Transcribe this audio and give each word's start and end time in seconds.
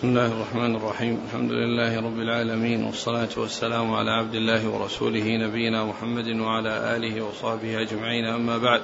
بسم 0.00 0.08
الله 0.08 0.26
الرحمن 0.26 0.76
الرحيم. 0.76 1.20
الحمد 1.26 1.50
لله 1.52 2.00
رب 2.00 2.18
العالمين 2.20 2.84
والصلاة 2.84 3.28
والسلام 3.36 3.94
على 3.94 4.10
عبد 4.10 4.34
الله 4.34 4.68
ورسوله 4.68 5.36
نبينا 5.36 5.84
محمد 5.84 6.28
وعلى 6.40 6.96
آله 6.96 7.22
وصحبه 7.24 7.80
أجمعين. 7.80 8.24
أما 8.24 8.58
بعد 8.58 8.80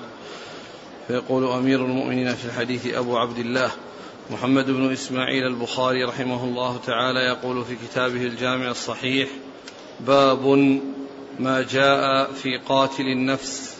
فيقول 1.09 1.45
أمير 1.45 1.85
المؤمنين 1.85 2.35
في 2.35 2.45
الحديث 2.45 2.95
أبو 2.95 3.19
عبد 3.19 3.39
الله 3.39 3.71
محمد 4.31 4.71
بن 4.71 4.93
إسماعيل 4.93 5.47
البخاري 5.47 6.05
رحمه 6.05 6.45
الله 6.45 6.81
تعالى 6.87 7.21
يقول 7.21 7.65
في 7.65 7.77
كتابه 7.77 8.23
الجامع 8.27 8.71
الصحيح 8.71 9.29
باب 10.01 10.47
ما 11.39 11.63
جاء 11.71 12.33
في 12.33 12.59
قاتل 12.69 13.07
النفس. 13.07 13.77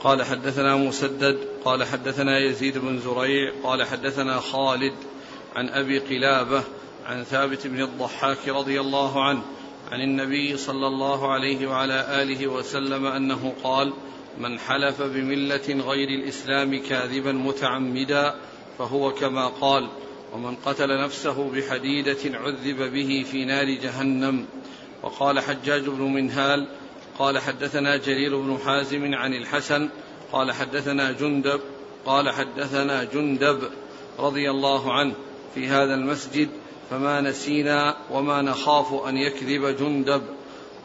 قال 0.00 0.22
حدثنا 0.22 0.76
مسدد 0.76 1.38
قال 1.64 1.84
حدثنا 1.84 2.38
يزيد 2.38 2.78
بن 2.78 2.98
زريع 2.98 3.52
قال 3.64 3.86
حدثنا 3.86 4.40
خالد 4.40 4.94
عن 5.56 5.68
أبي 5.68 5.98
قلابة 5.98 6.64
عن 7.06 7.24
ثابت 7.24 7.66
بن 7.66 7.82
الضحاك 7.82 8.48
رضي 8.48 8.80
الله 8.80 9.24
عنه 9.24 9.42
عن 9.92 10.00
النبي 10.00 10.56
صلى 10.56 10.86
الله 10.86 11.32
عليه 11.32 11.66
وعلى 11.66 12.22
آله 12.22 12.46
وسلم 12.46 13.06
أنه 13.06 13.54
قال 13.64 13.92
من 14.38 14.58
حلف 14.58 15.02
بملة 15.02 15.84
غير 15.88 16.08
الإسلام 16.08 16.82
كاذبا 16.82 17.32
متعمدا 17.32 18.34
فهو 18.78 19.12
كما 19.12 19.48
قال 19.48 19.88
ومن 20.34 20.56
قتل 20.56 21.02
نفسه 21.04 21.50
بحديدة 21.50 22.38
عذب 22.38 22.92
به 22.92 23.24
في 23.30 23.44
نار 23.44 23.70
جهنم 23.70 24.46
وقال 25.02 25.40
حجاج 25.40 25.82
بن 25.82 26.02
منهال 26.02 26.68
قال 27.18 27.38
حدثنا 27.38 27.96
جرير 27.96 28.40
بن 28.40 28.58
حازم 28.64 29.14
عن 29.14 29.34
الحسن 29.34 29.88
قال 30.32 30.52
حدثنا 30.52 31.12
جندب 31.12 31.60
قال 32.06 32.30
حدثنا 32.30 33.04
جندب 33.04 33.62
رضي 34.18 34.50
الله 34.50 34.92
عنه 34.92 35.14
في 35.58 35.68
هذا 35.68 35.94
المسجد 35.94 36.48
فما 36.90 37.20
نسينا 37.20 37.96
وما 38.10 38.42
نخاف 38.42 39.08
أن 39.08 39.16
يكذب 39.16 39.76
جندب 39.76 40.22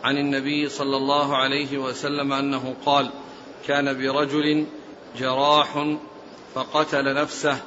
عن 0.04 0.18
النبي 0.18 0.70
صلى 0.70 0.98
الله 0.98 1.38
عليه 1.38 1.78
وسلم 1.78 2.34
أنه 2.34 2.76
قال 2.86 3.10
كان 3.68 3.98
برجل 3.98 4.66
جراح 5.20 5.96
فقتل 6.56 7.14
نفسه 7.16 7.58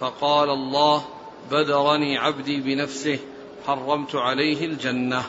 فقال 0.00 0.50
الله 0.50 1.04
بدرني 1.50 2.18
عبدي 2.18 2.60
بنفسه 2.60 3.18
حرمت 3.66 4.14
عليه 4.14 4.66
الجنة. 4.66 5.22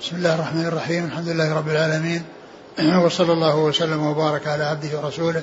بسم 0.00 0.16
الله 0.16 0.34
الرحمن 0.34 0.66
الرحيم 0.66 1.04
الحمد 1.04 1.28
لله 1.28 1.58
رب 1.58 1.68
العالمين 1.68 2.22
وصلى 3.04 3.32
الله 3.32 3.56
وسلم 3.58 4.06
وبارك 4.06 4.46
على 4.46 4.64
عبده 4.64 4.98
ورسوله 4.98 5.42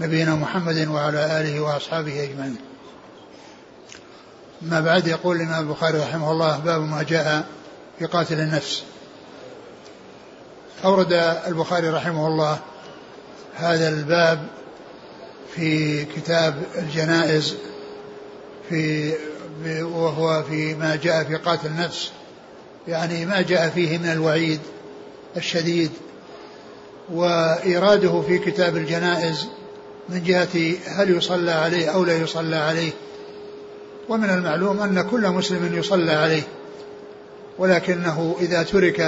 نبينا 0.00 0.34
محمد 0.34 0.88
وعلى 0.88 1.40
آله 1.40 1.60
وأصحابه 1.60 2.22
أجمعين. 2.22 2.67
ما 4.62 4.80
بعد 4.80 5.06
يقول 5.06 5.36
الإمام 5.36 5.68
البخاري 5.68 5.98
رحمه 5.98 6.32
الله 6.32 6.58
باب 6.58 6.80
ما 6.80 7.02
جاء 7.02 7.46
في 7.98 8.04
قاتل 8.04 8.40
النفس. 8.40 8.82
أورد 10.84 11.12
البخاري 11.46 11.88
رحمه 11.88 12.26
الله 12.26 12.58
هذا 13.54 13.88
الباب 13.88 14.46
في 15.54 16.04
كتاب 16.04 16.62
الجنائز 16.78 17.54
في 18.68 19.12
وهو 19.82 20.42
في 20.42 20.74
ما 20.74 20.96
جاء 20.96 21.24
في 21.24 21.36
قاتل 21.36 21.66
النفس. 21.66 22.10
يعني 22.88 23.26
ما 23.26 23.40
جاء 23.40 23.68
فيه 23.68 23.98
من 23.98 24.06
الوعيد 24.06 24.60
الشديد. 25.36 25.90
وإيراده 27.12 28.20
في 28.20 28.38
كتاب 28.38 28.76
الجنائز 28.76 29.46
من 30.08 30.24
جهة 30.24 30.76
هل 30.86 31.16
يصلى 31.16 31.52
عليه 31.52 31.90
أو 31.90 32.04
لا 32.04 32.16
يصلى 32.16 32.56
عليه. 32.56 32.92
ومن 34.08 34.30
المعلوم 34.30 34.80
أن 34.80 35.02
كل 35.02 35.28
مسلم 35.28 35.78
يصلى 35.78 36.12
عليه 36.12 36.42
ولكنه 37.58 38.36
إذا 38.40 38.62
ترك 38.62 39.00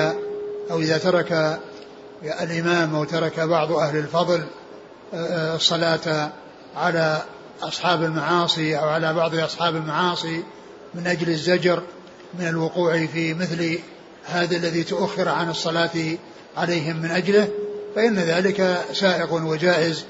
أو 0.70 0.78
إذا 0.80 0.98
ترك 0.98 1.60
الإمام 2.22 2.94
أو 2.94 3.04
ترك 3.04 3.40
بعض 3.40 3.72
أهل 3.72 3.96
الفضل 3.96 4.44
آه، 5.14 5.16
آه، 5.16 5.56
الصلاة 5.56 6.30
على 6.76 7.22
أصحاب 7.62 8.02
المعاصي 8.02 8.78
أو 8.78 8.88
على 8.88 9.14
بعض 9.14 9.34
أصحاب 9.34 9.76
المعاصي 9.76 10.42
من 10.94 11.06
أجل 11.06 11.28
الزجر 11.28 11.82
من 12.38 12.48
الوقوع 12.48 13.06
في 13.06 13.34
مثل 13.34 13.78
هذا 14.24 14.56
الذي 14.56 14.84
تؤخر 14.84 15.28
عن 15.28 15.50
الصلاة 15.50 15.90
عليهم 16.56 16.96
من 16.96 17.10
أجله 17.10 17.48
فإن 17.96 18.18
ذلك 18.18 18.84
سائق 18.92 19.32
وجائز 19.32 20.04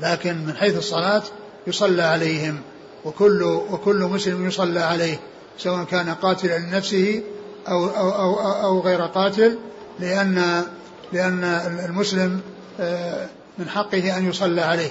لكن 0.00 0.46
من 0.46 0.56
حيث 0.56 0.78
الصلاة 0.78 1.22
يصلى 1.66 2.02
عليهم. 2.02 2.60
وكل 3.04 3.42
وكل 3.42 4.04
مسلم 4.04 4.46
يصلى 4.46 4.80
عليه 4.80 5.20
سواء 5.58 5.84
كان 5.84 6.14
قاتلا 6.14 6.58
لنفسه 6.58 7.22
أو, 7.68 7.86
أو, 7.86 8.10
أو, 8.10 8.34
أو 8.64 8.80
غير 8.80 9.02
قاتل 9.02 9.58
لأن 10.00 10.64
لأن 11.12 11.44
المسلم 11.88 12.40
آه، 12.80 13.26
من 13.58 13.68
حقه 13.68 14.18
أن 14.18 14.28
يصلى 14.28 14.60
عليه. 14.60 14.90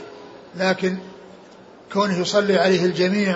لكن 0.56 0.98
كونه 1.94 2.18
يصلي 2.18 2.58
عليه 2.58 2.86
الجميع 2.86 3.36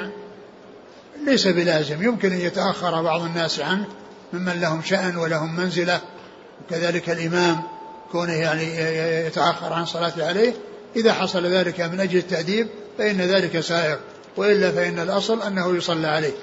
ليس 1.25 1.47
بلازم 1.47 2.03
يمكن 2.03 2.31
أن 2.31 2.39
يتأخر 2.39 3.01
بعض 3.01 3.21
الناس 3.21 3.59
عنه 3.59 3.85
ممن 4.33 4.61
لهم 4.61 4.81
شأن 4.81 5.17
ولهم 5.17 5.55
منزلة. 5.55 6.01
وكذلك 6.61 7.09
الإمام 7.09 7.61
كونه 8.11 8.33
يعني 8.33 8.75
يتأخر 9.27 9.73
عن 9.73 9.85
صلاة 9.85 10.13
عليه 10.17 10.53
إذا 10.95 11.13
حصل 11.13 11.45
ذلك 11.45 11.81
من 11.81 11.99
أجل 11.99 12.17
التأديب 12.17 12.67
فإن 12.97 13.21
ذلك 13.21 13.59
سائغ. 13.59 13.97
وإلا 14.37 14.71
فإن 14.71 14.99
الأصل 14.99 15.41
أنه 15.41 15.75
يصلى 15.75 16.07
عليه. 16.07 16.33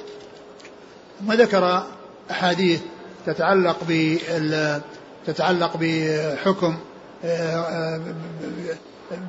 ثم 1.20 1.32
ذكر 1.32 1.86
أحاديث 2.30 2.80
تتعلق 3.26 3.76
بال 3.88 4.80
تتعلق 5.26 5.76
بحكم 5.80 6.78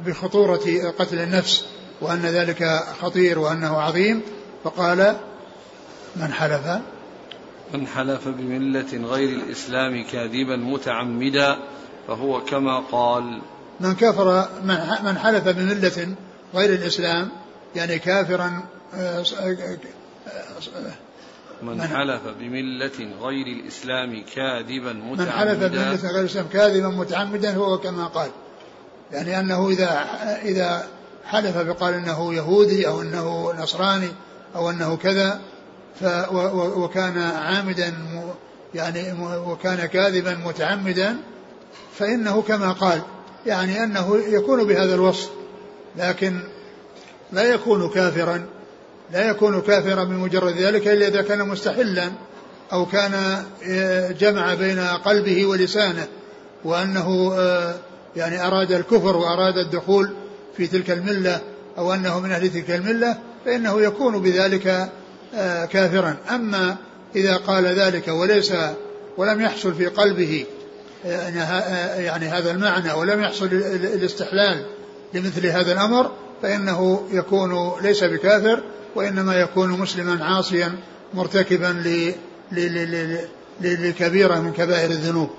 بخطورة 0.06 0.92
قتل 1.00 1.20
النفس 1.20 1.66
وأن 2.02 2.22
ذلك 2.22 2.84
خطير 3.02 3.40
وأنه 3.40 3.78
عظيم. 3.78 4.22
فقال 4.64 5.16
من 6.16 6.34
حلف؟ 6.34 6.80
من 7.74 7.88
حلف 7.88 8.28
بملة 8.28 9.08
غير 9.08 9.30
الإسلام 9.30 10.04
كاذبا 10.12 10.56
متعمدا 10.56 11.58
فهو 12.08 12.42
كما 12.42 12.80
قال. 12.92 13.42
من 13.80 13.96
كفر 13.96 14.48
من 15.04 15.18
حلف 15.18 15.48
بملة 15.48 16.16
غير 16.56 16.74
الإسلام 16.74 17.30
يعني 17.76 18.00
كافرا 18.00 18.64
آه، 18.94 19.20
آه، 19.40 19.78
آه، 20.28 20.94
من 21.64 21.82
حلف 21.82 22.22
بملة 22.40 23.16
غير 23.22 23.48
الإسلام 23.48 24.24
كاذبا 24.36 24.94
متعمدا 24.94 25.26
من 25.26 25.32
حلف 25.32 25.60
بملة 25.60 26.12
غير 26.12 26.20
الإسلام 26.20 26.48
كاذبا 26.48 26.88
متعمدا 26.88 27.56
هو 27.56 27.78
كما 27.78 28.08
قال. 28.08 28.30
يعني 29.12 29.40
أنه 29.40 29.70
إذا 29.70 30.06
إذا 30.44 30.88
حلف 31.26 31.58
بقال 31.58 31.94
أنه 31.94 32.34
يهودي 32.34 32.88
أو 32.88 33.02
أنه 33.02 33.54
نصراني 33.60 34.10
أو 34.56 34.70
أنه 34.70 34.96
كذا 34.96 35.42
ف 36.00 36.04
وكان 36.54 37.18
عامدا 37.18 37.94
يعني 38.76 39.14
وكان 39.22 39.86
كاذبا 39.86 40.36
متعمدا 40.46 41.18
فإنه 41.98 42.42
كما 42.42 42.72
قال 42.72 43.02
يعني 43.46 43.84
أنه 43.84 44.18
يكون 44.18 44.68
بهذا 44.68 44.96
الوصف. 44.96 45.30
لكن 45.98 46.40
لا 47.34 47.44
يكون 47.44 47.90
كافرا 47.90 48.46
لا 49.14 49.30
يكون 49.30 49.62
كافرا 49.62 50.04
بمجرد 50.04 50.58
ذلك 50.58 50.88
إلا 50.88 51.08
إذا 51.08 51.22
كان 51.22 51.48
مستحلا 51.48 52.12
أو 52.74 52.86
كان 52.86 53.44
آه، 53.70 54.12
جمع 54.12 54.54
بين 54.54 54.80
قلبه 54.80 55.46
ولسانه 55.46 56.08
وأنه 56.64 57.34
آه، 57.38 57.76
يعني 58.16 58.48
أراد 58.48 58.72
الكفر 58.72 59.18
وأراد 59.18 59.58
الدخول 59.58 60.14
في 60.58 60.68
تلك 60.68 60.92
الملة 60.92 61.42
أو 61.78 61.94
أنه 61.94 62.20
من 62.20 62.32
أهل 62.32 62.50
تلك 62.50 62.72
الملة 62.72 63.18
فإنه 63.46 63.82
يكون 63.82 64.22
بذلك 64.22 64.90
آه، 65.36 65.66
كافرا. 65.66 66.16
أما 66.30 66.76
إذا 67.16 67.36
قال 67.36 67.66
ذلك 67.66 68.08
وليس 68.08 68.54
ولم 69.18 69.42
يحصل 69.42 69.76
في 69.76 69.86
قلبه 69.86 70.46
يعني 71.06 72.26
هذا 72.26 72.52
المعنى 72.52 72.94
ولم 72.94 73.22
يحصل 73.22 73.46
الاستحلال 73.46 74.66
لمثل 75.14 75.48
هذا 75.48 75.72
الأمر 75.72 76.12
فإنه 76.44 77.08
يكون 77.12 77.82
ليس 77.82 78.04
بكافر 78.04 78.64
وإنما 78.96 79.36
يكون 79.36 79.70
مسلما 79.70 80.26
عاصيا 80.26 80.76
مرتكبا 81.14 81.84
لكبيرة 83.62 84.40
من 84.40 84.54
كبائر 84.54 84.90
الذنوب. 84.90 85.30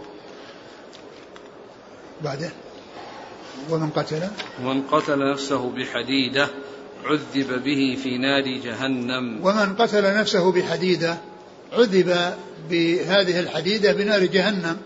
بعدين 2.24 2.50
ومن 3.70 3.90
قتل؟ 3.90 4.28
ومن 4.62 4.82
قتل 4.82 5.32
نفسه 5.32 5.70
بحديدة 5.70 6.48
عذب 7.04 7.64
به 7.64 7.98
في 8.02 8.18
نار 8.18 8.42
جهنم. 8.64 9.40
ومن 9.42 9.76
قتل 9.76 10.18
نفسه 10.18 10.52
بحديدة 10.52 11.16
عذب 11.72 12.34
بهذه 12.70 13.40
الحديدة 13.40 13.92
بنار 13.92 14.24
جهنم 14.24 14.76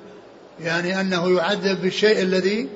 يعني 0.61 1.01
أنه 1.01 1.31
يعذب 1.31 1.83
بالشيء 1.83 2.23
الذي 2.23 2.69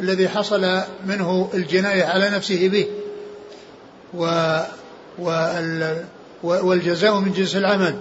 الذي 0.00 0.28
حصل 0.28 0.80
منه 1.06 1.50
الجناية 1.54 2.04
على 2.04 2.30
نفسه 2.30 2.68
به 2.68 2.86
و 4.14 4.26
والجزاء 6.42 7.18
من 7.18 7.32
جنس 7.32 7.56
العمل. 7.56 7.94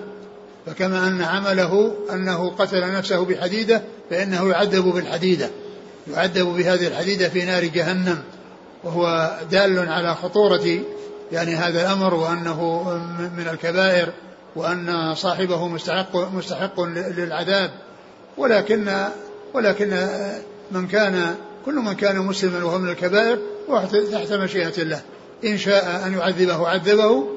فكما 0.66 1.08
أن 1.08 1.22
عمله 1.22 1.96
أنه 2.12 2.50
قتل 2.50 2.92
نفسه 2.92 3.26
بحديدة 3.26 3.82
فإنه 4.10 4.50
يعذب 4.50 4.84
بالحديدة. 4.84 5.50
يعذب 6.08 6.46
بهذه 6.46 6.88
الحديدة 6.88 7.30
في 7.30 7.46
نار 7.46 7.66
جهنم. 7.66 8.24
وهو 8.84 9.32
دال 9.52 9.90
على 9.90 10.16
خطورة 10.16 10.80
يعني 11.32 11.56
هذا 11.56 11.82
الأمر 11.82 12.14
وأنه 12.14 12.84
من 13.38 13.48
الكبائر 13.48 14.10
وأن 14.56 15.16
صاحبه 15.16 15.68
مستحق 15.68 16.16
مستحق 16.16 16.82
للعذاب. 17.18 17.72
ولكن 18.38 19.08
ولكن 19.54 20.08
من 20.72 20.88
كان 20.88 21.36
كل 21.66 21.74
من 21.74 21.94
كان 21.94 22.18
مسلما 22.18 22.64
وهو 22.64 22.78
من 22.78 22.90
الكبائر 22.90 23.40
تحت 24.12 24.34
مشيئة 24.34 24.82
الله. 24.82 25.02
إن 25.46 25.58
شاء 25.58 26.04
أن 26.06 26.14
يعذبه 26.14 26.68
عذبه 26.68 27.28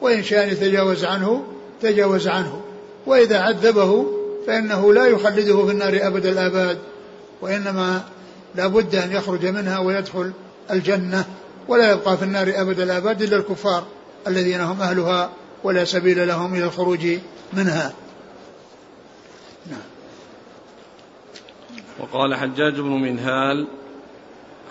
وإن 0.00 0.22
شاء 0.22 0.44
أن 0.44 0.48
يتجاوز 0.48 1.04
عنه 1.04 1.44
تجاوز 1.82 2.28
عنه. 2.28 2.60
وإذا 3.06 3.40
عذبه 3.40 4.06
فإنه 4.46 4.92
لا 4.92 5.06
يخلده 5.06 5.66
في 5.66 5.72
النار 5.72 5.98
أبد 6.02 6.26
الآباد 6.26 6.78
وإنما 7.40 8.04
لا 8.54 8.66
بد 8.66 8.94
أن 8.94 9.12
يخرج 9.12 9.46
منها 9.46 9.78
ويدخل 9.78 10.32
الجنة 10.70 11.24
ولا 11.68 11.92
يبقى 11.92 12.16
في 12.16 12.22
النار 12.24 12.52
أبد 12.56 12.80
الآباد 12.80 13.22
إلا 13.22 13.36
الكفار 13.36 13.86
الذين 14.26 14.60
هم 14.60 14.80
أهلها 14.80 15.30
ولا 15.64 15.84
سبيل 15.84 16.28
لهم 16.28 16.54
إلى 16.54 16.64
الخروج 16.64 17.06
منها. 17.52 17.92
نعم. 19.70 19.89
وقال 22.00 22.34
حجاج 22.34 22.80
بن 22.80 22.90
منهال 22.90 23.66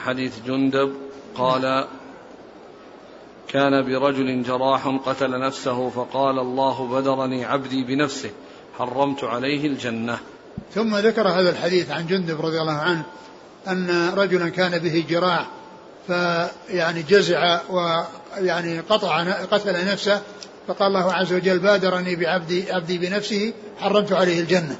حديث 0.05 0.33
جندب 0.47 0.93
قال 1.35 1.87
كان 3.47 3.85
برجل 3.85 4.43
جراح 4.43 4.87
قتل 5.05 5.39
نفسه 5.39 5.89
فقال 5.89 6.39
الله 6.39 6.87
بدرني 6.87 7.45
عبدي 7.45 7.83
بنفسه 7.83 8.29
حرمت 8.77 9.23
عليه 9.23 9.67
الجنة. 9.67 10.19
ثم 10.73 10.95
ذكر 10.95 11.27
هذا 11.27 11.49
الحديث 11.49 11.91
عن 11.91 12.07
جندب 12.07 12.41
رضي 12.41 12.61
الله 12.61 12.77
عنه 12.77 13.03
أن 13.67 14.09
رجلا 14.09 14.49
كان 14.49 14.79
به 14.79 15.05
جراح 15.09 15.49
فيعني 16.07 17.01
جزع 17.03 17.59
ويعني 17.69 18.79
قطع 18.79 19.23
قتل 19.23 19.85
نفسه 19.91 20.21
فقال 20.67 20.87
الله 20.87 21.13
عز 21.13 21.33
وجل 21.33 21.59
بادرني 21.59 22.15
بعبدي 22.15 22.71
عبدي 22.71 22.97
بنفسه 22.97 23.53
حرمت 23.79 24.13
عليه 24.13 24.39
الجنة. 24.39 24.77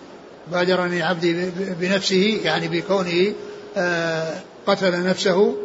بادرني 0.51 1.03
عبدي 1.03 1.51
بنفسه 1.79 2.39
يعني 2.43 2.67
بكونه 2.67 3.33
آه، 3.77 4.33
قتل 4.67 5.03
نفسه 5.03 5.55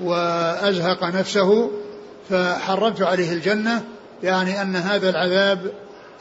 وأزهق 0.00 1.04
نفسه 1.04 1.70
فحرمت 2.30 3.02
عليه 3.02 3.32
الجنة. 3.32 3.84
يعني 4.22 4.62
أن 4.62 4.76
هذا 4.76 5.10
العذاب 5.10 5.72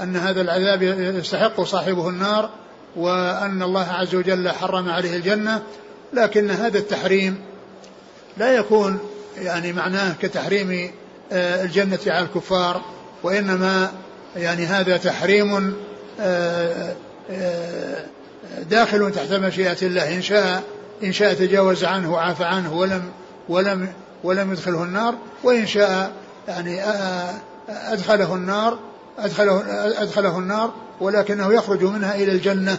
أن 0.01 0.15
هذا 0.15 0.41
العذاب 0.41 0.81
يستحق 1.17 1.61
صاحبه 1.61 2.09
النار 2.09 2.49
وأن 2.95 3.63
الله 3.63 3.87
عز 3.91 4.15
وجل 4.15 4.49
حرم 4.49 4.89
عليه 4.89 5.15
الجنة. 5.17 5.63
لكن 6.13 6.51
هذا 6.51 6.77
التحريم 6.77 7.41
لا 8.37 8.55
يكون 8.55 8.99
يعني 9.37 9.73
معناه 9.73 10.15
كتحريم 10.21 10.91
آه، 11.31 11.63
الجنة 11.63 11.99
على 12.07 12.25
الكفار 12.25 12.81
وإنما 13.23 13.91
يعني 14.35 14.65
هذا 14.65 14.97
تحريم 14.97 15.73
آه، 16.19 16.95
داخل 18.69 19.11
تحت 19.11 19.33
مشيئة 19.33 19.77
الله. 19.81 20.15
إن 20.15 20.21
شاء 20.21 20.63
إن 21.03 21.13
شاء 21.13 21.33
تجاوز 21.33 21.83
عنه 21.83 22.13
وعفى 22.13 22.43
عنه 22.43 22.77
ولم 22.77 23.03
ولم 23.49 23.93
ولم 24.23 24.51
يدخله 24.51 24.83
النار. 24.83 25.15
وإن 25.43 25.67
شاء 25.67 26.11
يعني 26.47 26.81
أدخله 27.69 28.35
النار 28.35 28.79
أدخله 29.19 29.63
أدخله 30.01 30.37
النار 30.37 30.73
ولكنه 31.01 31.53
يخرج 31.53 31.83
منها 31.83 32.15
إلى 32.15 32.31
الجنة. 32.31 32.77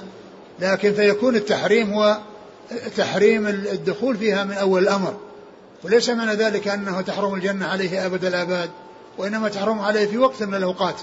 لكن 0.61 0.93
فيكون 0.93 1.37
التحريم 1.37 1.93
هو 1.93 2.19
تحريم 2.97 3.47
الدخول 3.47 4.17
فيها 4.17 4.45
من 4.45 4.53
أول 4.53 4.83
الأمر. 4.83 5.17
وليس 5.85 6.11
معنى 6.11 6.35
ذلك 6.35 6.69
أنه 6.69 7.01
تحرم 7.01 7.35
الجنة 7.35 7.67
عليه 7.67 8.07
أبد 8.07 8.25
الآباد 8.25 8.71
وإنما 9.19 9.49
تحرم 9.49 9.79
عليه 9.81 10.07
في 10.07 10.19
وقت 10.19 10.43
من 10.43 10.55
الأوقات 10.55 10.95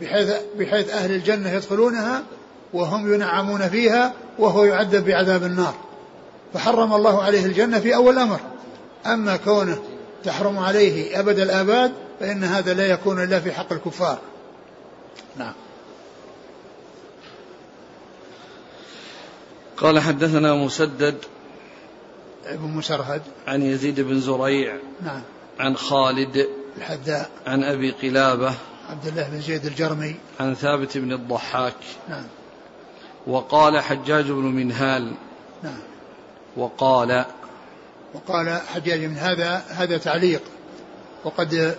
بحيث, 0.00 0.30
بحيث 0.58 0.90
أهل 0.90 1.12
الجنة 1.12 1.52
يدخلونها 1.52 2.22
وهم 2.72 3.14
ينعمون 3.14 3.68
فيها 3.68 4.12
وهو 4.38 4.64
يعذب 4.64 5.04
بعذاب 5.04 5.42
النار. 5.42 5.74
فحرم 6.54 6.94
الله 6.94 7.22
عليه 7.22 7.44
الجنة 7.44 7.80
في 7.80 7.94
أول 7.94 8.14
الأمر. 8.14 8.40
أما 9.06 9.36
كونه 9.36 9.82
تحرم 10.24 10.58
عليه 10.58 11.20
أبد 11.20 11.38
الآباد 11.38 11.92
فإن 12.20 12.44
هذا 12.44 12.74
لا 12.74 12.86
يكون 12.86 13.22
إلا 13.22 13.40
في 13.40 13.52
حق 13.52 13.72
الكفار. 13.72 14.18
نعم. 15.36 15.52
قال 19.76 20.00
حدثنا 20.00 20.54
مسدد 20.54 21.16
ابن 22.46 22.68
مسرهد. 22.68 23.22
عن 23.46 23.62
يزيد 23.62 24.00
بن 24.00 24.20
زريع. 24.20 24.76
نعم. 25.02 25.22
عن 25.60 25.76
خالد. 25.76 26.48
الحذاء. 26.76 27.30
عن 27.46 27.64
أبي 27.64 27.90
قلابة. 27.90 28.54
عبد 28.90 29.06
الله 29.06 29.28
بن 29.28 29.40
زيد 29.40 29.66
الجرمي. 29.66 30.14
عن 30.40 30.54
ثابت 30.54 30.98
بن 30.98 31.12
الضحاك. 31.12 31.76
نعم. 32.08 32.24
وقال 33.26 33.80
حجاج 33.80 34.24
بن 34.24 34.44
منهال. 34.44 35.12
نعم. 35.62 35.78
وقال. 36.56 37.24
وقال 38.14 38.60
حجاج 38.74 39.04
من 39.04 39.16
هذا 39.16 39.62
هذا 39.68 39.98
تعليق. 39.98 40.42
وقد 41.24 41.76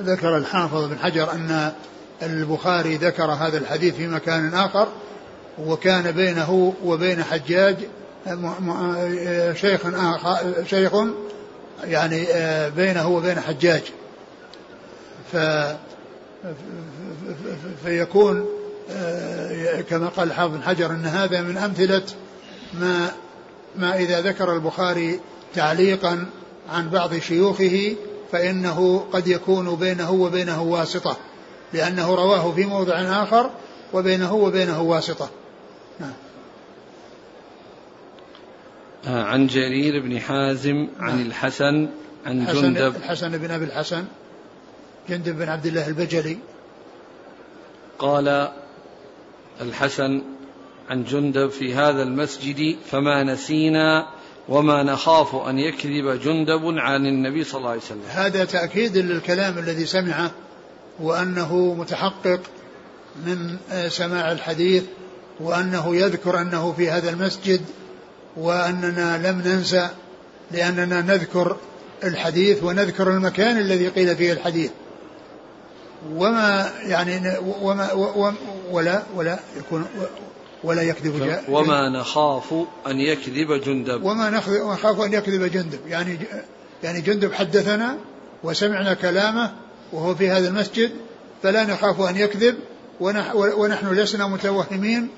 ذكر 0.00 0.36
الحافظ 0.36 0.84
بن 0.84 0.98
حجر 0.98 1.32
أن 1.32 1.72
البخاري 2.22 2.96
ذكر 2.96 3.30
هذا 3.30 3.58
الحديث 3.58 3.94
في 3.94 4.06
مكان 4.06 4.54
آخر 4.54 4.88
وكان 5.58 6.12
بينه 6.12 6.74
وبين 6.84 7.24
حجاج 7.24 7.76
شيخ 9.54 9.80
آخر 9.86 10.64
شيخ 10.64 10.92
يعني 11.84 12.26
بينه 12.70 13.08
وبين 13.08 13.40
حجاج. 13.40 13.82
ف 15.32 15.36
فيكون 17.84 18.46
كما 19.90 20.08
قال 20.08 20.28
الحافظ 20.28 20.54
بن 20.54 20.62
حجر 20.62 20.90
إن 20.90 21.04
هذا 21.04 21.42
من 21.42 21.56
أمثلة 21.56 22.02
ما 22.74 23.12
ما 23.76 23.96
إذا 23.96 24.20
ذكر 24.20 24.52
البخاري 24.52 25.20
تعليقا 25.54 26.26
عن 26.70 26.90
بعض 26.90 27.14
شيوخه 27.14 27.96
فإنه 28.32 29.06
قد 29.12 29.26
يكون 29.28 29.76
بينه 29.76 30.12
وبينه 30.12 30.62
واسطة 30.62 31.16
لأنه 31.72 32.14
رواه 32.14 32.52
في 32.52 32.64
موضع 32.64 32.94
آخر 32.94 33.50
وبينه 33.92 34.34
وبينه 34.34 34.82
واسطة. 34.82 35.30
نعم. 36.00 36.12
آه، 39.06 39.22
عن 39.22 39.46
جرير 39.46 40.02
بن 40.02 40.20
حازم 40.20 40.88
عن 40.98 41.16
نعم. 41.16 41.26
الحسن 41.26 41.88
عن 42.26 42.46
جندب. 42.46 42.96
الحسن 42.96 43.38
بن 43.38 43.50
أبي 43.50 43.64
الحسن 43.64 44.04
جندب 45.08 45.38
بن 45.38 45.48
عبد 45.48 45.66
الله 45.66 45.88
البجلي. 45.88 46.38
قال 47.98 48.52
الحسن 49.60 50.22
عن 50.90 51.04
جندب 51.04 51.50
في 51.50 51.74
هذا 51.74 52.02
المسجد 52.02 52.76
فما 52.90 53.22
نسينا 53.22 54.06
وما 54.48 54.82
نخاف 54.82 55.34
أن 55.34 55.58
يكذب 55.58 56.20
جندب 56.22 56.78
عن 56.78 57.06
النبي 57.06 57.44
صلى 57.44 57.58
الله 57.58 57.70
عليه 57.70 57.80
وسلم. 57.80 58.02
هذا 58.08 58.44
تأكيد 58.44 58.96
للكلام 58.96 59.58
الذي 59.58 59.86
سمعه 59.86 60.30
وأنه 61.00 61.74
متحقق 61.74 62.40
من 63.26 63.56
سماع 63.88 64.32
الحديث 64.32 64.84
وأنه 65.40 65.96
يذكر 65.96 66.40
أنه 66.40 66.72
في 66.72 66.90
هذا 66.90 67.10
المسجد 67.10 67.60
وأننا 68.36 69.30
لم 69.30 69.42
ننسى 69.46 69.88
لأننا 70.50 71.00
نذكر 71.00 71.56
الحديث 72.04 72.62
ونذكر 72.62 73.10
المكان 73.10 73.58
الذي 73.58 73.88
قيل 73.88 74.16
فيه 74.16 74.32
الحديث. 74.32 74.70
وما 76.14 76.70
يعني 76.82 77.38
وما 77.62 78.34
ولا 78.70 79.02
ولا 79.14 79.38
يكون 79.56 79.86
ولا 80.64 80.82
يكذب 80.82 81.24
جاء 81.26 81.44
وما 81.48 81.88
نخاف 81.88 82.54
أن 82.86 83.00
يكذب 83.00 83.52
جندب. 83.52 84.02
وما 84.02 84.30
نخاف 84.30 85.00
أن 85.00 85.12
يكذب 85.12 85.52
جندب. 85.52 85.78
يعني 85.88 86.18
يعني 86.82 87.00
جندب 87.00 87.32
حدثنا 87.32 87.96
وسمعنا 88.44 88.94
كلامه 88.94 89.52
وهو 89.92 90.14
في 90.14 90.30
هذا 90.30 90.48
المسجد 90.48 90.90
فلا 91.42 91.64
نخاف 91.64 92.00
أن 92.00 92.16
يكذب 92.16 92.54
ونحن 93.30 93.92
لسنا 93.92 94.26
متوهمين 94.26 95.08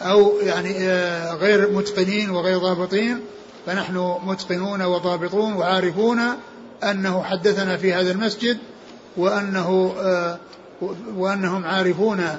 أو 0.00 0.40
يعني 0.40 0.88
آه، 0.88 1.34
غير 1.34 1.70
متقنين 1.70 2.30
وغير 2.30 2.58
ضابطين 2.58 3.20
فنحن 3.66 4.14
متقنون 4.24 4.82
وضابطون 4.82 5.52
وعارفون 5.52 6.20
أنه 6.82 7.22
حدثنا 7.22 7.76
في 7.76 7.92
هذا 7.92 8.10
المسجد 8.10 8.58
وأنه 9.16 9.94
آه، 9.98 10.38
وأنهم 11.16 11.64
عارفون 11.64 12.38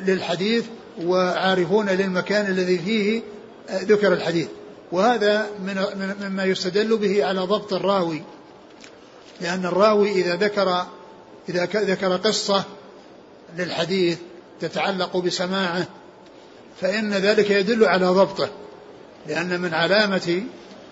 للحديث 0.00 0.64
وعارفون 1.04 1.88
للمكان 1.88 2.46
الذي 2.46 2.78
فيه 2.78 3.22
آه، 3.68 3.82
ذكر 3.82 4.12
الحديث. 4.12 4.48
وهذا 4.92 5.46
من 5.66 5.84
مما 6.20 6.44
يستدل 6.44 6.96
به 6.96 7.24
على 7.24 7.40
ضبط 7.40 7.72
الراوي. 7.72 8.22
لأن 9.40 9.66
الراوي 9.66 10.10
إذا 10.12 10.36
ذكر 10.36 10.86
إذا 11.48 11.64
ذكر 11.64 12.16
قصة 12.16 12.64
للحديث 13.56 14.18
تتعلق 14.60 15.16
بسماعه 15.16 15.86
فإن 16.80 17.14
ذلك 17.14 17.50
يدل 17.50 17.84
على 17.84 18.06
ضبطه. 18.06 18.48
لأن 19.26 19.60
من 19.60 19.74
علامة 19.74 20.42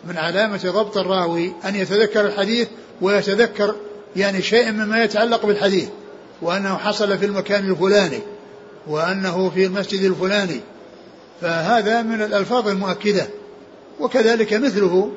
من 0.04 0.16
علامة 0.16 0.60
ضبط 0.64 0.96
الراوي 0.96 1.52
أن 1.64 1.76
يتذكر 1.76 2.26
الحديث 2.26 2.68
ويتذكر 3.00 3.76
يعني 4.16 4.42
شيء 4.42 4.72
مما 4.72 5.04
يتعلق 5.04 5.46
بالحديث 5.46 5.88
وأنه 6.42 6.76
حصل 6.76 7.18
في 7.18 7.26
المكان 7.26 7.70
الفلاني 7.70 8.20
وأنه 8.86 9.50
في 9.50 9.66
المسجد 9.66 10.02
الفلاني. 10.02 10.60
فهذا 11.40 12.02
من 12.02 12.22
الألفاظ 12.22 12.68
المؤكدة. 12.68 13.26
وكذلك 14.00 14.52
مثله 14.52 15.12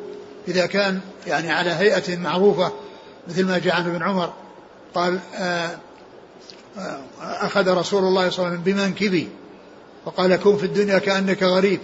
إذا 0.48 0.66
كان 0.66 1.00
يعني 1.28 1.52
على 1.52 1.70
هيئة 1.70 2.18
معروفة 2.18 2.72
مثل 3.28 3.46
ما 3.46 3.58
جاء 3.58 3.76
عن 3.76 3.90
ابن 3.90 4.04
عمر 4.04 4.34
قال 4.96 5.20
آه، 5.36 5.70
آه، 6.78 7.00
أخذ 7.22 7.78
رسول 7.78 8.04
الله 8.04 8.30
صلى 8.30 8.46
الله 8.46 8.50
عليه 8.50 8.60
وسلم 8.60 8.62
بمنكبي 8.64 9.30
وقال 10.06 10.36
كن 10.36 10.58
في 10.58 10.66
الدنيا 10.66 11.00
كأنك 11.00 11.44
غريب. 11.44 11.80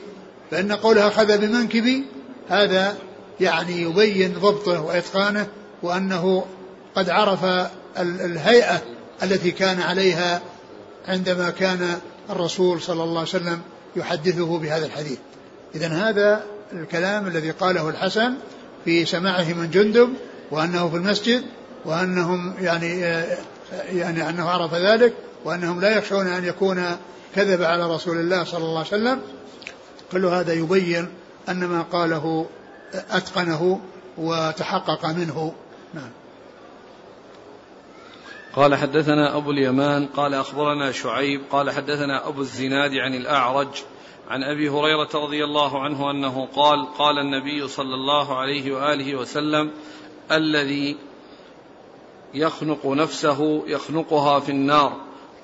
فإن 0.51 0.71
قوله 0.71 1.07
أخذ 1.07 1.37
بمنكبي 1.37 2.03
هذا 2.49 2.97
يعني 3.39 3.81
يبين 3.81 4.33
ضبطه 4.33 4.81
وإتقانه 4.81 5.47
وأنه 5.83 6.45
قد 6.97 7.09
عرف 7.09 7.69
الهيئة 7.99 8.81
التي 9.23 9.51
كان 9.51 9.81
عليها 9.81 10.41
عندما 11.07 11.49
كان 11.49 11.99
الرسول 12.29 12.81
صلى 12.81 13.03
الله 13.03 13.19
عليه 13.19 13.29
وسلم 13.29 13.61
يحدثه 13.95 14.57
بهذا 14.57 14.85
الحديث. 14.85 15.17
إذا 15.75 15.87
هذا 15.87 16.43
الكلام 16.73 17.27
الذي 17.27 17.51
قاله 17.51 17.89
الحسن 17.89 18.33
في 18.85 19.05
سماعه 19.05 19.53
من 19.53 19.69
جندب 19.71 20.09
وأنه 20.51 20.89
في 20.89 20.95
المسجد 20.95 21.43
وأنهم 21.85 22.53
يعني 22.61 22.99
يعني 23.91 24.29
أنه 24.29 24.49
عرف 24.49 24.73
ذلك 24.73 25.13
وأنهم 25.45 25.81
لا 25.81 25.97
يخشون 25.97 26.27
أن 26.27 26.45
يكون 26.45 26.97
كذب 27.35 27.63
على 27.63 27.95
رسول 27.95 28.17
الله 28.17 28.43
صلى 28.43 28.63
الله 28.63 28.77
عليه 28.77 28.87
وسلم. 28.87 29.21
كل 30.11 30.25
هذا 30.25 30.53
يبين 30.53 31.07
أن 31.49 31.65
ما 31.65 31.81
قاله 31.81 32.45
أتقنه 33.11 33.79
وتحقق 34.17 35.05
منه. 35.05 35.53
نعم. 35.93 36.09
قال 38.57 38.75
حدثنا 38.75 39.37
أبو 39.37 39.51
اليمان 39.51 40.05
قال 40.05 40.33
أخبرنا 40.33 40.91
شعيب 40.91 41.41
قال 41.51 41.71
حدثنا 41.71 42.27
أبو 42.27 42.41
الزناد 42.41 42.93
عن 42.93 43.13
الأعرج 43.13 43.67
عن 44.29 44.43
أبي 44.43 44.69
هريرة 44.69 45.09
رضي 45.13 45.43
الله 45.43 45.83
عنه 45.83 46.11
أنه 46.11 46.47
قال 46.55 46.93
قال 46.97 47.19
النبي 47.19 47.67
صلى 47.67 47.95
الله 47.95 48.37
عليه 48.37 48.75
وآله 48.75 49.15
وسلم 49.15 49.71
الذي 50.31 50.97
يخنق 52.33 52.85
نفسه 52.85 53.63
يخنقها 53.67 54.39
في 54.39 54.51
النار 54.51 54.93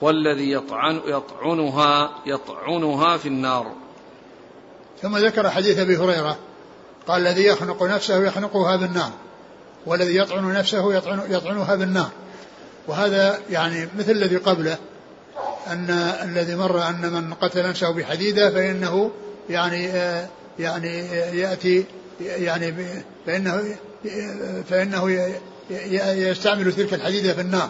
والذي 0.02 0.52
يطعن 0.52 1.02
يطعنها 1.06 2.12
يطعنها 2.26 3.18
في 3.18 3.28
النار. 3.28 3.72
ثم 5.02 5.18
ذكر 5.18 5.50
حديث 5.50 5.80
أبي 5.80 5.98
هريرة 5.98 6.38
قال 7.08 7.28
الذي 7.28 7.46
يخنق 7.46 7.84
نفسه 7.84 8.28
يخنقها 8.28 8.76
بالنار 8.76 9.12
والذي 9.86 10.18
يطعن 10.18 10.54
نفسه 10.54 10.94
يطعن 10.94 11.22
يطعنها 11.30 11.76
بالنار 11.76 12.10
وهذا 12.88 13.40
يعني 13.50 13.88
مثل 13.98 14.12
الذي 14.12 14.38
قبله 14.38 14.78
أن 15.68 15.90
الذي 16.24 16.56
مر 16.56 16.90
أن 16.90 17.14
من 17.14 17.34
قتل 17.34 17.70
نفسه 17.70 17.90
بحديدة 17.92 18.52
فإنه 18.52 19.12
يعني 19.50 19.84
يعني 20.60 20.98
يأتي 21.38 21.86
يعني 22.22 22.74
فإنه 23.26 23.78
فإنه 24.70 25.30
يستعمل 26.00 26.74
تلك 26.74 26.94
الحديدة 26.94 27.34
في 27.34 27.42
النار. 27.42 27.70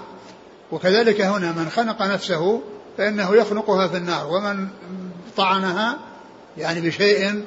وكذلك 0.72 1.22
هنا 1.22 1.52
من 1.52 1.70
خنق 1.70 2.02
نفسه 2.02 2.62
فإنه 2.98 3.36
يخنقها 3.36 3.88
في 3.88 3.98
النار 3.98 4.28
ومن 4.28 4.68
طعنها 5.38 5.98
يعني 6.58 6.82
بشيء 6.82 7.46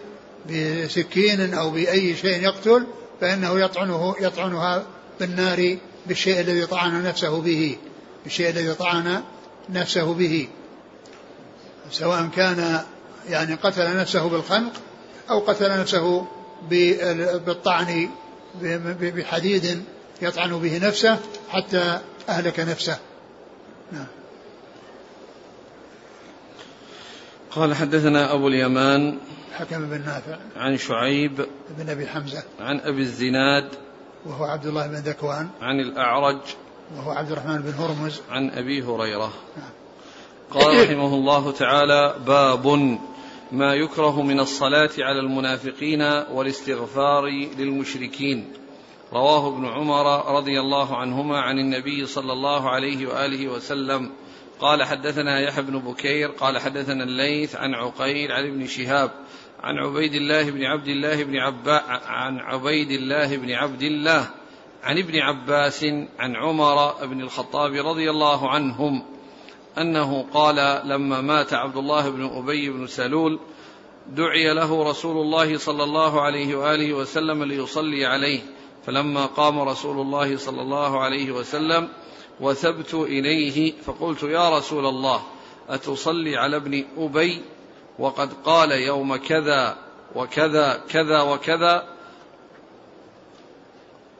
بسكين 0.51 1.55
أو 1.55 1.71
بأي 1.71 2.17
شيء 2.17 2.43
يقتل 2.43 2.87
فإنه 3.21 3.61
يطعنه 3.61 4.15
يطعنها 4.21 4.83
بالنار 5.21 5.77
بالشيء 6.09 6.41
الذي 6.41 6.67
طعن 6.67 7.05
نفسه 7.05 7.41
به 7.41 7.77
بالشيء 8.25 8.51
الذي 8.51 8.75
طعن 8.75 9.23
نفسه 9.69 10.15
به. 10.15 10.49
سواء 11.91 12.29
كان 12.37 12.81
يعني 13.29 13.55
قتل 13.55 13.97
نفسه 13.97 14.29
بالخنق 14.29 14.73
أو 15.31 15.39
قتل 15.39 15.81
نفسه 15.81 16.27
بالطعن 17.47 18.09
بحديد 19.01 19.83
يطعن 20.23 20.59
به 20.59 20.79
نفسه 20.79 21.19
حتى 21.49 22.01
أهلك 22.29 22.61
نفسه. 22.61 22.99
نعم. 23.93 24.07
قال 27.51 27.75
حدثنا 27.75 28.35
أبو 28.35 28.49
اليمان 28.49 29.19
حكم 29.53 29.89
بن 29.89 30.01
نافع 30.01 30.39
عن 30.57 30.77
شعيب 30.77 31.47
بن 31.79 31.91
أبي 31.91 32.07
حمزة. 32.07 32.43
عن 32.61 32.81
أبي 32.81 33.03
الزناد 33.03 33.69
وهو 34.27 34.45
عبد 34.45 34.67
الله 34.67 34.87
بن 34.87 34.95
ذكوان. 34.95 35.49
عن 35.61 35.81
الأعرج. 35.81 36.39
وهو 36.97 37.11
عبد 37.11 37.31
الرحمن 37.31 37.59
بن 37.59 37.73
هرمز. 37.73 38.21
عن 38.31 38.51
أبي 38.51 38.83
هريرة. 38.83 39.33
نعم. 39.57 39.71
قال 40.51 40.85
رحمه 40.85 41.15
الله 41.15 41.53
تعالى 41.53 42.15
باب 42.27 42.67
ما 43.53 43.75
يكره 43.75 44.23
من 44.23 44.41
الصلاة 44.41 44.91
على 44.99 45.21
المنافقين 45.21 46.03
والاستغفار 46.33 47.27
للمشركين. 47.59 48.53
رواه 49.13 49.49
ابن 49.49 49.67
عمر 49.67 50.37
رضي 50.37 50.61
الله 50.61 50.97
عنهما 50.97 51.41
عن 51.41 51.59
النبي 51.59 52.07
صلى 52.07 52.33
الله 52.33 52.71
عليه 52.71 53.07
وآله 53.07 53.49
وسلم. 53.49 54.11
قال 54.61 54.85
حدثنا 54.85 55.41
يحيى 55.41 55.63
بن 55.65 55.79
بكير. 55.79 56.29
قال 56.29 56.59
حدثنا 56.59 57.05
الليث 57.05 57.57
عن 57.57 57.75
عقيل 57.75 58.33
عن 58.33 58.47
ابن 58.47 58.67
شهاب. 58.67 59.11
عن 59.67 59.79
عبيد 59.79 60.15
الله 60.15 60.51
بن 60.51 60.65
عبد 60.65 60.89
الله 60.89 61.25
بن 61.25 61.37
عبا 61.37 61.83
عن 62.07 62.39
عبيد 62.39 62.91
الله 62.91 63.37
بن 63.37 63.53
عبد 63.53 63.83
الله 63.83 64.31
عن 64.83 64.99
ابن 64.99 65.19
عباس 65.19 65.85
عن 66.19 66.37
عمر 66.37 67.07
بن 67.07 67.21
الخطاب 67.21 67.75
رضي 67.75 68.11
الله 68.11 68.51
عنهم 68.51 69.03
أنه 69.79 70.27
قال 70.35 70.89
لما 70.89 71.21
مات 71.21 71.55
عبد 71.55 71.77
الله 71.77 72.11
بن 72.11 72.25
أبي 72.25 72.71
بن 72.71 72.87
سلول 72.87 73.39
دعي 74.09 74.55
له 74.55 74.91
رسول 74.91 75.17
الله 75.17 75.59
صلى 75.59 75.85
الله 75.85 76.21
عليه 76.21 76.57
وآله 76.57 76.95
وسلم 76.95 77.45
ليصلي 77.45 78.07
عليه 78.07 78.41
فلما 78.85 79.27
قام 79.27 79.61
رسول 79.61 80.01
الله 80.01 80.37
صلى 80.37 80.63
الله 80.63 81.01
عليه 81.01 81.33
وسلم 81.33 81.89
وثبت 82.41 82.95
إليه 82.95 83.73
فقلت 83.73 84.23
يا 84.23 84.59
رسول 84.59 84.87
الله 84.87 85.23
أتصلي 85.69 86.37
على 86.37 86.57
ابن 86.57 86.85
أبي؟ 86.99 87.43
وقد 87.99 88.33
قال 88.45 88.73
يوم 88.73 89.17
كذا 89.17 89.77
وكذا 90.15 90.83
كذا 90.89 91.23
وكذا 91.23 91.89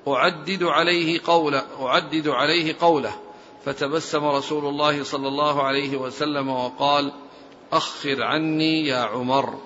أعدد 0.09 0.63
عليه 0.63 1.21
قوله 1.27 1.63
أعدد 1.81 2.29
عليه 2.29 2.77
قوله 2.81 3.17
فتبسم 3.65 4.25
رسول 4.25 4.67
الله 4.67 5.05
صلى 5.05 5.29
الله 5.29 5.63
عليه 5.63 5.97
وسلم 5.97 6.49
وقال 6.49 7.13
أخر 7.73 8.23
عني 8.23 8.87
يا 8.87 8.97
عمر. 8.97 9.59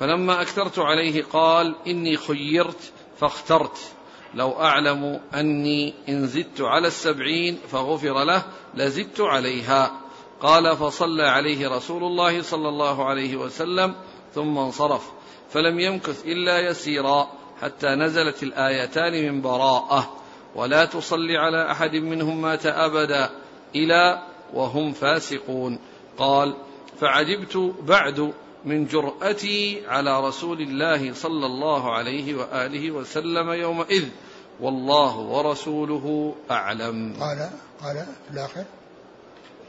فلما 0.00 0.42
أكثرت 0.42 0.78
عليه 0.78 1.24
قال 1.32 1.74
إني 1.86 2.16
خيرت 2.16 2.92
فاخترت 3.18 3.78
لو 4.34 4.52
أعلم 4.52 5.20
أني 5.34 5.94
إن 6.08 6.26
زدت 6.26 6.60
على 6.60 6.88
السبعين 6.88 7.58
فغفر 7.72 8.24
له 8.24 8.42
لزدت 8.74 9.20
عليها. 9.20 10.05
قال 10.46 10.76
فصلى 10.76 11.22
عليه 11.22 11.68
رسول 11.68 12.04
الله 12.04 12.42
صلى 12.42 12.68
الله 12.68 13.04
عليه 13.04 13.36
وسلم 13.36 13.94
ثم 14.34 14.58
انصرف 14.58 15.10
فلم 15.50 15.80
يمكث 15.80 16.24
إلا 16.24 16.60
يسيرا 16.60 17.28
حتى 17.62 17.86
نزلت 17.86 18.42
الآيتان 18.42 19.12
من 19.12 19.42
براءة. 19.42 20.16
ولا 20.54 20.84
تصل 20.84 21.30
على 21.30 21.70
أحد 21.70 21.94
منهم 21.94 22.42
مات 22.42 22.66
أبدا 22.66 23.30
إلى 23.74 24.22
وهم 24.54 24.92
فاسقون. 24.92 25.78
قال 26.18 26.56
فعجبت 27.00 27.74
بعد 27.82 28.32
من 28.64 28.86
جرأتي 28.86 29.86
على 29.86 30.20
رسول 30.20 30.60
الله 30.60 31.12
صلى 31.14 31.46
الله 31.46 31.94
عليه 31.94 32.34
وآله 32.34 32.90
وسلم 32.90 33.50
يومئذ 33.50 34.04
والله 34.60 35.16
ورسوله 35.18 36.34
أعلم. 36.50 37.16
قال 37.20 37.50
قال 37.82 38.06
في 38.28 38.34
الآخر؟ 38.34 38.64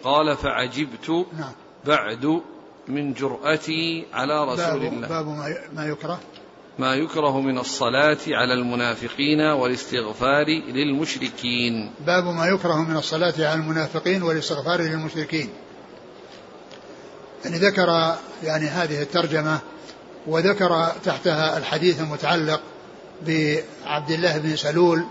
قال 0.04 0.38
فعجبت 0.38 1.10
نعم. 1.10 1.52
بعد 1.86 2.42
من 2.88 3.14
جرأتي 3.14 4.06
على 4.14 4.44
رسول 4.44 4.80
باب 4.80 4.94
الله 4.94 5.08
باب 5.08 5.28
ما 5.74 5.86
يكره؟ 5.86 6.20
ما 6.80 6.96
يكره 6.96 7.42
من 7.42 7.58
الصلاة 7.58 8.18
على 8.28 8.54
المنافقين 8.54 9.42
والاستغفار 9.42 10.46
للمشركين. 10.48 11.92
باب 12.06 12.24
ما 12.24 12.46
يكره 12.46 12.84
من 12.84 12.98
الصلاة 12.98 13.34
على 13.38 13.54
المنافقين 13.54 14.24
والاستغفار 14.24 14.82
للمشركين. 14.82 15.50
يعني 17.46 17.58
ذكر 17.58 18.16
يعني 18.44 18.66
هذه 18.68 19.02
الترجمة 19.02 19.60
وذكر 20.28 20.92
تحتها 21.04 21.58
الحديث 21.58 22.02
المتعلق 22.02 22.62
بعبد 23.26 24.12
الله 24.12 24.38
بن 24.38 24.56
سلول 24.56 25.06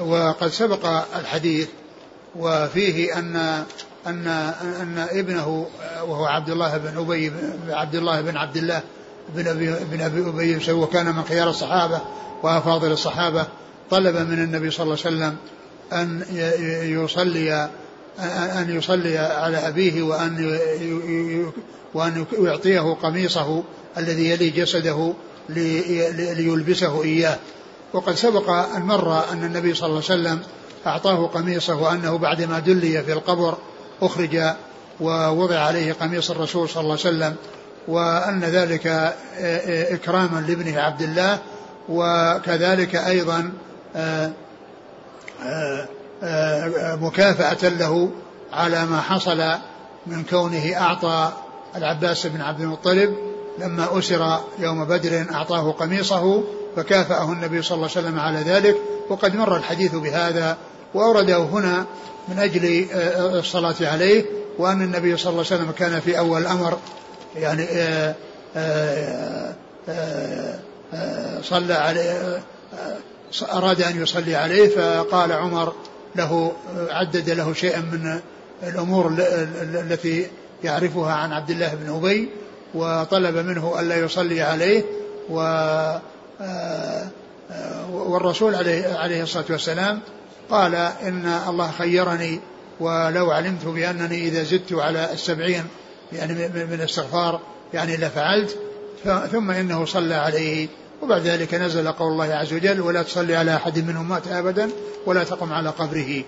وقد 0.00 0.48
سبق 0.48 0.86
الحديث 1.16 1.68
وفيه 2.36 3.18
أن 3.18 3.36
أن 4.06 4.26
أن 4.80 5.06
ابنه 5.10 5.66
وهو 6.02 6.24
عبد 6.24 6.50
الله 6.50 6.76
بن 6.76 6.98
أبي 6.98 7.32
عبد 7.68 7.94
الله 7.94 8.20
بن 8.20 8.36
عبد 8.36 8.56
الله 8.56 8.82
بن 9.34 9.48
أبي 9.48 9.74
بن 9.90 10.00
أبي 10.00 10.28
أبي 10.28 10.72
وكان 10.72 11.06
من 11.06 11.22
خيار 11.24 11.50
الصحابة 11.50 12.00
وأفاضل 12.42 12.92
الصحابة 12.92 13.46
طلب 13.90 14.16
من 14.16 14.38
النبي 14.38 14.70
صلى 14.70 14.84
الله 14.84 14.98
عليه 15.04 15.16
وسلم 15.16 15.36
أن 15.92 16.24
يصلي 17.02 17.70
أن 18.58 18.76
يصلي 18.76 19.18
على 19.18 19.68
أبيه 19.68 20.02
وأن 20.02 20.58
وأن 21.94 22.24
يعطيه 22.38 22.94
قميصه 23.02 23.62
الذي 23.98 24.30
يلي 24.30 24.50
جسده 24.50 25.12
ليلبسه 25.48 27.02
إياه. 27.04 27.38
وقد 27.92 28.14
سبق 28.14 28.50
أن 28.50 28.82
مر 28.82 29.32
أن 29.32 29.44
النبي 29.44 29.74
صلى 29.74 29.86
الله 29.86 30.02
عليه 30.10 30.20
وسلم 30.20 30.42
أعطاه 30.86 31.26
قميصه 31.26 31.76
وأنه 31.76 32.18
بعدما 32.18 32.58
دلي 32.58 33.02
في 33.02 33.12
القبر 33.12 33.58
أخرج 34.02 34.40
ووضع 35.00 35.58
عليه 35.58 35.92
قميص 35.92 36.30
الرسول 36.30 36.68
صلى 36.68 36.80
الله 36.80 36.98
عليه 37.04 37.16
وسلم 37.16 37.36
وأن 37.88 38.44
ذلك 38.44 39.14
إكراما 39.90 40.44
لابنه 40.48 40.80
عبد 40.80 41.02
الله 41.02 41.38
وكذلك 41.88 42.94
أيضا 42.96 43.52
مكافأة 47.00 47.68
له 47.68 48.10
على 48.52 48.86
ما 48.86 49.00
حصل 49.00 49.42
من 50.06 50.24
كونه 50.30 50.76
أعطى 50.76 51.32
العباس 51.76 52.26
بن 52.26 52.40
عبد 52.40 52.60
المطلب 52.60 53.14
لما 53.58 53.98
أسر 53.98 54.40
يوم 54.58 54.84
بدر 54.84 55.24
أعطاه 55.34 55.72
قميصه 55.72 56.42
فكافأه 56.76 57.32
النبي 57.32 57.62
صلى 57.62 57.76
الله 57.76 57.88
عليه 57.96 58.06
وسلم 58.08 58.20
على 58.20 58.38
ذلك 58.38 58.76
وقد 59.08 59.36
مر 59.36 59.56
الحديث 59.56 59.94
بهذا 59.94 60.56
وأورده 60.94 61.38
هنا 61.38 61.86
من 62.28 62.38
أجل 62.38 62.86
آه، 62.92 63.38
الصلاة 63.38 63.74
عليه 63.80 64.24
وأن 64.58 64.82
النبي 64.82 65.16
صلى 65.16 65.30
الله 65.30 65.44
عليه 65.50 65.56
وسلم 65.62 65.70
كان 65.70 66.00
في 66.00 66.18
أول 66.18 66.42
الأمر 66.42 66.78
يعني 67.36 67.66
آه، 67.72 68.14
آه، 69.88 70.64
صلى 71.42 71.74
عليه 71.74 72.40
أراد 73.52 73.82
أن 73.82 74.02
يصلي 74.02 74.36
عليه 74.36 74.68
فقال 74.68 75.32
عمر 75.32 75.72
له 76.16 76.52
عدد 76.90 77.30
له 77.30 77.52
شيئا 77.52 77.80
من 77.80 78.20
الأمور 78.62 79.14
التي 79.74 80.26
يعرفها 80.64 81.12
عن 81.12 81.32
عبد 81.32 81.50
الله 81.50 81.74
بن 81.74 81.94
أبي 81.96 82.28
وطلب 82.74 83.36
منه 83.36 83.80
ألا 83.80 83.96
يصلي 83.96 84.42
عليه 84.42 84.84
و 85.30 85.38
والرسول 87.92 88.54
عليه, 88.54 88.96
عليه 88.96 89.22
الصلاة 89.22 89.44
والسلام 89.50 90.00
قال 90.50 90.74
إن 90.74 91.26
الله 91.48 91.70
خيرني 91.70 92.40
ولو 92.80 93.30
علمت 93.30 93.64
بأنني 93.64 94.28
إذا 94.28 94.42
زدت 94.42 94.72
على 94.72 95.12
السبعين 95.12 95.64
يعني 96.12 96.34
من 96.34 96.72
الاستغفار 96.72 97.40
يعني 97.74 97.96
لفعلت 97.96 98.58
ثم 99.32 99.50
إنه 99.50 99.84
صلى 99.84 100.14
عليه. 100.14 100.68
وبعد 101.02 101.22
ذلك 101.22 101.54
نزل 101.54 101.92
قول 101.92 102.12
الله 102.12 102.34
عز 102.34 102.52
وجل 102.52 102.80
ولا 102.80 103.02
تصلي 103.02 103.36
على 103.36 103.56
أحد 103.56 103.78
منهم 103.78 104.08
مات 104.08 104.28
أبدا 104.28 104.70
ولا 105.06 105.24
تقم 105.24 105.52
على 105.52 105.70
قبره. 105.70 106.22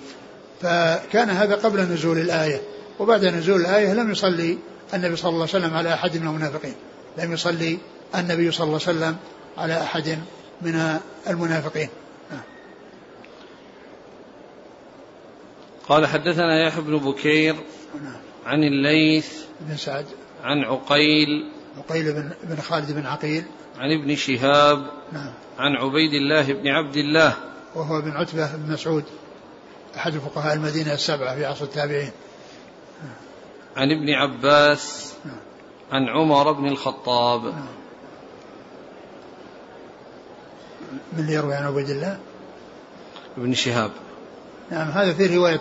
فكان 0.62 1.30
هذا 1.30 1.54
قبل 1.54 1.80
نزول 1.80 2.18
الآية. 2.18 2.61
وبعد 2.99 3.25
نزول 3.25 3.61
الآية 3.61 3.92
لم 3.92 4.11
يصلي 4.11 4.58
النبي 4.94 5.16
صلى 5.16 5.28
الله 5.28 5.49
عليه 5.54 5.64
وسلم 5.64 5.76
على 5.76 5.94
أحد 5.94 6.16
من 6.16 6.26
المنافقين. 6.26 6.75
لم 7.18 7.32
يصلي 7.32 7.78
النبي 8.14 8.50
صلى 8.52 8.64
الله 8.64 8.80
عليه 8.87 8.99
وسلم 8.99 9.16
على 9.58 9.82
أحد 9.82 10.18
من 10.62 10.99
المنافقين. 11.28 11.88
قال 15.88 16.07
حدثنا 16.07 16.66
يحيى 16.66 16.83
بن 16.83 16.97
بكير. 16.97 17.57
عن 18.47 18.64
الليث 18.64 19.42
بن 19.61 19.77
سعد. 19.77 20.07
عن 20.44 20.64
عقيل 20.64 21.51
عقيل 21.79 22.12
بن, 22.12 22.33
بن 22.42 22.57
خالد 22.57 22.92
بن 22.92 23.07
عقيل. 23.07 23.44
عن 23.79 24.01
ابن 24.01 24.16
شهاب 24.16 24.90
نعم. 25.12 25.33
عن 25.59 25.72
عبيد 25.77 26.12
الله 26.12 26.53
بن 26.53 26.68
عبد 26.68 26.96
الله. 26.96 27.35
وهو 27.75 28.01
بن 28.01 28.11
عتبة 28.11 28.57
بن 28.57 28.72
مسعود 28.72 29.05
أحد 29.96 30.12
فقهاء 30.12 30.55
المدينة 30.55 30.92
السبعة 30.92 31.37
في 31.37 31.44
عصر 31.44 31.64
التابعين. 31.64 32.11
عن 33.77 33.90
ابن 33.90 34.11
عباس 34.11 35.14
نعم. 35.25 35.40
عن 35.92 36.09
عمر 36.09 36.53
بن 36.53 36.68
الخطاب. 36.68 37.44
نعم. 37.44 37.66
من 41.12 41.18
اللي 41.18 41.33
يروي 41.33 41.55
عن 41.55 41.64
عبيد 41.64 41.90
الله؟ 41.90 42.18
ابن 43.38 43.55
شهاب. 43.55 43.90
نعم 44.70 44.90
هذا 44.90 45.12
في 45.12 45.37
رواية 45.37 45.61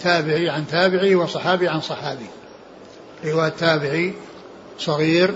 تابعي 0.00 0.50
عن 0.50 0.66
تابعي 0.66 1.14
وصحابي 1.14 1.68
عن 1.68 1.80
صحابي. 1.80 2.26
رواية 3.24 3.48
تابعي 3.48 4.14
صغير 4.78 5.34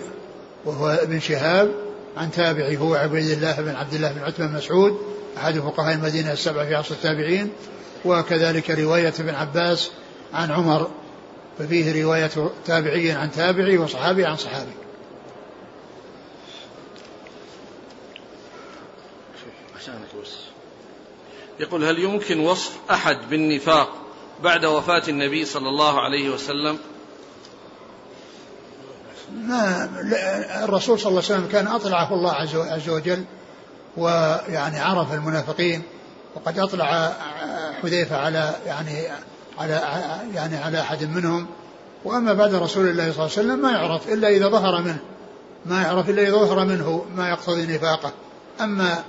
وهو 0.64 0.88
ابن 0.88 1.21
شهاب 1.21 1.71
عن 2.16 2.31
تابعي 2.31 2.77
هو 2.77 2.94
عبيد 2.94 3.31
الله 3.31 3.61
بن 3.61 3.75
عبد 3.75 3.94
الله 3.94 4.12
بن 4.12 4.23
عتبة 4.23 4.47
بن 4.47 4.55
مسعود 4.55 4.99
أحد 5.37 5.59
فقهاء 5.59 5.94
المدينة 5.94 6.33
السبعة 6.33 6.66
في 6.66 6.75
عصر 6.75 6.94
التابعين. 6.94 7.51
وكذلك 8.05 8.71
رواية 8.71 9.14
ابن 9.21 9.35
عباس 9.35 9.90
عن 10.35 10.51
عمر 10.51 10.90
ففيه 11.59 12.05
رواية 12.05 12.31
تابعي 12.66 13.12
عن 13.12 13.31
تابعي 13.31 13.79
وصحابي 13.79 14.27
عن 14.27 14.37
صحابي. 14.37 14.73
يقول 21.61 21.85
هل 21.85 21.99
يمكن 21.99 22.40
وصف 22.40 22.73
أحد 22.90 23.16
بالنفاق 23.31 23.88
بعد 24.42 24.64
وفاة 24.64 25.03
النبي 25.09 25.44
صلى 25.44 25.68
الله 25.68 26.01
عليه 26.01 26.31
وسلم؟ 26.31 26.79
ما 29.33 29.90
الرسول 30.64 31.01
صلى 31.01 31.11
الله 31.11 31.23
عليه 31.25 31.35
وسلم 31.35 31.49
كان 31.53 31.66
أطلعه 31.66 32.14
الله 32.14 32.33
عز 32.55 32.88
وجل 32.88 33.25
ويعني 33.97 34.79
عرف 34.79 35.12
المنافقين 35.12 35.83
وقد 36.35 36.59
أطلع 36.59 37.12
حذيفة 37.83 38.16
على 38.16 38.55
يعني 38.66 39.09
على 39.59 39.83
يعني 40.35 40.57
على 40.57 40.81
أحد 40.81 41.05
منهم. 41.05 41.47
وأما 42.05 42.33
بعد 42.33 42.55
رسول 42.55 42.88
الله 42.88 43.12
صلى 43.12 43.27
الله 43.27 43.38
عليه 43.38 43.49
وسلم 43.49 43.59
ما 43.59 43.71
يعرف 43.71 44.09
إلا 44.09 44.29
إذا 44.29 44.49
ظهر 44.49 44.83
منه 44.83 44.99
ما 45.66 45.83
يعرف 45.83 46.11
إلا 46.11 46.23
إذا 46.23 46.37
ظهر 46.37 46.64
منه 46.64 47.07
ما 47.16 47.29
يقتضي 47.29 47.66
نفاقه. 47.66 48.12
أما 48.61 49.05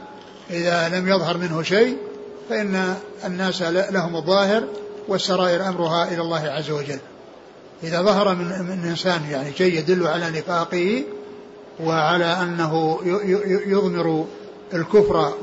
إذا 0.49 0.89
لم 0.89 1.07
يظهر 1.07 1.38
منه 1.38 1.63
شيء 1.63 1.97
فإن 2.49 2.95
الناس 3.25 3.62
لهم 3.62 4.15
الظاهر 4.15 4.63
والسرائر 5.07 5.67
أمرها 5.67 6.07
إلى 6.13 6.21
الله 6.21 6.49
عز 6.49 6.71
وجل. 6.71 6.99
إذا 7.83 8.01
ظهر 8.01 8.35
من, 8.35 8.45
من 8.45 8.89
إنسان 8.89 9.21
يعني 9.31 9.53
شيء 9.53 9.79
يدل 9.79 10.07
على 10.07 10.29
نفاقه 10.29 11.03
وعلى 11.79 12.25
أنه 12.25 12.99
يضمر 13.67 14.25
الكفر 14.73 15.33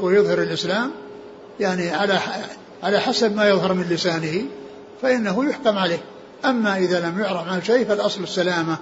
ويظهر 0.00 0.42
الإسلام 0.42 0.90
يعني 1.60 1.90
على 1.90 2.20
على 2.82 3.00
حسب 3.00 3.36
ما 3.36 3.48
يظهر 3.48 3.72
من 3.72 3.82
لسانه 3.82 4.42
فإنه 5.02 5.48
يحكم 5.50 5.78
عليه. 5.78 6.00
أما 6.44 6.78
إذا 6.78 7.00
لم 7.00 7.20
يعرف 7.20 7.48
عنه 7.48 7.62
شيء 7.62 7.84
فالأصل 7.84 8.22
السلامة. 8.22 8.78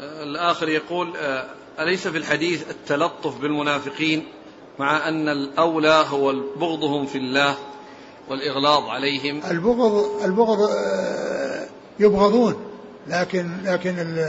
الآخر 0.00 0.68
يقول 0.68 1.16
آه، 1.16 1.46
أليس 1.78 2.08
في 2.08 2.18
الحديث 2.18 2.70
التلطف 2.70 3.38
بالمنافقين؟ 3.40 4.24
مع 4.78 5.08
أن 5.08 5.28
الأولى 5.28 6.04
هو 6.08 6.32
بغضهم 6.56 7.06
في 7.06 7.18
الله 7.18 7.54
والإغلاظ 8.30 8.88
عليهم. 8.88 9.40
البغض 9.50 10.22
البغض 10.24 10.70
آه، 10.70 11.66
يبغضون. 12.00 12.56
لكن 13.08 13.50
لكن 13.64 14.26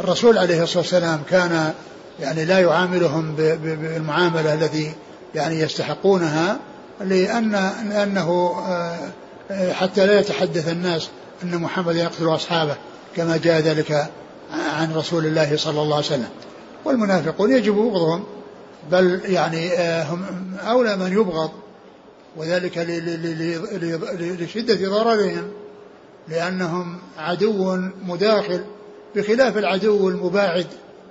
الرسول 0.00 0.38
عليه 0.38 0.62
الصلاة 0.62 0.82
والسلام 0.82 1.22
كان 1.30 1.74
يعني 2.20 2.44
لا 2.44 2.58
يعاملهم 2.58 3.34
بالمعاملة 3.36 4.54
التي 4.54 4.92
يعني 5.34 5.60
يستحقونها 5.60 6.58
لأن 7.00 7.52
لأنه 7.90 8.54
آه، 9.50 9.72
حتى 9.72 10.06
لا 10.06 10.20
يتحدث 10.20 10.68
الناس 10.68 11.08
أن 11.42 11.58
محمد 11.58 11.96
يقتل 11.96 12.34
أصحابه 12.34 12.76
كما 13.16 13.36
جاء 13.36 13.60
ذلك 13.60 14.10
عن 14.52 14.94
رسول 14.94 15.26
الله 15.26 15.56
صلى 15.56 15.82
الله 15.82 15.96
عليه 15.96 16.06
وسلم. 16.06 16.28
والمنافقون 16.84 17.52
يجب 17.52 17.74
بغضهم. 17.74 18.24
بل 18.90 19.20
يعني 19.24 19.72
آه، 19.72 20.04
هم 20.04 20.24
أولى 20.60 20.96
من 20.96 21.12
يبغض 21.12 21.50
وذلك 22.36 22.78
لشدة 24.40 24.88
ضررهم 24.88 25.50
لأنهم 26.28 26.98
عدو 27.18 27.76
مداخل 28.02 28.64
بخلاف 29.16 29.58
العدو 29.58 30.08
المباعد 30.08 30.66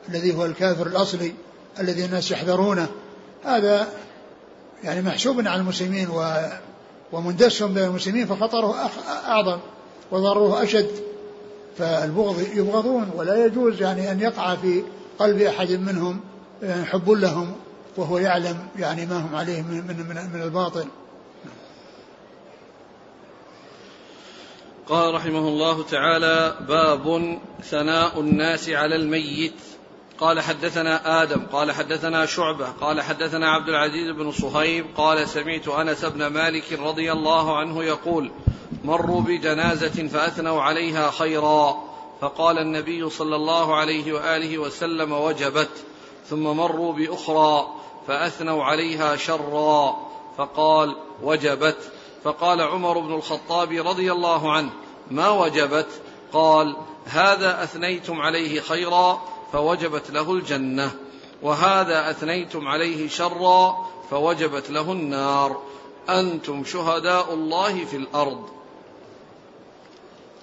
الذي 0.10 0.36
هو 0.36 0.46
الكافر 0.46 0.88
الأصلي 0.88 1.34
الذي 1.80 2.06
الناس 2.06 2.32
يحذرونه. 2.32 2.88
هذا 3.46 3.88
يعني 4.84 5.02
محسوب 5.02 5.48
على 5.48 5.62
المسلمين 5.62 6.08
ومندس 7.12 7.64
بين 7.64 7.84
المسلمين 7.84 8.26
فخطره 8.26 8.76
أعظم 9.28 9.60
وضرره 10.12 10.64
أشد. 10.64 10.92
فالبغض 11.78 12.44
يبغضون 12.56 13.12
ولا 13.16 13.46
يجوز 13.46 13.82
يعني 13.82 14.12
أن 14.12 14.20
يقع 14.20 14.56
في 14.56 14.84
قلب 15.20 15.42
أحد 15.42 15.72
منهم 15.72 16.20
يعني 16.62 16.86
حب 16.86 17.10
لهم 17.10 17.56
وهو 17.98 18.18
يعلم 18.18 18.68
يعني 18.76 19.06
ما 19.06 19.18
هم 19.18 19.36
عليه 19.36 19.62
من, 19.62 19.88
من, 19.88 20.06
من, 20.10 20.30
من 20.34 20.42
الباطل. 20.42 20.86
قال 24.88 25.14
رحمه 25.14 25.48
الله 25.48 25.84
تعالى 25.84 26.56
باب 26.68 27.38
ثناء 27.64 28.20
الناس 28.20 28.70
على 28.70 28.96
الميت. 28.96 29.54
قال 30.20 30.42
حدثنا 30.42 31.24
آدم 31.24 31.46
قال 31.52 31.72
حدثنا 31.72 32.26
شعبة 32.26 32.66
قال 32.66 33.02
حدثنا 33.02 33.52
عبد 33.52 33.70
العزيز 33.70 34.12
بن 34.12 34.32
صهيب 34.32 34.86
قال 34.98 35.30
سمعت 35.30 35.68
أنس 35.68 36.06
بن 36.06 36.28
مالك 36.28 36.74
رضي 36.74 37.12
الله 37.12 37.58
عنه 37.58 37.84
يقول 37.84 38.32
مروا 38.84 39.22
بجنازة 39.22 40.08
فأثنوا 40.08 40.62
عليها 40.62 41.12
خيرا. 41.12 41.84
فقال 42.22 42.60
النبي 42.60 43.10
صلى 43.10 43.36
الله 43.36 43.76
عليه 43.76 44.14
وآله 44.14 44.58
وسلم 44.58 45.12
وجبت. 45.12 45.70
ثم 46.30 46.44
مروا 46.44 46.94
بأخرى 46.94 47.68
فأثنوا 48.08 48.64
عليها 48.64 49.16
شرا 49.16 49.98
فقال 50.38 50.96
وجبت. 51.24 51.78
فقال 52.24 52.62
عمر 52.62 53.00
بن 53.00 53.14
الخطاب 53.14 53.72
رضي 53.72 54.12
الله 54.12 54.52
عنه 54.52 54.70
ما 55.12 55.30
وجبت؟ 55.30 55.88
قال 56.34 56.76
هذا 57.06 57.64
أثنيتم 57.64 58.22
عليه 58.22 58.62
خيرا 58.62 59.22
فوجبت 59.54 60.12
له 60.12 60.34
الجنة 60.34 60.92
وهذا 61.42 62.10
أثنيتم 62.10 62.68
عليه 62.68 63.10
شرا 63.10 63.88
فوجبت 64.12 64.70
له 64.70 64.92
النار. 64.92 65.62
أنتم 66.10 66.64
شهداء 66.64 67.34
الله 67.34 67.86
في 67.86 67.98
الأرض. 67.98 68.50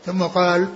ثم 0.04 0.22
قال 0.22 0.68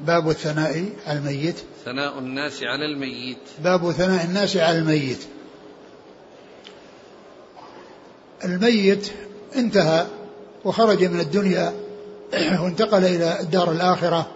باب 0.00 0.30
الثناء 0.30 0.88
على 1.06 1.18
الميت. 1.18 1.56
ثناء 1.84 2.18
الناس 2.18 2.62
على 2.62 2.84
الميت. 2.84 3.38
باب 3.64 3.92
ثناء 3.92 4.24
الناس 4.24 4.56
على 4.56 4.78
الميت. 4.78 5.18
الميت 8.44 9.12
انتهى 9.56 10.06
وخرج 10.64 11.04
من 11.04 11.20
الدنيا 11.20 11.72
وانتقل 12.62 13.04
إلى 13.04 13.40
الدار 13.40 13.72
الآخرة 13.72 14.26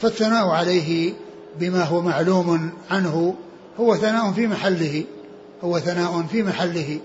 فالثناء 0.00 0.48
عليه 0.48 1.12
بما 1.58 1.84
هو 1.84 2.00
معلوم 2.00 2.70
عنه 2.90 3.34
هو 3.80 3.96
ثناء 3.96 4.32
في 4.32 4.46
محله 4.46 5.04
هو 5.64 5.78
ثناء 5.78 6.26
في 6.32 6.42
محله. 6.42 7.00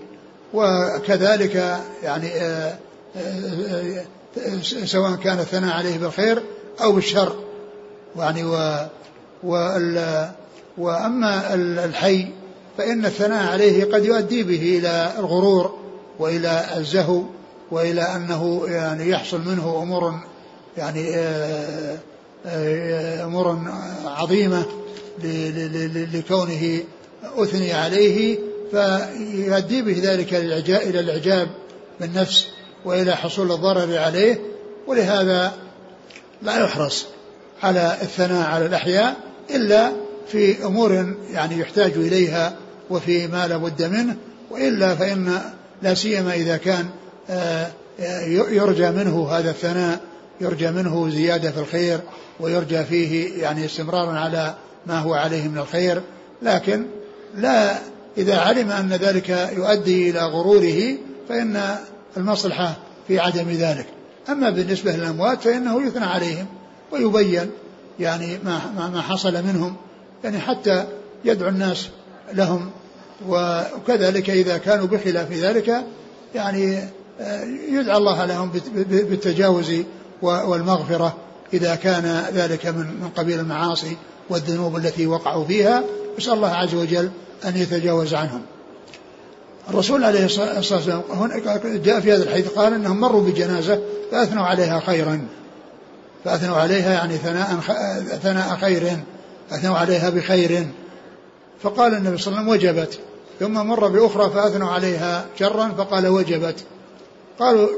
وكذلك 0.54 1.80
يعني 2.02 2.28
آه، 2.34 2.78
آه، 3.16 4.04
آه، 4.38 4.62
سواء 4.84 5.14
كان 5.14 5.38
الثناء 5.38 5.76
عليه 5.76 5.98
بالخير 5.98 6.42
أو 6.80 6.92
بالشر. 6.92 7.51
يعني 8.16 8.44
و 8.44 9.68
وأما 10.78 11.54
الحي 11.54 12.26
فإن 12.78 13.04
الثناء 13.04 13.52
عليه 13.52 13.84
قد 13.84 14.04
يؤدي 14.04 14.42
به 14.42 14.78
إلى 14.78 15.12
الغرور 15.18 15.78
وإلى 16.18 16.64
الزهو 16.76 17.22
وإلى 17.70 18.02
أنه 18.02 18.62
يعني 18.66 19.08
يحصل 19.08 19.40
منه 19.40 19.82
أمور 19.82 20.14
يعني 20.76 21.14
آه، 21.16 21.98
آه، 22.46 23.24
أمور 23.24 23.58
عظيمة 24.04 24.64
لكونه 26.14 26.78
أثني 27.36 27.72
عليه 27.72 28.38
فيؤدي 28.70 29.82
به 29.82 30.00
ذلك 30.02 30.34
إلى 30.68 31.00
الإعجاب 31.00 31.48
بالنفس 32.00 32.46
وإلى 32.84 33.16
حصول 33.16 33.52
الضرر 33.52 33.98
عليه 33.98 34.40
ولهذا 34.86 35.52
لا 36.42 36.64
يحرص. 36.64 37.06
على 37.62 37.96
الثناء 38.02 38.48
على 38.48 38.66
الأحياء 38.66 39.16
إلا 39.50 39.92
في 40.28 40.64
أمور 40.64 41.14
يعني 41.32 41.58
يحتاج 41.58 41.92
إليها 41.92 42.52
وفي 42.90 43.26
ما 43.26 43.46
لا 43.46 43.56
بد 43.56 43.82
منه 43.82 44.16
وإلا 44.50 44.94
فإن 44.94 45.40
لا 45.82 45.94
سيما 45.94 46.34
إذا 46.34 46.56
كان 46.56 46.86
آه، 47.30 47.66
يرجى 48.50 48.90
منه 48.90 49.28
هذا 49.30 49.50
الثناء 49.50 50.00
يرجى 50.40 50.70
منه 50.70 51.10
زيادة 51.10 51.50
في 51.50 51.60
الخير 51.60 52.00
ويرجى 52.40 52.84
فيه 52.84 53.42
يعني 53.42 53.64
استمرارا 53.64 54.18
على 54.18 54.54
ما 54.86 54.98
هو 54.98 55.14
عليه 55.14 55.48
من 55.48 55.58
الخير. 55.58 56.02
لكن 56.42 56.86
لا 57.36 57.78
إذا 58.18 58.38
علم 58.38 58.70
أن 58.70 58.92
ذلك 58.92 59.28
يؤدي 59.56 60.10
إلى 60.10 60.20
غروره 60.20 60.96
فإن 61.28 61.76
المصلحة 62.16 62.76
في 63.08 63.18
عدم 63.18 63.50
ذلك. 63.50 63.86
أما 64.28 64.50
بالنسبة 64.50 64.92
للأموات 64.92 65.40
فإنه 65.40 65.86
يثنى 65.86 66.04
عليهم. 66.04 66.46
ويبين 66.92 67.50
يعني 68.00 68.38
ما 68.44 68.90
ما 68.92 69.02
حصل 69.02 69.44
منهم 69.44 69.76
يعني 70.24 70.38
حتى 70.38 70.84
يدعو 71.24 71.48
الناس 71.48 71.88
لهم. 72.32 72.70
وكذلك 73.28 74.30
إذا 74.30 74.58
كانوا 74.58 74.86
بخلاف 74.86 75.32
ذلك 75.32 75.84
يعني 76.34 76.78
آه، 77.20 77.44
يدعى 77.70 77.96
الله 77.96 78.24
لهم 78.24 78.50
بالتجاوز 78.86 79.72
والمغفرة 80.22 81.16
إذا 81.52 81.74
كان 81.74 82.24
ذلك 82.34 82.66
من 82.66 82.86
من 82.86 83.10
قبيل 83.16 83.40
المعاصي 83.40 83.96
والذنوب 84.30 84.76
التي 84.76 85.06
وقعوا 85.06 85.44
فيها. 85.44 85.84
نسأل 86.18 86.32
الله 86.32 86.48
عز 86.48 86.74
وجل 86.74 87.10
أن 87.44 87.56
يتجاوز 87.56 88.14
عنهم. 88.14 88.40
الرسول 89.70 90.04
عليه 90.04 90.24
الصلاة 90.24 90.56
والسلام 90.56 91.02
جاء 91.64 92.00
في 92.00 92.12
هذا 92.12 92.22
الحديث 92.22 92.48
قال 92.48 92.74
أنهم 92.74 93.00
مروا 93.00 93.22
بجنازة 93.22 93.80
فأثنوا 94.12 94.44
عليها 94.44 94.80
خيرا. 94.80 95.26
فأثنوا 96.24 96.56
عليها 96.56 96.92
يعني 96.92 97.16
ثناء 97.16 97.60
ثناء 98.22 98.56
خير 98.56 98.96
أثنوا 99.52 99.78
عليها 99.78 100.10
بخير. 100.10 100.66
فقال 101.62 101.94
النبي 101.94 102.18
صلى 102.18 102.26
الله 102.26 102.38
عليه 102.38 102.50
وسلم 102.50 102.70
وجبت. 102.70 102.98
ثم 103.40 103.52
مر 103.52 103.88
بأخرى 103.88 104.30
فأثنوا 104.30 104.70
عليها 104.70 105.26
شرا 105.38 105.68
فقال 105.68 106.06
وجبت. 106.06 106.64
قالوا 107.38 107.68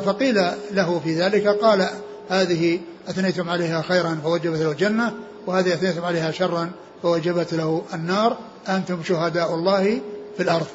فقيل 0.00 0.34
له 0.70 1.00
في 1.04 1.20
ذلك 1.20 1.46
قال 1.46 1.88
هذه 2.28 2.80
أثنيتم 3.08 3.50
عليها 3.50 3.82
خيرا 3.82 4.20
فوجبت 4.24 4.60
له 4.60 4.70
الجنة 4.70 5.14
وهذه 5.46 5.74
أثنيتم 5.74 6.04
عليها 6.04 6.30
شرا 6.30 6.70
فوجبت 7.02 7.54
له 7.54 7.82
النار. 7.94 8.38
أنتم 8.68 9.02
شهداء 9.02 9.54
الله 9.54 10.00
في 10.36 10.42
الأرض. 10.42 10.66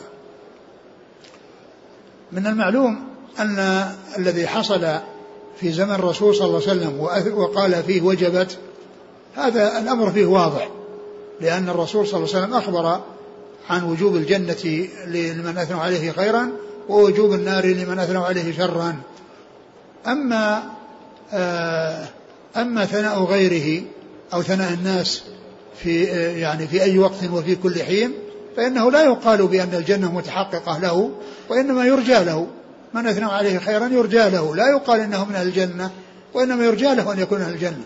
من 2.31 2.47
المعلوم 2.47 3.07
أن 3.39 3.87
الذي 4.17 4.47
حصل 4.47 4.99
في 5.59 5.71
زمن 5.71 5.91
الرسول 5.91 6.35
صلى 6.35 6.47
الله 6.47 6.61
عليه 6.69 6.71
وسلم 6.71 6.99
وقال 7.37 7.83
فيه 7.83 8.01
وجبت 8.01 8.57
هذا 9.35 9.79
الأمر 9.79 10.11
فيه 10.11 10.25
واضح 10.25 10.69
لأن 11.41 11.69
الرسول 11.69 12.07
صلى 12.07 12.17
الله 12.17 12.35
عليه 12.35 12.45
وسلم 12.45 12.57
أخبر 12.57 13.01
عن 13.69 13.83
وجوب 13.83 14.15
الجنة 14.15 14.87
لمن 15.07 15.57
أثنوا 15.57 15.81
عليه 15.81 16.11
خيرا 16.11 16.49
ووجوب 16.89 17.33
النار 17.33 17.65
لمن 17.65 17.99
أثنوا 17.99 18.25
عليه 18.25 18.57
شرا. 18.57 18.95
أما 20.07 20.63
آه، 21.33 22.07
أما 22.57 22.85
ثناء 22.85 23.23
غيره 23.23 23.83
أو 24.33 24.41
ثناء 24.41 24.73
الناس 24.73 25.23
في 25.83 26.11
آه، 26.11 26.37
يعني 26.37 26.67
في 26.67 26.83
أي 26.83 26.99
وقت 26.99 27.23
وفي 27.31 27.55
كل 27.55 27.83
حين 27.83 28.13
فإنه 28.57 28.91
لا 28.91 29.03
يقال 29.03 29.47
بأن 29.47 29.73
الجنة 29.73 30.11
متحققة 30.11 30.79
له 30.79 31.11
وإنما 31.49 31.85
يرجى 31.85 32.23
له. 32.23 32.47
من 32.93 33.07
أثنى 33.07 33.25
عليه 33.25 33.59
خيرا 33.59 33.87
يرجى 33.87 34.29
له. 34.29 34.55
لا 34.55 34.69
يقال 34.69 34.99
إنه 34.99 35.25
من 35.25 35.35
أهل 35.35 35.47
الجنة 35.47 35.91
وإنما 36.33 36.65
يرجى 36.65 36.95
له 36.95 37.13
أن 37.13 37.19
يكون 37.19 37.41
أهل 37.41 37.53
الجنة. 37.53 37.83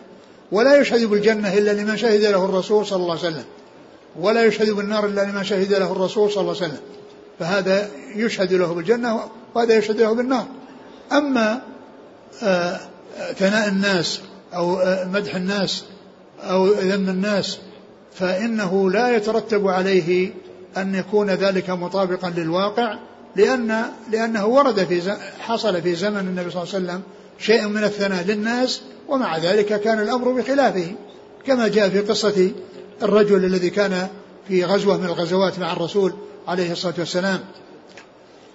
ولا 0.52 0.76
يشهد 0.76 1.04
بالجنة 1.06 1.54
إلا 1.54 1.72
لمن 1.72 1.98
شهد 1.98 2.22
له 2.22 2.46
الرسول 2.46 2.86
صلى 2.86 3.04
الله 3.04 3.18
عليه 3.18 3.28
وسلم. 3.28 3.46
ولا 4.20 4.46
يشهد 4.46 4.70
بالنار 4.70 5.06
إلا 5.06 5.22
لمن 5.22 5.44
شهد 5.44 5.74
له 5.74 5.92
الرسول 5.92 6.32
صلى 6.32 6.42
الله 6.42 6.56
عليه 6.56 6.66
وسلم. 6.66 6.82
فهذا 7.40 7.90
يشهد 8.16 8.54
له 8.54 8.74
بالجنة 8.74 9.20
وهذا 9.56 9.78
يشهد 9.78 10.02
له 10.02 10.16
بالنار. 10.16 10.46
أما 11.12 11.62
آه، 12.44 12.80
ثناء 13.38 13.68
الناس 13.68 14.22
أو 14.56 14.80
آه، 14.80 15.06
مدح 15.06 15.36
الناس 15.36 15.84
أو 16.44 16.68
ذم 16.68 17.10
الناس 17.10 17.58
فإنه 18.14 18.92
لا 18.92 19.16
يترتب 19.16 19.68
عليه 19.68 20.32
أن 20.78 20.96
يكون 20.96 21.30
ذلك 21.30 21.70
مطابقا 21.70 22.30
للواقع 22.30 22.96
لأن 23.36 23.86
لأنه 24.12 24.46
ورد 24.46 24.84
في 24.84 25.18
حصل 25.40 25.82
في 25.82 25.96
زمن 25.96 26.20
النبي 26.20 26.52
صلى 26.52 26.64
الله 26.64 26.74
عليه 26.74 26.86
وسلم 26.86 27.02
شيء 27.40 27.68
من 27.68 27.84
الثناء 27.84 28.24
للناس 28.24 28.82
ومع 29.08 29.38
ذلك 29.38 29.82
كان 29.82 30.00
الأمر 30.00 30.32
بخلافه 30.32 30.96
كما 31.46 31.68
جاء 31.68 31.90
في 31.90 32.00
قصة 32.00 32.52
الرجل 33.02 33.46
الذي 33.46 33.70
كان 33.70 34.08
في 34.48 34.64
غزوة 34.64 34.98
من 34.98 35.06
الغزوات 35.06 35.60
مع 35.60 35.74
الرسول 35.74 36.14
عليه 36.48 36.72
الصلاة 36.72 36.94
والسلام. 36.98 37.40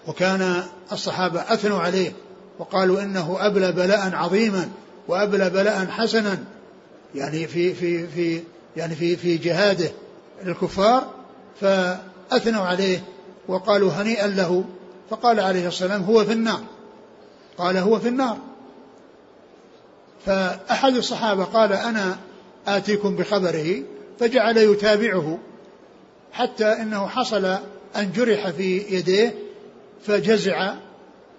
وكان 0.07 0.62
الصحابة 0.93 1.41
أثنوا 1.41 1.79
عليه 1.79 2.12
وقالوا 2.59 3.03
إنه 3.03 3.37
أبلى 3.41 3.73
بلاء 3.73 4.14
عظيما 4.14 4.69
وأبلى 5.09 5.51
بلاء 5.51 5.87
حسنا 5.87 6.38
يعني 7.14 7.47
في 7.47 7.75
في 7.75 8.07
في 8.07 8.41
يعني 8.77 8.95
في 8.95 9.17
في 9.17 9.37
جهاده 9.37 9.91
للكفار 10.45 11.11
فأثنوا 11.61 12.62
عليه. 12.62 13.03
وقالوا 13.49 13.91
هنيئا 13.91 14.27
له. 14.27 14.65
فقال 15.11 15.41
عليه 15.41 15.69
السلام 15.69 16.03
هو 16.03 16.25
في 16.25 16.33
النار. 16.33 16.61
قال 17.59 17.77
هو 17.77 17.99
في 17.99 18.09
النار. 18.09 18.37
فأحد 20.27 20.97
الصحابة 20.97 21.45
قال 21.45 21.73
أنا 21.73 22.19
آتيكم 22.69 23.17
بخبره 23.17 23.83
فجعل 24.21 24.57
يتابعه 24.57 25.39
حتى 26.33 26.65
إنه 26.65 27.07
حصل 27.07 27.45
أن 27.97 28.13
جرح 28.13 28.51
في 28.51 28.79
يديه 28.79 29.35
فجزع 30.07 30.75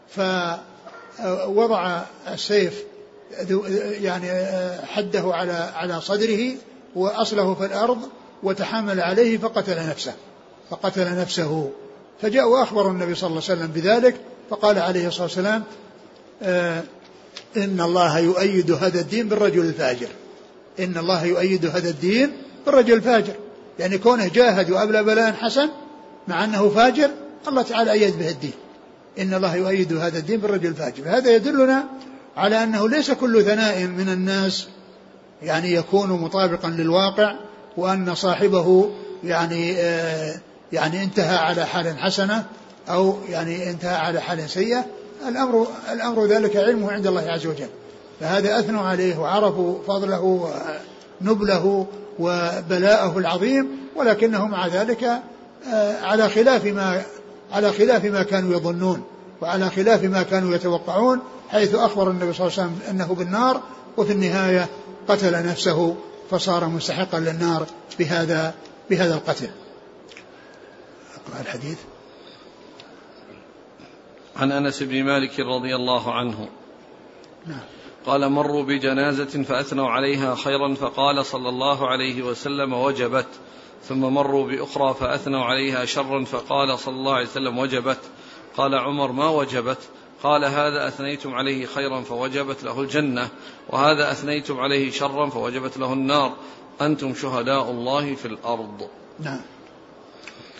فوضع 0.10 2.02
السيف 2.28 2.84
يعني 4.02 4.28
حده 4.86 5.24
على 5.34 5.72
على 5.76 6.02
صدره 6.02 6.52
وأصله 6.96 7.54
في 7.54 7.66
الأرض 7.66 7.98
وتحامل 8.44 9.02
عليه 9.02 9.38
فقتل 9.38 9.90
نفسه. 9.90 10.14
فقتل 10.70 11.20
نفسه. 11.20 11.72
فجاء 12.22 12.50
وأخبر 12.50 12.92
النبي 12.92 13.16
صلى 13.16 13.28
الله 13.28 13.42
عليه 13.50 13.60
وسلم 13.60 13.68
بذلك 13.68 14.16
فقال 14.50 14.80
عليه 14.80 15.08
الصلاة 15.08 15.24
والسلام 15.24 15.64
آه 16.44 16.84
إن 17.58 17.82
الله 17.82 18.20
يؤيد 18.20 18.72
هذا 18.72 19.00
الدين 19.00 19.30
بالرجل 19.30 19.60
الفاجر. 19.60 20.08
إن 20.80 20.98
الله 20.98 21.26
يؤيد 21.26 21.66
هذا 21.66 21.90
الدين 21.90 22.32
بالرجل 22.66 22.94
الفاجر. 22.94 23.34
يعني 23.80 23.98
كونه 23.98 24.28
جاهد 24.28 24.72
وأبلى 24.72 25.04
بلاء 25.04 25.34
حسن 25.34 25.70
مع 26.28 26.44
أنه 26.44 26.70
فاجر 26.70 27.10
الله 27.48 27.62
تعالى 27.62 27.92
أيد 27.92 28.20
به 28.20 28.30
الدين. 28.30 28.54
إن 29.20 29.34
الله 29.34 29.56
يؤيد 29.56 29.94
هذا 29.94 30.18
الدين 30.18 30.40
بالرجل 30.40 30.70
الفاجر. 30.70 31.04
هذا 31.06 31.36
يدلنا 31.36 31.86
على 32.38 32.64
أنه 32.64 32.90
ليس 32.90 33.12
كل 33.12 33.44
ثناء 33.44 33.84
من 33.86 34.10
الناس 34.10 34.68
يعني 35.44 35.74
يكون 35.74 36.10
مطابقا 36.10 36.70
للواقع 36.70 37.36
وأن 37.78 38.16
صاحبه 38.16 38.92
يعني 39.24 39.76
آه 39.78 40.40
يعني 40.74 41.04
انتهى 41.04 41.38
على 41.38 41.66
حال 41.66 41.98
حسنة 41.98 42.46
أو 42.90 43.18
يعني 43.30 43.70
انتهى 43.70 43.96
على 43.96 44.22
حال 44.22 44.50
سيئة 44.50 44.86
الأمر 45.28 45.68
الأمر 45.94 46.26
ذلك 46.26 46.58
علمه 46.58 46.92
عند 46.92 47.08
الله 47.08 47.22
عز 47.22 47.48
وجل. 47.48 47.70
فهذا 48.20 48.60
أثنوا 48.60 48.82
عليه 48.82 49.18
وعرفوا 49.18 49.78
فضله 49.88 50.50
ونبله 51.22 51.88
وبلاءه 52.20 53.18
العظيم 53.18 53.68
ولكنه 53.96 54.48
مع 54.48 54.68
ذلك 54.68 55.04
آه، 55.74 56.02
على 56.02 56.30
خلاف 56.30 56.66
ما 56.66 57.02
على 57.52 57.72
خلاف 57.72 58.06
ما 58.06 58.24
كانوا 58.24 58.54
يظنون 58.54 59.04
وعلى 59.42 59.70
خلاف 59.70 60.04
ما 60.04 60.24
كانوا 60.24 60.56
يتوقعون 60.56 61.20
حيث 61.50 61.76
أخبر 61.76 62.12
النبي 62.12 62.34
صلى 62.34 62.48
الله 62.48 62.60
عليه 62.60 62.72
وسلم 62.72 62.80
أنه 62.90 63.16
بالنار 63.16 63.62
وفي 63.98 64.14
النهاية 64.14 64.68
قتل 65.08 65.48
نفسه 65.48 65.96
فصار 66.32 66.66
مستحقا 66.66 67.20
للنار 67.20 67.66
بهذا 68.00 68.54
بهذا 68.90 69.14
القتل. 69.14 69.50
الحديث؟ 71.42 71.80
عن 74.36 74.52
أنس 74.52 74.84
بن 74.84 75.04
مالك 75.04 75.40
رضي 75.40 75.76
الله 75.76 76.14
عنه. 76.14 76.50
نعم. 77.46 77.60
قال 78.06 78.30
مروا 78.30 78.64
بجنازة 78.64 79.44
فأثنوا 79.44 79.90
عليها 79.90 80.36
خيرا 80.36 80.74
فقال 80.74 81.26
صلى 81.26 81.50
الله 81.50 81.88
عليه 81.88 82.22
وسلم 82.24 82.74
وجبت. 82.74 83.28
ثم 83.84 84.00
مروا 84.00 84.48
بأخرى 84.48 84.94
فأثنوا 84.94 85.44
عليها 85.44 85.86
شرا 85.86 86.24
فقال 86.24 86.80
صلى 86.80 86.96
الله 86.96 87.14
عليه 87.14 87.28
وسلم 87.28 87.58
وجبت. 87.58 88.00
قال 88.58 88.76
عمر 88.76 89.12
ما 89.12 89.30
وجبت. 89.30 89.78
قال 90.24 90.46
هذا 90.46 90.88
أثنيتم 90.88 91.34
عليه 91.34 91.66
خيرا 91.66 92.02
فوجبت 92.02 92.64
له 92.64 92.82
الجنة 92.82 93.30
وهذا 93.70 94.12
أثنيتم 94.12 94.60
عليه 94.60 94.92
شرا 94.92 95.30
فوجبت 95.30 95.78
له 95.78 95.94
النار. 95.94 96.34
أنتم 96.82 97.14
شهداء 97.14 97.72
الله 97.72 98.16
في 98.16 98.26
الأرض. 98.26 98.90
نعم. 99.20 99.42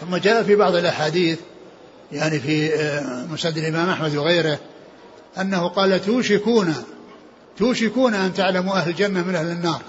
ثم 0.02 0.16
جاء 0.16 0.44
في 0.44 0.56
بعض 0.56 0.76
الأحاديث 0.76 1.40
يعني 2.12 2.40
في 2.40 2.74
آه، 2.74 3.26
مسند 3.26 3.58
الإمام 3.58 3.90
أحمد 3.90 4.16
وغيره 4.16 4.60
أنه 5.38 5.68
قال 5.68 6.06
توشكون 6.06 6.76
توشكون 7.58 8.14
أن 8.14 8.34
تعلموا 8.34 8.74
أهل 8.74 8.90
الجنة 8.90 9.24
من 9.24 9.36
أهل 9.36 9.52
النار. 9.52 9.82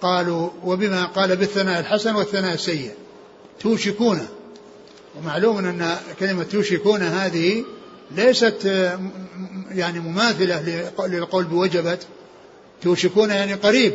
قالوا 0.00 0.50
وبما 0.64 1.04
قال 1.04 1.36
بالثناء 1.36 1.80
الحسن 1.80 2.14
والثناء 2.14 2.54
السيء. 2.54 2.90
توشكون. 3.60 4.26
ومعلوم 5.18 5.58
أن 5.58 5.96
كلمة 6.20 6.42
توشكون 6.42 7.02
هذه 7.02 7.64
ليست 8.10 8.66
آه، 8.66 9.00
يعني 9.70 10.00
مماثلة 10.00 10.90
للقول 11.06 11.44
بوجبت 11.44 12.06
توشكون 12.82 13.30
يعني 13.30 13.54
قريب 13.54 13.94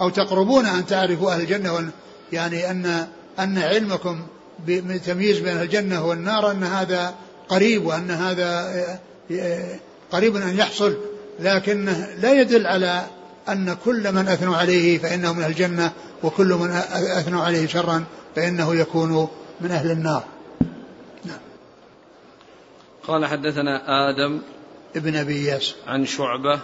أو 0.00 0.08
تقربون 0.08 0.66
أن 0.66 0.86
تعرفوا 0.86 1.32
أهل 1.32 1.40
الجنة 1.40 1.90
يعني 2.32 2.70
أن 2.70 3.08
أن 3.42 3.58
علمكم 3.58 4.22
بتمييز 4.66 5.38
بين 5.38 5.60
الجنة 5.60 6.06
والنار 6.06 6.50
أن 6.50 6.64
هذا 6.64 7.14
قريب 7.48 7.86
وأن 7.86 8.10
هذا 8.10 8.70
قريب 10.12 10.36
أن 10.36 10.58
يحصل 10.58 10.96
لكنه 11.40 12.08
لا 12.18 12.40
يدل 12.40 12.66
على 12.66 13.06
أن 13.48 13.76
كل 13.84 14.12
من 14.12 14.28
أثنوا 14.28 14.56
عليه 14.56 14.98
فإنه 14.98 15.32
من 15.32 15.44
الجنة 15.44 15.92
وكل 16.22 16.48
من 16.54 16.70
أثنوا 16.70 17.42
عليه 17.42 17.66
شرا 17.66 18.04
فإنه 18.36 18.74
يكون 18.74 19.28
من 19.60 19.70
أهل 19.70 19.90
النار 19.90 20.24
نعم. 21.24 21.38
قال 23.06 23.26
حدثنا 23.26 23.82
آدم 24.10 24.40
ابن 24.96 25.16
أبي 25.16 25.34
إياس 25.34 25.74
عن 25.86 26.06
شعبة 26.06 26.60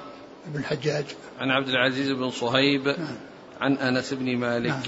ابن 0.46 0.58
الحجاج 0.58 1.04
عن 1.40 1.50
عبد 1.50 1.68
العزيز 1.68 2.10
بن 2.10 2.30
صهيب 2.30 2.88
نعم. 2.88 3.16
عن 3.60 3.76
أنس 3.76 4.14
بن 4.14 4.36
مالك 4.36 4.70
نعم. 4.70 4.82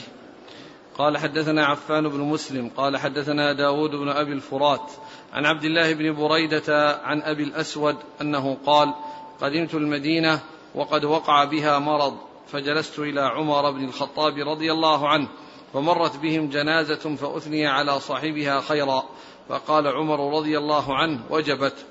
قال 0.99 1.19
حدثنا 1.19 1.67
عفان 1.67 2.09
بن 2.09 2.21
مسلم 2.21 2.71
قال 2.77 2.97
حدثنا 2.97 3.53
داود 3.53 3.91
بن 3.91 4.09
أبي 4.09 4.33
الفرات 4.33 4.91
عن 5.33 5.47
عبد 5.47 5.65
الله 5.65 5.93
بن 5.93 6.13
بريدة 6.13 7.01
عن 7.03 7.23
أبي 7.23 7.43
الأسود 7.43 7.97
أنه 8.21 8.57
قال 8.67 8.95
قدمت 9.41 9.75
المدينة 9.75 10.41
وقد 10.75 11.05
وقع 11.05 11.45
بها 11.45 11.79
مرض 11.79 12.17
فجلست 12.47 12.99
إلى 12.99 13.21
عمر 13.21 13.71
بن 13.71 13.85
الخطاب 13.85 14.39
رضي 14.39 14.73
الله 14.73 15.09
عنه 15.09 15.29
فمرت 15.73 16.17
بهم 16.17 16.49
جنازة 16.49 17.17
فأثني 17.17 17.67
على 17.67 18.01
صاحبها 18.01 18.61
خيرا 18.61 19.05
فقال 19.49 19.87
عمر 19.87 20.39
رضي 20.39 20.59
الله 20.59 20.97
عنه 20.97 21.21
وجبت. 21.31 21.87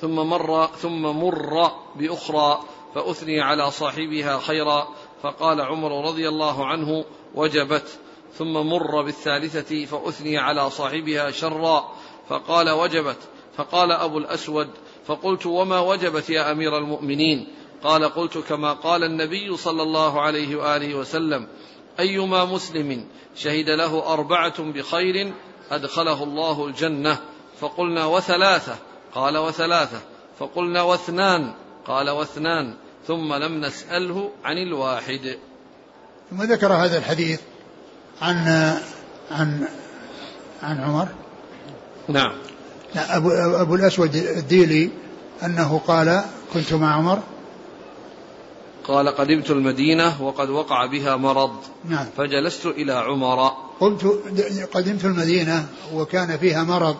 ثم 0.00 0.14
مر 0.14 0.66
ثم 0.66 1.02
مر 1.02 1.70
بأخرى 1.96 2.60
فأثني 2.94 3.40
على 3.40 3.70
صاحبها 3.70 4.38
خيرا 4.38 4.88
فقال 5.22 5.60
عمر 5.60 6.08
رضي 6.08 6.28
الله 6.28 6.66
عنه 6.66 7.04
وجبت 7.34 7.98
ثم 8.34 8.52
مر 8.52 9.02
بالثالثة 9.02 9.84
فأثني 9.84 10.38
على 10.38 10.70
صاحبها 10.70 11.30
شرا 11.30 11.92
فقال 12.28 12.70
وجبت 12.70 13.18
فقال 13.56 13.92
أبو 13.92 14.18
الأسود 14.18 14.68
فقلت 15.06 15.46
وما 15.46 15.80
وجبت 15.80 16.30
يا 16.30 16.52
أمير 16.52 16.78
المؤمنين؟ 16.78 17.48
قال 17.82 18.04
قلت 18.04 18.38
كما 18.38 18.72
قال 18.72 19.04
النبي 19.04 19.56
صلى 19.56 19.82
الله 19.82 20.20
عليه 20.20 20.56
وآله 20.56 20.94
وسلم 20.94 21.48
أيما 22.00 22.44
مسلم 22.44 23.08
شهد 23.36 23.70
له 23.70 24.12
أربعة 24.12 24.62
بخير 24.62 25.32
أدخله 25.70 26.22
الله 26.22 26.66
الجنة 26.66 27.18
فقلنا 27.60 28.06
وثلاثة؟ 28.06 28.76
قال 29.14 29.38
وثلاثة 29.38 30.00
فقلنا 30.38 30.82
واثنان؟ 30.82 31.54
قال 31.86 32.10
واثنان. 32.10 32.74
ثم 33.08 33.34
لم 33.34 33.60
نسأله 33.64 34.30
عن 34.44 34.58
الواحد. 34.58 35.36
ثم 36.30 36.42
ذكر 36.42 36.72
هذا 36.72 36.98
الحديث 36.98 37.40
عن 38.22 38.36
عن 39.30 39.68
عن 40.62 40.80
عمر. 40.80 41.08
نعم. 42.08 42.32
أبو, 42.96 43.30
أبو 43.30 43.74
الأسود 43.74 44.16
الديلي 44.16 44.90
أنه 45.44 45.80
قال 45.86 46.24
كنت 46.54 46.72
مع 46.72 46.94
عمر. 46.94 47.18
قال 48.84 49.08
قدمت 49.08 49.50
المدينة 49.50 50.22
وقد 50.22 50.50
وقع 50.50 50.86
بها 50.86 51.16
مرض. 51.16 51.56
نعم. 51.84 52.06
فجلست 52.16 52.66
إلى 52.66 52.92
عمر. 52.92 53.52
قلت 53.80 54.04
قدمت 54.74 55.04
المدينة 55.04 55.66
وكان 55.94 56.38
فيها 56.38 56.64
مرض 56.64 56.96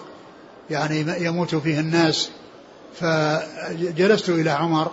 يعني 0.70 1.24
يموت 1.24 1.54
فيه 1.54 1.80
الناس. 1.80 2.30
فجلست 2.94 4.28
إلى 4.28 4.50
عمر. 4.50 4.90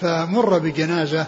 فمر 0.00 0.58
بجنازة 0.58 1.26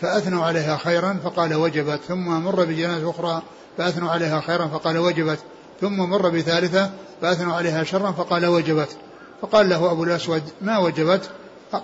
فأثنوا 0.00 0.44
عليها 0.44 0.76
خيرا 0.76 1.20
فقال 1.24 1.54
وجبت 1.54 2.00
ثم 2.08 2.44
مر 2.44 2.64
بجنازة 2.64 3.10
أخرى 3.10 3.42
فأثنوا 3.78 4.10
عليها 4.10 4.40
خيرا 4.40 4.66
فقال 4.66 4.98
وجبت 4.98 5.38
ثم 5.80 5.96
مر 5.96 6.28
بثالثة 6.30 6.90
فأثنوا 7.20 7.54
عليها 7.54 7.84
شرا 7.84 8.10
فقال 8.10 8.46
وجبت. 8.46 8.96
فقال 9.42 9.68
له 9.68 9.92
أبو 9.92 10.04
الأسود 10.04 10.42
ما 10.60 10.78
وجبت؟ 10.78 11.30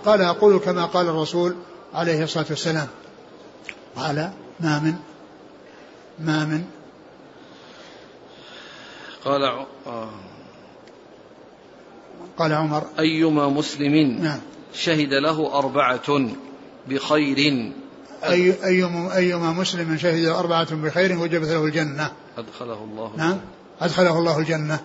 قال 0.05 0.21
أقول 0.21 0.57
كما 0.57 0.85
قال 0.85 1.07
الرسول 1.07 1.55
عليه 1.93 2.23
الصلاة 2.23 2.45
والسلام. 2.49 2.87
قال 3.95 4.31
ما 4.59 4.79
من 4.79 4.95
ما 6.19 6.45
من. 6.45 6.65
قال 9.25 9.43
آه 9.87 10.09
قال 12.37 12.53
عمر 12.53 12.83
أيما 12.99 13.47
مسلم؟ 13.47 13.95
نعم. 14.23 14.39
شهد 14.73 15.13
له 15.13 15.57
أربعة 15.57 16.27
بخير. 16.87 17.71
أي 18.23 18.65
أيما 18.65 19.15
أيما 19.15 19.51
مسلم 19.51 19.97
شهد 19.97 20.25
أربعة 20.25 20.75
بخير 20.75 21.17
وجبت 21.17 21.47
له 21.47 21.65
الجنة. 21.65 22.11
أدخله 22.37 22.83
الله. 22.83 23.11
نعم. 23.17 23.37
أدخله 23.81 24.17
الله 24.19 24.39
الجنة. 24.39 24.79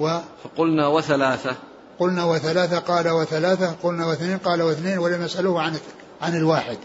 و 0.00 0.18
فقلنا 0.44 0.86
وثلاثة. 0.86 1.56
قلنا 1.98 2.24
وثلاثة 2.24 2.78
قال 2.78 3.08
وثلاثة 3.08 3.74
قلنا 3.82 4.06
واثنين 4.06 4.38
قال 4.38 4.62
واثنين 4.62 4.98
ولم 4.98 5.22
يسألوه 5.22 5.62
عن 5.62 5.76
عن 6.22 6.36
الواحد. 6.36 6.78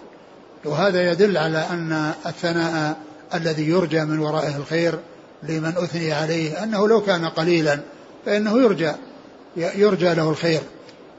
وهذا 0.65 1.11
يدل 1.11 1.37
على 1.37 1.57
أن 1.57 2.13
الثناء 2.25 2.97
الذي 3.33 3.69
يرجى 3.69 4.05
من 4.05 4.19
ورائه 4.19 4.57
الخير 4.57 4.99
لمن 5.43 5.73
أثني 5.77 6.11
عليه 6.11 6.63
أنه 6.63 6.87
لو 6.87 7.01
كان 7.01 7.25
قليلا 7.25 7.79
فإنه 8.25 8.61
يرجى 8.61 8.91
يرجى 9.57 10.13
له 10.13 10.29
الخير. 10.29 10.61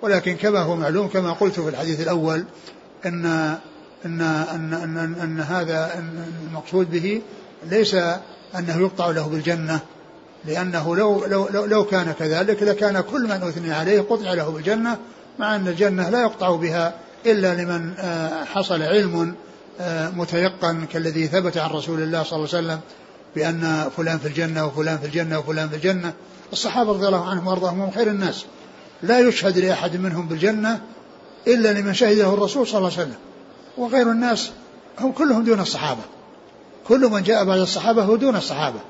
ولكن 0.02 0.37
كما 0.37 0.61
هو 0.61 0.76
معلوم 0.76 1.09
كما 1.09 1.32
قلت 1.32 1.61
في 1.61 1.68
الحديث 1.68 2.00
الأول 2.00 2.44
أن 3.06 3.26
أن 4.06 4.20
أن 4.20 4.74
أن, 4.74 5.14
أن 5.22 5.40
هذا 5.40 6.04
المقصود 6.48 6.90
به 6.90 7.22
ليس 7.70 7.94
أنه 8.59 8.80
يقطع 8.80 9.11
له 9.11 9.28
بالجنة 9.28 9.80
لأنه 10.44 10.96
لو 10.96 11.26
لو 11.26 11.48
لو, 11.48 11.64
لو 11.64 11.85
كان 11.85 12.12
كذلك 12.12 12.62
لكان 12.62 13.00
كل 13.00 13.22
من 13.22 13.30
أثني 13.30 13.72
عليه 13.72 14.00
قطع 14.00 14.32
له 14.32 14.50
بالجنة 14.50 14.98
مع 15.38 15.56
أن 15.56 15.68
الجنة 15.68 16.09
لا 16.11 16.22
يقطع 16.22 16.56
بها 16.56 16.94
إلا 17.26 17.54
لمن 17.54 17.94
آه، 17.98 18.44
حصل 18.44 18.82
علم 18.82 19.35
آه، 19.80 20.11
متيقن 20.11 20.87
كالذي 20.87 21.26
ثبت 21.26 21.56
عن 21.56 21.70
رسول 21.70 22.02
الله 22.02 22.22
صلى 22.22 22.37
الله 22.37 22.48
عليه 22.54 22.66
وسلم 22.66 22.80
بأن 23.37 23.90
فلان 23.96 24.18
في 24.18 24.28
الجنة 24.28 24.66
وفلان 24.66 24.98
في 24.98 25.06
الجنة 25.06 25.38
وفلان 25.38 25.68
في 25.68 25.76
الجنة. 25.76 26.12
الصحابة 26.52 26.92
رضي 26.92 27.06
الله 27.06 27.30
عنهم 27.30 27.46
وأرضاهم 27.46 27.80
هم 27.80 27.90
خير 27.90 28.06
الناس. 28.06 28.44
لا 29.02 29.20
يشهد 29.20 29.59
لأحد 29.59 29.96
منهم 29.96 30.28
بالجنة 30.28 30.80
إلا 31.46 31.72
لمن 31.72 31.94
شهده 31.94 32.35
الرسول 32.35 32.66
صلى 32.66 32.78
الله 32.78 32.92
عليه 32.92 33.02
وسلم. 33.02 33.18
وغير 33.76 34.11
الناس 34.11 34.50
هم 35.00 35.12
كلهم 35.12 35.44
دون 35.44 35.61
الصحابة. 35.61 36.02
كل 36.88 37.00
من 37.00 37.22
جاء 37.22 37.44
بعد 37.44 37.59
الصحابة 37.59 38.02
هو 38.02 38.16
دون 38.16 38.37
الصحابة. 38.37 38.80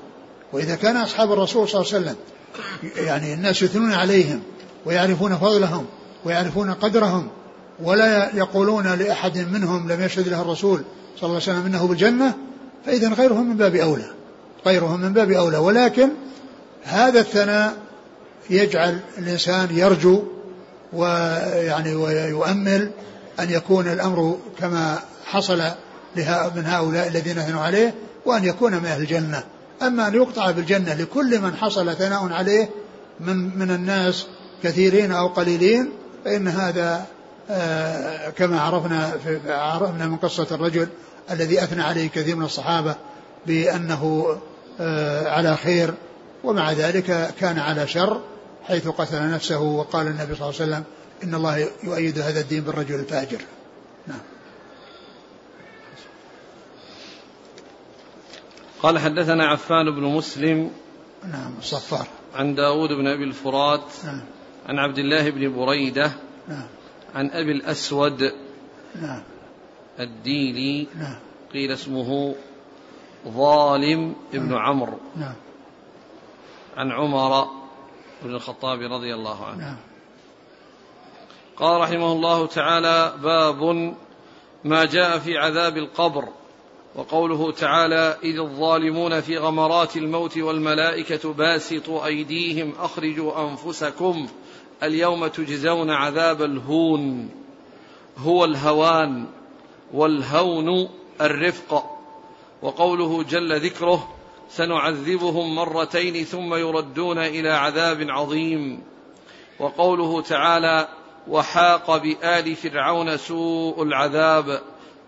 وإذا 0.53 0.75
كان 0.75 0.97
أصحاب 0.97 1.31
الرسول 1.31 1.69
صلى 1.69 1.81
الله 1.81 1.93
عليه 1.93 2.03
وسلم 2.05 2.15
يعني 3.05 3.33
الناس 3.33 3.61
يثنون 3.61 3.93
عليهم 3.93 4.41
ويعرفون 4.85 5.37
فضلهم 5.37 5.85
ويعرفون 6.25 6.73
قدرهم 6.73 7.27
ولا 7.83 8.35
يقولون 8.35 8.87
لأحد 8.87 9.37
منهم 9.37 9.91
لم 9.91 10.01
يشهد 10.01 10.27
له 10.27 10.41
الرسول 10.41 10.81
صلى 11.17 11.23
الله 11.29 11.41
عليه 11.41 11.59
وسلم 11.59 11.65
إنه 11.65 11.87
بالجنة 11.87 12.33
فإذا 12.85 13.09
غيرهم 13.09 13.49
من 13.49 13.57
باب 13.57 13.75
أولى. 13.75 14.11
غيرهم 14.65 14.99
من 14.99 15.13
باب 15.13 15.31
أولى. 15.31 15.57
ولكن 15.57 16.09
هذا 16.83 17.19
الثناء 17.19 17.73
يجعل 18.49 18.99
الإنسان 19.17 19.67
يرجو 19.71 20.23
ويعني 20.93 21.95
ويؤمل 21.95 22.91
أن 23.39 23.49
يكون 23.49 23.87
الأمر 23.87 24.37
كما 24.59 24.99
حصل 25.25 25.61
من 26.55 26.65
هؤلاء 26.65 27.07
الذين 27.07 27.37
أثنوا 27.39 27.61
عليه 27.61 27.93
وأن 28.25 28.43
يكون 28.43 28.73
من 28.73 28.85
أهل 28.85 29.01
الجنة. 29.01 29.43
أما 29.81 30.07
أن 30.07 30.15
يقطع 30.15 30.51
بالجنة 30.51 30.93
لكل 30.93 31.41
من 31.41 31.55
حصل 31.55 31.95
ثناء 31.95 32.33
عليه 32.33 32.69
من 33.19 33.59
من 33.59 33.71
الناس 33.71 34.25
كثيرين 34.63 35.11
أو 35.11 35.27
قليلين 35.27 35.89
فإن 36.25 36.47
هذا 36.47 37.05
آه، 37.49 38.29
كما 38.29 38.61
عرفنا 38.61 39.11
عرفنا 39.47 40.05
من 40.05 40.17
قصة 40.17 40.47
الرجل 40.51 40.87
الذي 41.31 41.63
أثنى 41.63 41.83
عليه 41.83 42.09
كثير 42.09 42.35
من 42.35 42.45
الصحابة 42.45 42.95
بأنه 43.45 44.35
آه، 44.79 45.29
على 45.29 45.57
خير 45.57 45.93
ومع 46.43 46.71
ذلك 46.71 47.33
كان 47.39 47.59
على 47.59 47.87
شر 47.87 48.21
حيث 48.67 48.87
قتل 48.87 49.31
نفسه 49.31 49.59
وقال 49.59 50.07
النبي 50.07 50.35
صلى 50.35 50.49
الله 50.49 50.61
عليه 50.61 50.71
وسلم 50.71 50.83
إن 51.23 51.35
الله 51.35 51.69
يؤيد 51.83 52.19
هذا 52.19 52.39
الدين 52.39 52.61
بالرجل 52.61 52.95
الفاجر. 52.95 53.41
نعم. 54.07 54.19
قال 58.81 58.99
حدثنا 58.99 59.45
عفان 59.45 59.95
بن 59.95 60.03
مسلم 60.03 60.71
نعم 61.23 61.53
الصفار 61.59 62.07
عن 62.35 62.55
داود 62.55 62.89
بن 62.89 63.07
أبي 63.07 63.23
الفرات 63.23 63.83
نعم. 64.05 64.21
عن 64.69 64.79
عبد 64.79 64.97
الله 64.97 65.29
بن 65.29 65.55
بريدة 65.55 66.11
نعم. 66.47 66.67
عن 67.15 67.29
أبي 67.29 67.51
الأسود 67.51 68.31
نعم. 69.01 69.21
الديلي 69.99 70.87
نعم. 70.95 71.15
قيل 71.53 71.71
اسمه 71.71 72.35
ظالم 73.27 74.15
ابن 74.33 74.49
نعم. 74.49 74.57
عمرو. 74.57 74.97
نعم. 75.15 75.35
عن 76.77 76.91
عمر 76.91 77.47
بن 78.23 78.35
الخطاب 78.35 78.81
رضي 78.81 79.13
الله 79.13 79.45
عنه. 79.45 79.57
نعم. 79.57 79.77
قال 81.57 81.81
رحمه 81.81 82.11
الله 82.11 82.47
تعالى 82.47 83.13
باب 83.23 83.93
ما 84.63 84.85
جاء 84.85 85.19
في 85.19 85.37
عذاب 85.37 85.77
القبر 85.77 86.27
وقوله 86.95 87.51
تعالى 87.51 88.17
إذ 88.23 88.39
الظالمون 88.39 89.21
في 89.21 89.37
غمرات 89.37 89.97
الموت 89.97 90.37
والملائكة 90.37 91.33
باسطوا 91.33 92.05
أيديهم 92.05 92.73
أخرجوا 92.79 93.49
أنفسكم 93.49 94.27
اليوم 94.83 95.27
تجزون 95.27 95.89
عذاب 95.89 96.41
الهون. 96.41 97.29
هو 98.17 98.45
الهوان 98.45 99.25
والهون 99.93 100.89
الرفق 101.21 101.97
وقوله 102.61 103.23
جل 103.23 103.59
ذكره 103.59 104.16
سنعذبهم 104.49 105.55
مرتين 105.55 106.25
ثم 106.25 106.55
يردون 106.55 107.17
إلى 107.17 107.49
عذاب 107.49 108.05
عظيم. 108.09 108.83
وقوله 109.59 110.21
تعالى 110.21 110.87
وحاق 111.27 111.97
بآل 111.97 112.55
فرعون 112.55 113.17
سوء 113.17 113.83
العذاب. 113.83 114.61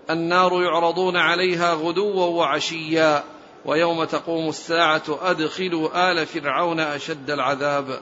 النار 0.10 0.64
يعرضون 0.64 1.18
عليها 1.18 1.74
غدوا 1.74 2.26
وعشيا 2.26 3.24
ويوم 3.66 4.04
تقوم 4.04 4.50
الساعة 4.50 5.04
أدخلوا 5.22 6.12
آل 6.12 6.26
فرعون 6.26 6.80
أشد 6.80 7.32
العذاب. 7.32 8.00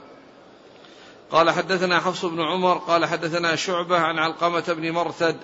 قال 1.31 1.51
حدثنا 1.51 1.99
حفص 1.99 2.25
بن 2.25 2.41
عمر 2.41 2.77
قال 2.77 3.05
حدثنا 3.05 3.55
شعبة 3.55 3.97
عن 3.97 4.19
علقمة 4.19 4.63
بن 4.67 4.91
مرثد 4.91 5.37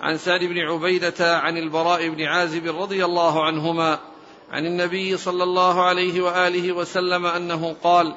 عن 0.00 0.18
سعد 0.18 0.40
بن 0.40 0.58
عبيدة 0.58 1.38
عن 1.38 1.56
البراء 1.56 2.08
بن 2.08 2.22
عازب 2.22 2.80
رضي 2.80 3.04
الله 3.04 3.44
عنهما 3.44 3.98
عن 4.50 4.66
النبي 4.66 5.16
صلى 5.16 5.42
الله 5.44 5.82
عليه 5.82 6.20
وآله 6.20 6.72
وسلم 6.72 7.26
أنه 7.26 7.76
قال 7.82 8.14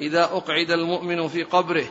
إذا 0.00 0.24
أقعد 0.24 0.70
المؤمن 0.70 1.28
في 1.28 1.42
قبره 1.42 1.86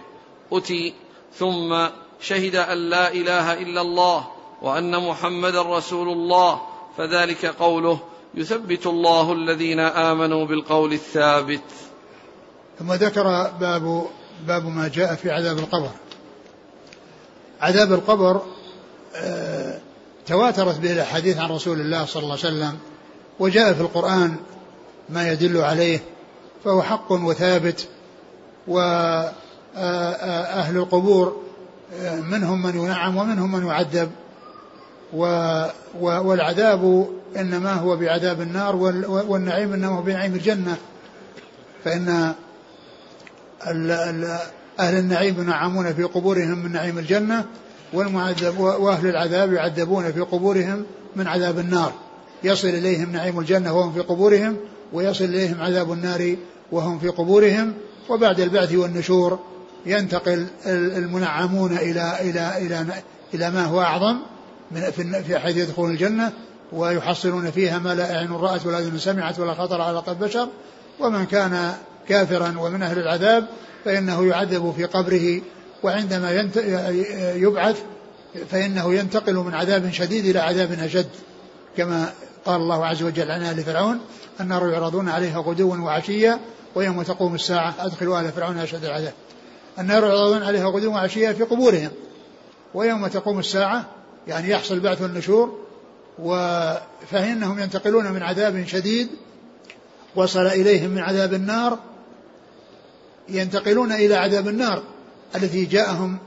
أتي 0.51 0.93
ثم 1.35 1.87
شهد 2.21 2.55
أن 2.55 2.77
لا 2.77 3.11
إله 3.11 3.53
إلا 3.53 3.81
الله 3.81 4.27
وأن 4.61 5.07
محمدا 5.07 5.61
رسول 5.61 6.09
الله 6.09 6.61
فذلك 6.97 7.45
قوله 7.45 7.99
يثبت 8.35 8.85
الله 8.85 9.33
الذين 9.33 9.79
آمنوا 9.79 10.45
بالقول 10.45 10.93
الثابت. 10.93 11.63
ثم 12.79 12.93
ذكر 12.93 13.23
باب 13.59 14.07
باب 14.47 14.65
ما 14.65 14.87
جاء 14.87 15.15
في 15.15 15.31
عذاب 15.31 15.59
القبر. 15.59 15.89
عذاب 17.61 17.93
القبر 17.93 18.41
آه، 19.15 19.79
تواترت 20.25 20.79
به 20.79 20.93
الأحاديث 20.93 21.37
عن 21.37 21.49
رسول 21.49 21.81
الله 21.81 22.05
صلى 22.05 22.23
الله 22.23 22.37
عليه 22.43 22.55
وسلم 22.55 22.77
وجاء 23.39 23.73
في 23.73 23.81
القرآن 23.81 24.35
ما 25.09 25.31
يدل 25.31 25.57
عليه 25.57 25.99
فهو 26.65 26.81
حق 26.81 27.11
وثابت 27.11 27.87
وأهل 28.67 30.77
القبور 30.77 31.43
منهم 32.29 32.63
من 32.63 32.75
ينعم 32.75 33.17
ومنهم 33.17 33.51
من 33.51 33.67
يعذب 33.67 34.11
والعذاب 36.01 37.07
إنما 37.37 37.73
هو 37.73 37.97
بعذاب 37.97 38.41
النار 38.41 38.75
والنعيم 39.05 39.73
إنما 39.73 39.87
هو 39.87 40.01
بنعيم 40.01 40.33
الجنة. 40.33 40.77
فإن 41.83 42.33
أهل 44.79 44.97
النعيم 44.97 45.41
ينعمون 45.41 45.93
في 45.93 46.03
قبورهم 46.03 46.63
من 46.63 46.71
نعيم 46.71 46.97
الجنة 46.97 47.45
والمعذب 47.93 48.59
وأهل 48.59 49.07
العذاب 49.07 49.53
يعذبون 49.53 50.11
في 50.11 50.19
قبورهم 50.19 50.85
من 51.15 51.27
عذاب 51.27 51.59
النار. 51.59 51.93
يصل 52.43 52.67
إليهم 52.67 53.11
نعيم 53.11 53.39
الجنة 53.39 53.77
وهم 53.77 53.93
في 53.93 53.99
قبورهم 53.99 54.57
ويصل 54.93 55.23
إليهم 55.23 55.61
عذاب 55.61 55.91
النار 55.91 56.35
وهم 56.71 56.99
في 56.99 57.07
قبورهم 57.07 57.73
وبعد 58.09 58.39
البعث 58.39 58.73
والنشور 58.73 59.39
ينتقل 59.85 60.47
المنعمون 60.65 61.77
إلى 61.77 62.13
إلى 62.21 62.57
إلى 62.57 62.85
إلى 63.33 63.51
ما 63.51 63.65
هو 63.65 63.81
أعظم 63.81 64.17
من 64.71 64.81
في 65.27 65.39
حيث 65.39 65.57
يدخلون 65.57 65.91
الجنة 65.91 66.31
ويحصلون 66.71 67.51
فيها 67.51 67.79
ما 67.79 67.95
لا 67.95 68.15
أعين 68.15 68.31
رأت 68.31 68.65
ولا 68.65 68.79
أذن 68.79 68.99
سمعت 68.99 69.39
ولا 69.39 69.53
خطر 69.53 69.81
على 69.81 69.99
قلب 69.99 70.19
بشر. 70.19 70.47
ومن 70.99 71.25
كان 71.25 71.73
كافرا 72.09 72.55
ومن 72.59 72.81
أهل 72.81 72.99
العذاب 72.99 73.45
فإنه 73.85 74.25
يعذب 74.25 74.73
في 74.77 74.85
قبره 74.85 75.41
وعندما 75.83 76.31
يبعث 77.35 77.81
فإنه 78.49 78.93
ينتقل 78.93 79.35
من 79.35 79.53
عذاب 79.53 79.91
شديد 79.91 80.25
إلى 80.25 80.39
عذاب 80.39 80.71
أشد 80.71 81.09
كما 81.77 82.13
قال 82.45 82.61
الله 82.61 82.85
عز 82.85 83.03
وجل 83.03 83.31
عن 83.31 83.43
آل 83.43 83.63
فرعون 83.63 83.99
النار 84.41 84.69
يعرضون 84.69 85.09
عليها 85.09 85.39
غدوا 85.39 85.77
وعشيا 85.77 86.39
ويوم 86.75 87.01
تقوم 87.01 87.35
الساعة 87.35 87.75
أدخلوا 87.79 88.21
آل 88.21 88.31
فرعون 88.31 88.57
أشد 88.57 88.85
العذاب. 88.85 89.13
النار 89.79 90.05
يعرضون 90.05 90.43
عليها 90.43 90.67
غدوا 90.67 90.93
وعشيا 90.93 91.33
في 91.33 91.43
قبورهم 91.43 91.91
ويوم 92.73 93.07
تقوم 93.07 93.39
الساعة 93.39 93.85
يعني 94.27 94.49
يحصل 94.49 94.79
بعث 94.79 95.01
النشور 95.01 95.59
فإنهم 97.11 97.59
ينتقلون 97.59 98.11
من 98.11 98.23
عذاب 98.23 98.65
شديد 98.67 99.07
وصل 100.15 100.47
إليهم 100.47 100.89
من 100.89 100.99
عذاب 100.99 101.33
النار 101.33 101.79
ينتقلون 103.29 103.91
إلى 103.91 104.15
عذاب 104.15 104.47
النار 104.47 104.83
التي 105.35 105.65
جاءهم 105.65 106.17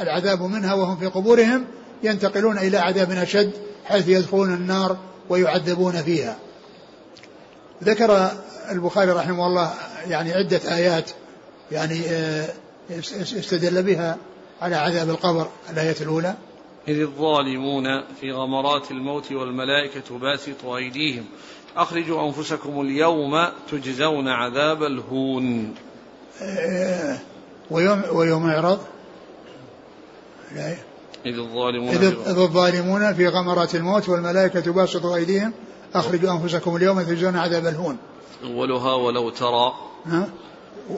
العذاب 0.00 0.42
منها 0.42 0.74
وهم 0.74 0.96
في 0.96 1.06
قبورهم 1.06 1.64
ينتقلون 2.02 2.58
إلى 2.58 2.78
عذاب 2.78 3.10
أشد 3.10 3.52
حيث 3.84 4.08
يدخلون 4.08 4.54
النار 4.54 4.96
ويعذبون 5.28 5.92
فيها. 5.92 6.36
ذكر 7.84 8.30
البخاري 8.70 9.10
رحمه 9.10 9.46
الله 9.46 9.72
يعني 10.08 10.32
عدة 10.32 10.76
آيات 10.76 11.10
يعني 11.72 12.00
آه، 12.06 12.48
استدل 13.16 13.82
بها 13.82 14.16
على 14.60 14.76
عذاب 14.76 15.10
القبر 15.10 15.48
الآية 15.70 15.96
الأولى. 16.00 16.34
إذ 16.88 17.00
الظالمون 17.00 17.84
في 18.20 18.32
غمرات 18.32 18.90
الموت 18.90 19.32
والملائكة 19.32 20.18
باسطوا 20.18 20.76
أيديهم. 20.76 21.24
أخرجوا 21.76 22.26
أنفسكم 22.26 22.80
اليوم 22.80 23.48
تجزون 23.70 24.28
عذاب 24.28 24.82
الهون. 24.82 25.74
آه، 26.42 27.18
ويوم 27.70 28.02
ويوم 28.12 28.50
يعرض 28.50 28.80
إذ 31.26 31.38
الظالمون 31.38 31.94
إذ 31.94 32.38
الظالمون 32.38 33.14
في 33.14 33.28
غمرات 33.28 33.74
الموت 33.74 34.08
والملائكة 34.08 34.72
باسطوا 34.72 35.16
أيديهم 35.16 35.52
أخرجوا 35.94 36.32
أنفسكم 36.32 36.76
اليوم 36.76 37.02
تجزون 37.02 37.36
عذاب 37.36 37.66
الهون. 37.66 37.96
أولها 38.44 38.94
ولو 38.94 39.30
ترى 39.30 39.72
ها؟ 40.06 40.28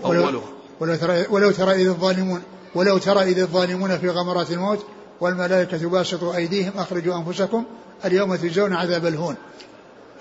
أولها. 0.05 0.41
ولو 0.81 0.97
ترى 0.97 1.27
ولو 1.31 1.51
ترى 1.51 1.73
إذ 1.73 1.89
الظالمون 1.89 2.43
ولو 2.75 2.99
ترى 2.99 3.23
إذ 3.23 3.39
الظالمون 3.39 3.99
في 3.99 4.09
غمرات 4.09 4.51
الموت 4.51 4.87
والملائكة 5.21 5.89
باسطوا 5.89 6.37
أيديهم 6.37 6.73
أخرجوا 6.77 7.17
أنفسكم 7.17 7.65
اليوم 8.05 8.37
تجزون 8.37 8.73
عذاب 8.73 9.07
الهون. 9.07 9.37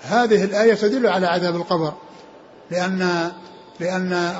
هذه 0.02 0.44
الآية 0.44 0.74
تدل 0.74 1.06
على 1.06 1.26
عذاب 1.26 1.56
القبر 1.56 1.92
لأن 2.70 3.30
لأن 3.80 4.32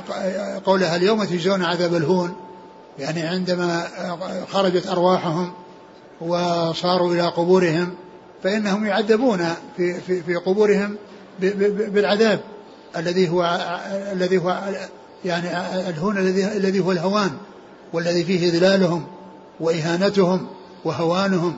قولها 0.66 0.96
اليوم 0.96 1.24
تجزون 1.24 1.62
عذاب 1.64 1.94
الهون 1.94 2.34
يعني 2.98 3.22
عندما 3.22 3.88
خرجت 4.52 4.86
أرواحهم 4.86 5.52
وصاروا 6.20 7.14
إلى 7.14 7.22
قبورهم 7.22 7.94
فإنهم 8.42 8.86
يعذبون 8.86 9.54
في 9.76 10.00
في 10.00 10.22
في 10.22 10.34
قبورهم 10.34 10.96
بالعذاب 11.88 12.40
الذي 12.96 13.28
هو 13.28 13.58
الذي 14.12 14.38
هو 14.38 14.58
يعني 15.24 15.48
الهون 15.88 16.18
الذي 16.18 16.44
الذي 16.44 16.80
هو 16.80 16.92
الهوان 16.92 17.30
والذي 17.92 18.24
فيه 18.24 18.52
ذلالهم 18.52 19.06
وإهانتهم 19.60 20.46
وهوانهم. 20.84 21.56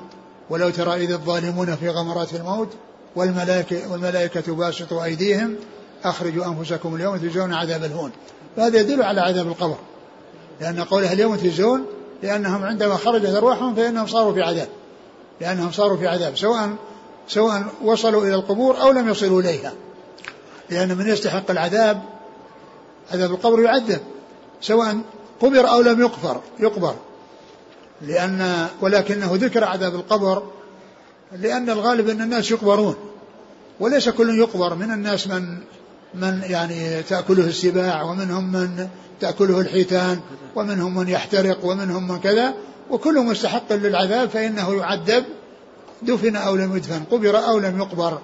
ولو 0.51 0.71
ترى 0.71 0.95
إذ 1.05 1.13
الظالمون 1.13 1.77
في 1.77 1.89
غمرات 1.89 2.35
الموت 2.35 2.69
والملائكة, 3.17 3.93
والملائكة 3.93 4.55
باسطوا 4.55 5.05
أيديهم 5.05 5.55
أخرجوا 6.05 6.47
أنفسكم 6.47 6.95
اليوم 6.95 7.17
تجزون 7.17 7.53
عذاب 7.53 7.85
الهون. 7.85 8.11
فهذا 8.57 8.81
يدل 8.81 9.03
على 9.03 9.21
عذاب 9.21 9.47
القبر. 9.47 9.77
لأن 10.61 10.81
قولها 10.81 11.13
اليوم 11.13 11.37
تجزون 11.37 11.87
لأنهم 12.23 12.65
عندما 12.65 12.97
خرجت 12.97 13.35
أرواحهم 13.35 13.75
فإنهم 13.75 14.07
صاروا 14.07 14.35
في 14.35 14.43
عذاب. 14.43 14.69
لأنهم 15.41 15.73
صاروا 15.73 15.97
في 15.97 16.07
عذاب 16.07 16.37
سواء 16.37 16.71
سواء 17.29 17.65
وصلوا 17.85 18.23
إلى 18.23 18.35
القبور 18.35 18.81
أو 18.81 18.91
لم 18.91 19.09
يصلوا 19.09 19.41
إليها. 19.41 19.73
لأن 20.71 20.99
من 20.99 21.09
يستحق 21.09 21.51
العذاب 21.51 22.03
عذاب 23.13 23.31
القبر 23.31 23.61
يعذب. 23.61 24.01
سواء 24.61 25.01
قبر 25.41 25.69
أو 25.69 25.81
لم 25.81 26.01
يقبر 26.01 26.41
يقبر. 26.59 26.95
لأن 28.03 28.69
ولكنه 28.81 29.31
ذكر 29.33 29.65
عذاب 29.65 29.95
القبر 29.95 30.43
لأن 31.33 31.71
الغالب 31.71 32.09
أن 32.09 32.23
الناس 32.23 32.51
يقبرون. 32.51 32.97
وليس 33.81 34.09
كل 34.09 34.39
يقبر 34.39 34.75
من 34.75 34.91
الناس 34.91 35.27
من 35.27 35.59
من 36.17 36.43
يعني 36.43 37.03
تأكله 37.03 37.47
السباع 37.47 38.03
ومنهم 38.03 38.53
من 38.53 38.89
تأكله 39.21 39.61
الحيتان 39.61 40.21
ومنهم 40.57 40.99
من 40.99 41.09
يحترق 41.09 41.65
ومنهم 41.65 42.09
من 42.09 42.19
كذا 42.19 42.55
وكل 42.91 43.21
مستحق 43.21 43.73
للعذاب 43.73 44.29
فإنه 44.29 44.75
يعذب 44.75 45.25
دفن 46.03 46.37
أو 46.37 46.57
لم 46.57 46.77
يدفن 46.77 47.05
قبر 47.11 47.39
أو 47.39 47.59
لم 47.59 47.79
يقبر. 47.79 48.19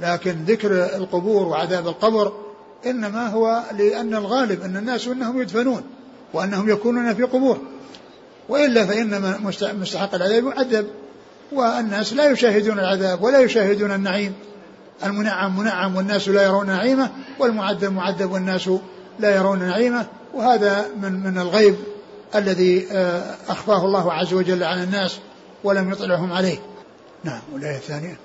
لكن 0.00 0.44
ذكر 0.44 0.96
القبور 0.96 1.48
وعذاب 1.48 1.88
القبر 1.88 2.32
إنما 2.86 3.26
هو 3.26 3.62
لأن 3.78 4.14
الغالب 4.14 4.62
أن 4.62 4.76
الناس 4.76 5.08
أنهم 5.08 5.42
يدفنون 5.42 5.82
وأنهم 6.32 6.70
يكونون 6.70 7.14
في 7.14 7.22
قبور. 7.22 7.58
وإلا 8.48 8.86
فإن 8.86 9.34
مستحق 9.80 10.14
العذاب 10.14 10.46
يعذب. 10.46 10.86
والناس 11.52 12.12
لا 12.12 12.30
يشاهدون 12.30 12.78
العذاب 12.78 13.22
ولا 13.22 13.38
يشاهدون 13.38 13.92
النعيم. 13.92 14.34
المنعم 15.04 15.58
منعم 15.58 15.96
والناس 15.96 16.28
لا 16.28 16.42
يرون 16.42 16.66
نعيمه 16.66 17.10
والمعذب 17.38 17.92
معذب 17.92 18.32
والناس 18.32 18.70
لا 19.18 19.36
يرون 19.36 19.58
نعيمه 19.58 20.06
وهذا 20.34 20.86
من 21.02 21.12
من 21.12 21.38
الغيب 21.38 21.76
الذي 22.34 22.86
آه، 22.92 23.34
أخفاه 23.48 23.84
الله 23.84 24.12
عز 24.12 24.34
وجل 24.34 24.64
عن 24.64 24.82
الناس 24.82 25.18
ولم 25.64 25.92
يطلعهم 25.92 26.32
عليه. 26.32 26.58
نعم 27.24 27.40
والآية 27.52 27.76
الثانية. 27.76 28.16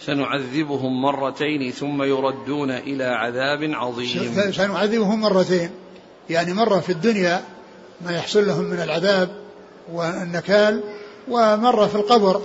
سنعذبهم 0.00 1.02
مرتين 1.02 1.72
ثم 1.72 2.02
يردون 2.02 2.70
إلى 2.70 3.04
عذاب 3.04 3.70
عظيم. 3.74 4.52
سنعذبهم 4.52 5.20
مرتين. 5.20 5.70
يعني 6.30 6.52
مرة 6.52 6.80
في 6.80 6.92
الدنيا 6.92 7.42
ما 8.04 8.16
يحصل 8.16 8.46
لهم 8.46 8.64
من 8.64 8.80
العذاب 8.80 9.28
والنكال 9.92 10.82
ومرة 11.28 11.86
في 11.86 11.94
القبر 11.94 12.42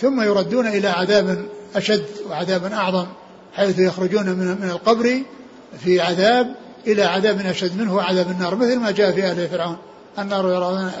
ثم 0.00 0.22
يردون 0.22 0.66
إلى 0.66 0.88
عذاب 0.88 1.46
أشد 1.76 2.04
وعذاب 2.30 2.64
أعظم 2.64 3.06
حيث 3.54 3.78
يخرجون 3.78 4.26
من 4.26 4.60
من 4.60 4.70
القبر 4.70 5.22
في 5.78 6.00
عذاب 6.00 6.54
إلى 6.86 7.02
عذاب 7.02 7.46
أشد 7.46 7.76
منه 7.80 8.02
عذاب 8.02 8.30
النار 8.30 8.54
مثل 8.54 8.78
ما 8.78 8.90
جاء 8.90 9.12
في 9.12 9.24
أهل 9.24 9.48
فرعون. 9.48 9.76
النار 10.18 10.50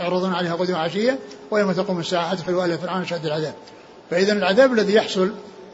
يعرضون 0.00 0.34
عليها 0.34 0.54
غدوة 0.54 0.76
وعشية 0.76 1.18
ويوم 1.50 1.72
تقوم 1.72 2.00
الساعة 2.00 2.32
أدخلوا 2.32 2.64
آل 2.64 2.78
فرعون 2.78 3.02
أشد 3.02 3.26
العذاب. 3.26 3.54
فإذا 4.10 4.32
العذاب 4.32 4.72
الذي 4.72 4.94
يحصل 4.94 5.30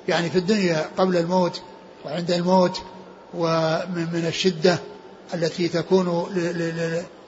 يعني 0.08 0.30
في 0.30 0.38
الدنيا 0.38 0.86
قبل 0.96 1.16
الموت 1.16 1.60
وعند 2.04 2.30
الموت 2.30 2.80
ومن 3.34 4.08
من 4.12 4.24
الشدة 4.28 4.78
التي 5.34 5.68
تكون 5.68 6.26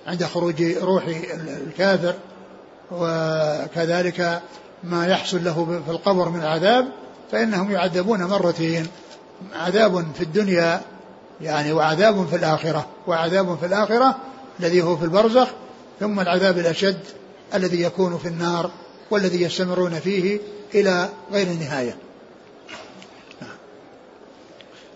عند 0.07 0.25
خروج 0.25 0.63
روح 0.63 1.05
الكافر 1.67 2.15
وكذلك 2.91 4.43
ما 4.85 5.07
يحصل 5.07 5.45
له 5.45 5.83
في 5.87 5.91
القبر 5.91 6.29
من 6.29 6.41
العذاب 6.41 6.89
فإنهم 7.33 7.71
يعذبون 7.71 8.25
مرتين 8.25 8.87
عذاب 9.55 10.07
في 10.15 10.21
الدنيا 10.21 10.81
يعني 11.41 11.73
وعذاب 11.73 12.27
في 12.27 12.37
الآخرة 12.37 12.87
وعذاب 13.07 13.59
في 13.59 13.67
الآخرة 13.67 14.17
الذي 14.61 14.83
هو 14.83 14.97
في 14.97 15.05
البرزخ 15.05 15.49
ثم 16.01 16.21
العذاب 16.21 16.59
الأشد 16.59 17.01
الذي 17.55 17.83
يكون 17.83 18.19
في 18.19 18.29
النار 18.29 18.71
والذي 19.11 19.43
يستمرون 19.43 19.95
فيه 19.95 20.41
إلى 20.75 21.09
غير 21.33 21.47
النهاية. 21.47 21.97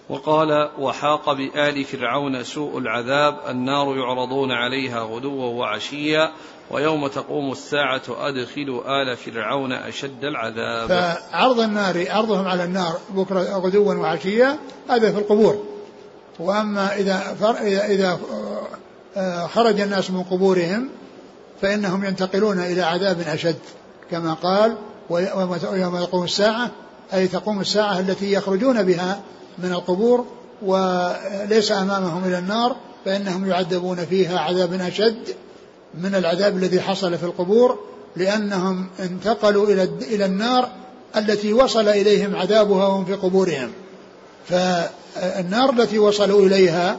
وقال 0.08 0.70
وحاق 0.78 1.32
بآل 1.32 1.84
فرعون 1.84 2.44
سوء 2.44 2.78
العذاب 2.78 3.38
النار 3.48 3.96
يعرضون 3.96 4.52
عليها 4.52 5.00
غدوا 5.00 5.44
وعشيا 5.44 6.32
ويوم 6.70 7.06
تقوم 7.06 7.52
الساعة 7.52 8.02
أدخلوا 8.08 9.02
آل 9.02 9.16
فرعون 9.16 9.72
أشد 9.72 10.24
العذاب. 10.24 10.88
فعرض 10.88 11.60
النار 11.60 12.04
عرضهم 12.10 12.48
على 12.48 12.64
النار 12.64 12.98
بكرة 13.10 13.58
غدوا 13.58 13.94
وعشيا 13.94 14.58
هذا 14.90 15.12
في 15.12 15.18
القبور. 15.18 15.64
وأما 16.38 16.96
إذا 16.96 17.36
إذا 17.88 18.18
آه، 19.16 19.46
خرج 19.46 19.80
الناس 19.80 20.10
من 20.10 20.22
قبورهم 20.22 20.88
فإنهم 21.62 22.04
ينتقلون 22.04 22.58
إلى 22.58 22.82
عذاب 22.82 23.20
أشد 23.20 23.58
كما 24.10 24.34
قال 24.34 24.76
ويوم 25.10 25.56
تقوم 25.56 26.24
الساعة 26.24 26.70
أي 27.14 27.28
تقوم 27.28 27.60
الساعة 27.60 28.00
التي 28.00 28.32
يخرجون 28.32 28.82
بها 28.82 29.20
من 29.58 29.72
القبور 29.72 30.26
وليس 30.62 31.72
أمامهم 31.72 32.24
إلى 32.24 32.38
النار 32.38 32.76
فإنهم 33.04 33.48
يعذبون 33.48 33.96
فيها 33.96 34.38
عذاب 34.38 34.72
أشد. 34.72 35.34
من 36.02 36.14
العذاب 36.14 36.56
الذي 36.56 36.80
حصل 36.80 37.18
في 37.18 37.24
القبور 37.24 37.78
لأنهم 38.16 38.86
انتقلوا 39.00 39.66
إلى 39.66 39.82
إلى 40.02 40.24
النار 40.24 40.68
التي 41.16 41.52
وصل 41.52 41.88
إليهم 41.88 42.36
عذابها 42.36 42.86
وهم 42.86 43.04
في 43.04 43.14
قبورهم. 43.14 43.70
فالنار 44.48 45.70
التي 45.70 45.98
وصلوا 45.98 46.46
إليها 46.46 46.98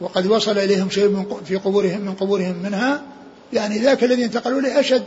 وقد 0.00 0.26
وصل 0.26 0.58
إليهم 0.58 0.90
شيء 0.90 1.26
في 1.44 1.56
قبورهم 1.56 2.00
من 2.00 2.14
قبورهم 2.14 2.56
منها 2.62 3.02
يعني 3.52 3.78
ذاك 3.78 4.04
الذي 4.04 4.24
انتقلوا 4.24 4.60
إليه 4.60 4.80
أشد 4.80 5.04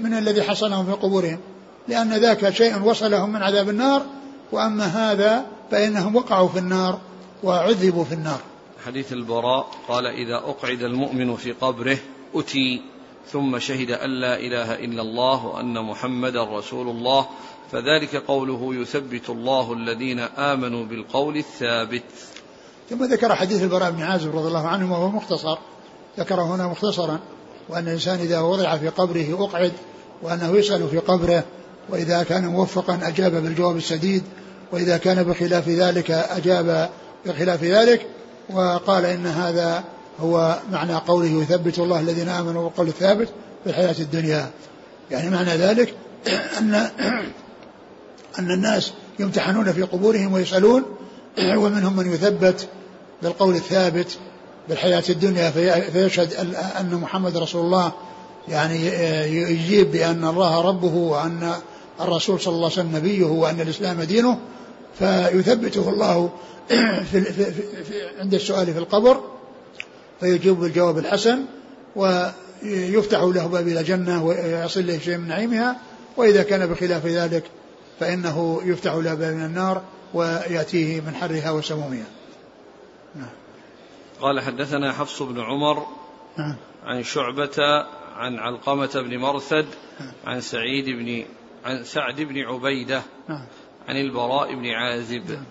من 0.00 0.14
الذي 0.14 0.42
حصل 0.42 0.70
لهم 0.70 0.86
في 0.86 0.92
قبورهم. 0.92 1.38
لأن 1.88 2.14
ذاك 2.14 2.50
شيء 2.50 2.82
وصلهم 2.82 3.32
من 3.32 3.42
عذاب 3.42 3.68
النار 3.68 4.02
وأما 4.52 4.84
هذا 4.84 5.44
فإنهم 5.70 6.16
وقعوا 6.16 6.48
في 6.48 6.58
النار 6.58 6.98
وعذبوا 7.42 8.04
في 8.04 8.14
النار. 8.14 8.40
حديث 8.86 9.12
البراء 9.12 9.66
قال 9.88 10.06
إذا 10.06 10.36
أقعد 10.36 10.82
المؤمن 10.82 11.36
في 11.36 11.52
قبره 11.52 11.98
أتي 12.34 12.82
ثم 13.32 13.58
شهد 13.58 13.90
أن 13.90 14.10
لا 14.10 14.36
إله 14.36 14.74
إلا 14.74 15.02
الله 15.02 15.46
وأن 15.46 15.84
محمدا 15.84 16.44
رسول 16.44 16.88
الله 16.88 17.26
فذلك 17.72 18.16
قوله 18.16 18.74
يثبت 18.74 19.30
الله 19.30 19.72
الذين 19.72 20.18
آمنوا 20.20 20.84
بالقول 20.84 21.36
الثابت. 21.36 22.02
ثم 22.90 23.04
ذكر 23.04 23.34
حديث 23.34 23.62
البراء 23.62 23.90
بن 23.90 24.02
عازب 24.02 24.36
رضي 24.36 24.48
الله 24.48 24.68
عنه 24.68 24.92
وهو 24.92 25.08
مختصر. 25.08 25.58
ذكره 26.18 26.42
هنا 26.42 26.66
مختصرا 26.66 27.20
وأن 27.68 27.88
الإنسان 27.88 28.18
إذا 28.18 28.40
وضع 28.40 28.76
في 28.76 28.88
قبره 28.88 29.44
أقعد 29.44 29.72
وأنه 30.22 30.56
يسأل 30.56 30.88
في 30.88 30.98
قبره 30.98 31.44
وإذا 31.88 32.22
كان 32.22 32.46
موفقا 32.46 32.98
أجاب 33.02 33.32
بالجواب 33.32 33.76
السديد 33.76 34.22
وإذا 34.72 34.96
كان 34.96 35.22
بخلاف 35.22 35.68
ذلك 35.68 36.10
أجاب 36.10 36.90
بخلاف 37.26 37.64
ذلك 37.64 38.06
وقال 38.50 39.04
إن 39.04 39.26
هذا 39.26 39.84
هو 40.20 40.58
معنى 40.72 40.94
قوله 40.94 41.42
يثبت 41.42 41.78
الله 41.78 42.00
الذين 42.00 42.28
آمنوا 42.28 42.62
والقول 42.62 42.88
الثابت 42.88 43.28
في 43.64 43.70
الحياة 43.70 43.94
الدنيا. 43.98 44.50
يعني 45.10 45.30
معنى 45.30 45.50
ذلك 45.50 45.94
أن 46.58 46.74
أن 48.38 48.50
الناس 48.50 48.92
يمتحنون 49.18 49.72
في 49.72 49.82
قبورهم 49.82 50.32
ويسألون 50.32 50.82
ومنهم 51.38 51.96
من 51.96 52.12
يثبت 52.12 52.68
بالقول 53.22 53.54
الثابت 53.54 54.18
بالحياة 54.68 55.04
الدنيا 55.08 55.50
فيشهد 55.92 56.32
أن 56.80 56.94
محمد 56.94 57.36
رسول 57.36 57.64
الله. 57.64 57.92
يعني 58.48 58.86
يجيب 59.50 59.92
بأن 59.92 60.24
الله 60.24 60.60
ربه 60.60 60.94
وأن 60.94 61.52
الرسول 62.00 62.40
صلى 62.40 62.54
الله 62.54 62.64
عليه 62.64 62.74
وسلم 62.74 62.96
نبيه 62.96 63.24
وأن 63.24 63.60
الإسلام 63.60 64.02
دينه 64.02 64.38
فيثبته 64.98 65.88
الله 65.88 66.30
في 67.12 67.20
في 67.20 67.52
في 67.84 68.18
عند 68.18 68.34
السؤال 68.34 68.66
في 68.66 68.78
القبر 68.78 69.20
فيجيب 70.20 70.60
بالجواب 70.60 70.98
الحسن 70.98 71.44
ويفتح 71.96 73.18
له 73.20 73.46
باب 73.46 73.68
إلى 73.68 73.80
الجنة 73.80 74.24
ويصل 74.24 74.86
له 74.86 74.98
شيء 74.98 75.16
من 75.18 75.28
نعيمها 75.28 75.76
وإذا 76.16 76.42
كان 76.42 76.66
بخلاف 76.66 77.06
ذلك 77.06 77.44
فإنه 78.00 78.60
يفتح 78.64 78.92
له 78.92 79.14
باب 79.14 79.34
من 79.34 79.44
النار 79.44 79.82
ويأتيه 80.14 81.00
من 81.00 81.14
حرها 81.14 81.50
وسمومها 81.50 82.06
نعم. 83.14 83.30
قال 84.20 84.40
حدثنا 84.40 84.92
حفص 84.92 85.22
بن 85.22 85.40
عمر 85.40 85.86
نعم. 86.38 86.54
عن 86.84 87.02
شعبة 87.02 87.86
عن 88.16 88.38
علقمة 88.38 88.90
بن 88.94 89.18
مرثد 89.18 89.66
نعم. 90.00 90.12
عن 90.26 90.40
سعيد 90.40 90.84
بن 90.84 91.24
عن 91.64 91.84
سعد 91.84 92.20
بن 92.20 92.38
عبيدة 92.38 93.02
نعم. 93.28 93.44
عن 93.88 93.96
البراء 93.96 94.54
بن 94.54 94.66
عازب 94.66 95.30
نعم. 95.30 95.44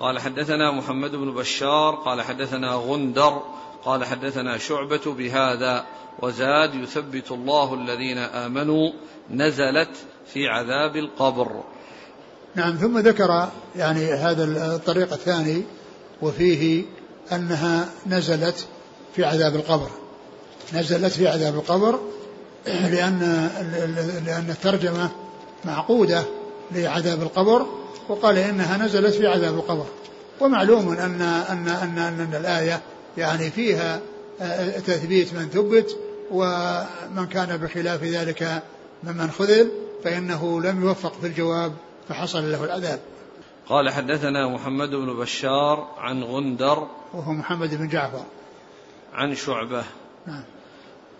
قال 0.00 0.18
حدثنا 0.18 0.70
محمد 0.70 1.10
بن 1.10 1.34
بشار 1.34 1.94
قال 1.94 2.22
حدثنا 2.22 2.74
غندر 2.74 3.42
قال 3.84 4.04
حدثنا 4.04 4.58
شعبة 4.58 5.00
بهذا 5.06 5.84
وزاد 6.22 6.74
يثبت 6.74 7.30
الله 7.30 7.74
الذين 7.74 8.18
آمنوا 8.18 8.92
نزلت 9.30 9.90
في 10.26 10.48
عذاب 10.48 10.96
القبر. 10.96 11.62
نعم 12.54 12.76
ثم 12.76 12.98
ذكر 12.98 13.48
يعني 13.76 14.12
هذا 14.12 14.44
الطريق 14.44 15.12
الثاني 15.12 15.62
وفيه 16.22 16.84
أنها 17.32 17.88
نزلت 18.06 18.66
في 19.16 19.24
عذاب 19.24 19.54
القبر. 19.54 19.88
نزلت 20.74 21.12
في 21.12 21.28
عذاب 21.28 21.54
القبر 21.54 22.00
لأن 22.66 23.50
لأن 24.26 24.50
الترجمة 24.50 25.10
معقودة 25.64 26.24
لعذاب 26.72 27.22
القبر 27.22 27.66
وقال 28.08 28.38
إنها 28.38 28.76
نزلت 28.76 29.14
في 29.14 29.26
عذاب 29.26 29.54
القبر. 29.54 29.86
ومعلوم 30.40 30.92
أن 30.92 31.20
أن 31.22 31.68
أن, 31.68 31.98
أن 31.98 32.34
الآية 32.34 32.82
يعني 33.16 33.50
فيها 33.50 34.00
تثبيت 34.86 35.34
من 35.34 35.48
ثبت 35.48 35.98
ومن 36.30 37.26
كان 37.26 37.56
بخلاف 37.56 38.02
ذلك 38.02 38.62
ممن 39.04 39.30
خذل 39.30 39.70
فإنه 40.04 40.60
لم 40.60 40.82
يوفق 40.82 41.12
في 41.20 41.26
الجواب 41.26 41.72
فحصل 42.08 42.52
له 42.52 42.64
العذاب. 42.64 43.00
قال 43.68 43.90
حدثنا 43.90 44.48
محمد 44.48 44.90
بن 44.90 45.16
بشار 45.16 45.94
عن 45.98 46.22
غندر 46.22 46.88
وهو 47.14 47.32
محمد 47.32 47.74
بن 47.74 47.88
جعفر. 47.88 48.24
عن 49.14 49.34
شعبة. 49.34 49.84
نعم. 50.26 50.44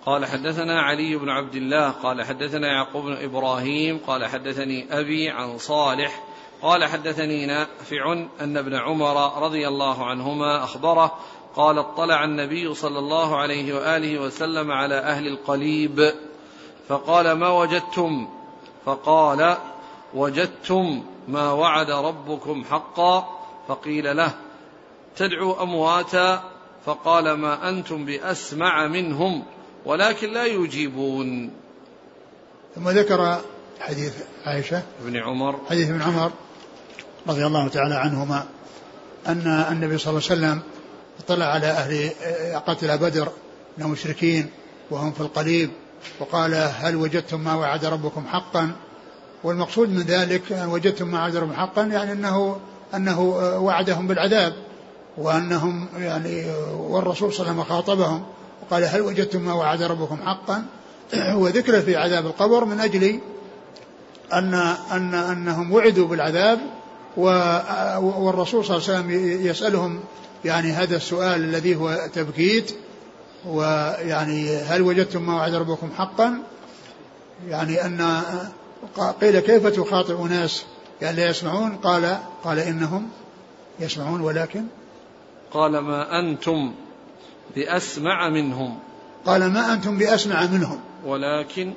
قال 0.06 0.26
حدثنا 0.26 0.82
علي 0.82 1.16
بن 1.16 1.30
عبد 1.30 1.54
الله 1.54 1.90
قال 1.90 2.22
حدثنا 2.22 2.68
يعقوب 2.68 3.04
بن 3.04 3.16
إبراهيم 3.24 4.00
قال 4.06 4.26
حدثني 4.26 4.98
أبي 5.00 5.30
عن 5.30 5.58
صالح 5.58 6.24
قال 6.62 6.84
حدثني 6.84 7.46
نافع 7.46 8.12
أن 8.40 8.56
ابن 8.56 8.74
عمر 8.74 9.42
رضي 9.42 9.68
الله 9.68 10.06
عنهما 10.06 10.64
أخبره 10.64 11.18
قال 11.56 11.78
اطلع 11.78 12.24
النبي 12.24 12.74
صلى 12.74 12.98
الله 12.98 13.36
عليه 13.36 13.74
وآله 13.74 14.18
وسلم 14.18 14.70
على 14.70 14.94
أهل 14.94 15.26
القليب 15.26 16.12
فقال 16.88 17.32
ما 17.32 17.48
وجدتم؟ 17.48 18.28
فقال 18.86 19.56
وجدتم 20.14 21.04
ما 21.28 21.52
وعد 21.52 21.90
ربكم 21.90 22.64
حقا 22.64 23.40
فقيل 23.68 24.16
له 24.16 24.34
تدعو 25.16 25.62
أمواتا 25.62 26.42
فقال 26.86 27.32
ما 27.32 27.68
أنتم 27.68 28.04
بأسمع 28.04 28.86
منهم؟ 28.86 29.42
ولكن 29.84 30.32
لا 30.32 30.44
يجيبون. 30.44 31.50
ثم 32.74 32.88
ذكر 32.88 33.40
حديث 33.80 34.12
عائشة 34.46 34.82
ابن 35.02 35.16
عمر. 35.16 35.60
حديث 35.70 35.90
ابن 35.90 36.02
عمر 36.02 36.32
رضي 37.28 37.46
الله 37.46 37.68
تعالى 37.68 37.94
عنهما 37.94 38.44
أن 39.26 39.46
النبي 39.46 39.98
صلى 39.98 40.10
الله 40.10 40.22
عليه 40.30 40.40
وسلم 40.40 40.62
اطلع 41.24 41.46
على 41.46 41.66
أهل 41.66 42.10
قتل 42.66 42.98
بدر 42.98 43.28
من 43.78 43.84
المشركين 43.84 44.50
وهم 44.90 45.12
في 45.12 45.20
القليب 45.20 45.70
وقال 46.20 46.54
هل 46.54 46.96
وجدتم 46.96 47.40
ما 47.40 47.54
وعد 47.54 47.84
ربكم 47.84 48.26
حقا؟ 48.26 48.70
والمقصود 49.44 49.88
من 49.88 50.02
ذلك 50.02 50.42
وجدتم 50.68 51.08
ما 51.08 51.18
وعد 51.18 51.36
ربكم 51.36 51.56
حقا 51.56 51.82
يعني 51.82 52.12
أنه 52.12 52.60
أنه 52.94 53.20
وعدهم 53.60 54.06
بالعذاب 54.06 54.54
وأنهم 55.18 55.88
يعني 55.98 56.44
والرسول 56.72 57.32
صلى 57.32 57.40
الله 57.40 57.52
عليه 57.52 57.62
وسلم 57.62 57.76
خاطبهم 57.76 58.24
وقال 58.62 58.84
هل 58.84 59.00
وجدتم 59.00 59.40
ما 59.40 59.52
وعد 59.52 59.82
ربكم 59.82 60.16
حقا؟ 60.26 60.64
وذكر 61.42 61.80
في 61.80 61.96
عذاب 61.96 62.26
القبر 62.26 62.64
من 62.64 62.80
أجل 62.80 63.20
أن 64.32 64.54
أن 64.92 65.14
أنهم 65.14 65.72
وعدوا 65.72 66.08
بالعذاب 66.08 66.58
والرسول 67.16 68.64
صلى 68.64 68.76
الله 68.76 68.88
عليه 68.88 68.98
وسلم 68.98 69.10
يسألهم 69.46 70.00
يعني 70.44 70.72
هذا 70.72 70.96
السؤال 70.96 71.44
الذي 71.44 71.76
هو 71.76 72.08
تبكيت 72.14 72.72
ويعني 73.46 74.56
هل 74.56 74.82
وجدتم 74.82 75.26
ما 75.26 75.34
وعد 75.34 75.54
ربكم 75.54 75.90
حقا؟ 75.98 76.38
يعني 77.48 77.84
أن 77.84 78.22
قيل 79.20 79.40
كيف 79.40 79.66
تخاطب 79.66 80.30
ناس؟ 80.30 80.64
يعني 81.02 81.16
لا 81.16 81.28
يسمعون؟ 81.28 81.76
قال 81.76 82.18
قال 82.44 82.58
إنهم 82.58 83.08
يسمعون 83.80 84.20
ولكن 84.20 84.64
قال 85.52 85.78
ما 85.78 86.18
أنتم 86.18 86.74
بأسمع 87.56 88.28
منهم. 88.28 88.78
قال 89.26 89.52
ما 89.52 89.72
أنتم 89.72 89.98
بأسمع 89.98 90.46
منهم. 90.46 90.80
ولكن 91.04 91.72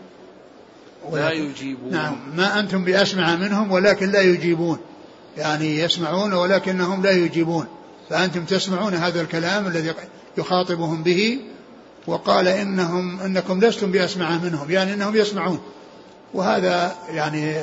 لا 1.12 1.32
يجيبون. 1.32 1.92
نعم. 1.92 2.16
ما 2.36 2.60
أنتم 2.60 2.84
بأسمع 2.84 3.36
منهم 3.36 3.72
ولكن 3.72 4.12
لا 4.12 4.22
يجيبون. 4.22 4.78
يعني 5.38 5.80
يسمعون 5.80 6.34
ولكنهم 6.34 7.04
لا 7.04 7.12
يجيبون. 7.12 7.68
فأنتم 8.10 8.46
تسمعون 8.46 8.94
هذا 8.94 9.22
الكلام 9.22 9.68
الذي 9.68 9.94
يخاطبهم 10.38 11.04
به 11.04 11.40
وقال 12.08 12.48
إنهم 12.48 13.20
إنكم 13.20 13.60
لستم 13.60 13.92
بأسمع 13.92 14.38
منهم. 14.38 14.72
يعني 14.72 14.94
إنهم 14.94 15.16
يسمعون. 15.16 15.60
وهذا 16.34 16.96
يعني 17.10 17.54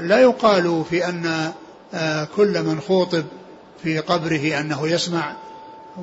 لا 0.00 0.20
يقال 0.20 0.84
في 0.90 1.08
أن 1.08 1.52
كل 2.36 2.62
من 2.62 2.80
خوطب 2.80 3.24
في 3.82 3.98
قبره 3.98 4.60
أنه 4.60 4.88
يسمع. 4.88 5.32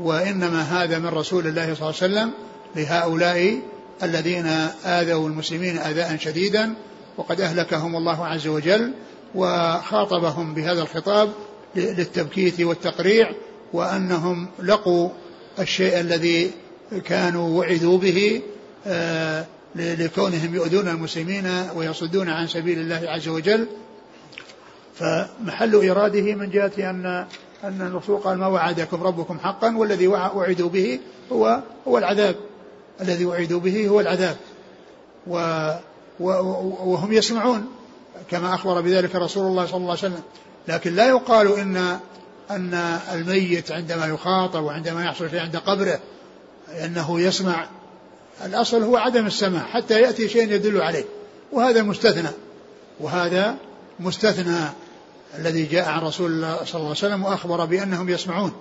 وإنما 0.01 0.61
هذا 0.61 0.99
من 0.99 1.07
رسول 1.07 1.47
الله 1.47 1.73
صلى 1.73 1.89
الله 1.89 2.01
عليه 2.01 2.13
وسلم 2.13 2.31
لهؤلاء 2.75 3.59
الذين 4.03 4.45
آذوا 4.85 5.27
المسلمين 5.27 5.77
آذاء 5.77 6.17
شديدا 6.17 6.73
وقد 7.17 7.41
أهلكهم 7.41 7.95
الله 7.95 8.25
عز 8.25 8.47
وجل 8.47 8.93
وخاطبهم 9.35 10.53
بهذا 10.53 10.81
الخطاب 10.81 11.29
للتبكيت 11.75 12.61
والتقريع 12.61 13.31
وأنهم 13.73 14.47
لقوا 14.63 15.09
الشيء 15.59 15.99
الذي 15.99 16.51
كانوا 17.05 17.59
وعدوا 17.59 17.97
به 17.97 18.41
آه، 18.87 19.45
لكونهم 19.75 20.55
يؤذون 20.55 20.87
المسلمين 20.87 21.47
ويصدون 21.75 22.29
عن 22.29 22.47
سبيل 22.47 22.79
الله 22.79 23.01
عز 23.09 23.27
وجل. 23.27 23.67
فمحل 24.95 25.89
إراده 25.89 26.35
من 26.35 26.49
جهة 26.49 26.89
أن 26.89 27.25
أن 27.63 27.81
الرسول 27.81 28.19
قال 28.21 28.37
ما 28.37 28.47
وعدكم 28.47 29.03
ربكم 29.03 29.39
حقا 29.39 29.77
والذي 29.77 30.07
وعدوا 30.07 30.69
به 30.69 30.99
هو 31.31 31.59
هو 31.87 31.97
العذاب. 31.97 32.35
الذي 33.01 33.25
وعدوا 33.25 33.59
به 33.59 33.87
هو 33.87 33.99
العذاب. 33.99 34.37
و 35.27 35.71
وهم 36.19 37.13
يسمعون 37.13 37.65
كما 38.31 38.53
أخبر 38.53 38.81
بذلك 38.81 39.15
رسول 39.15 39.47
الله 39.47 39.65
صلى 39.65 39.77
الله 39.77 39.89
عليه 39.89 39.99
وسلم. 39.99 40.21
لكن 40.67 40.95
لا 40.95 41.07
يقال 41.07 41.59
إن 41.59 41.99
أن 42.51 42.73
الميت 43.13 43.71
عندما 43.71 44.05
يخاطب 44.05 44.63
وعندما 44.63 45.05
يحصل 45.05 45.29
شيء 45.29 45.39
عند 45.39 45.57
قبره 45.57 45.99
أنه 46.83 47.21
يسمع. 47.21 47.67
الأصل 48.45 48.83
هو 48.83 48.97
عدم 48.97 49.25
السماع 49.25 49.63
حتى 49.63 50.01
يأتي 50.01 50.29
شيء 50.29 50.51
يدل 50.51 50.81
عليه. 50.81 51.05
وهذا 51.51 51.83
مستثنى. 51.83 52.29
وهذا 52.99 53.55
مستثنى. 53.99 54.69
الذي 55.37 55.65
جاء 55.65 55.89
عن 55.89 56.01
رسول 56.01 56.31
الله 56.31 56.55
صلى 56.55 56.75
الله 56.75 56.75
عليه 56.75 56.89
وسلم 56.89 57.23
وأخبر 57.23 57.65
بأنهم 57.65 58.09
يسمعون 58.09 58.51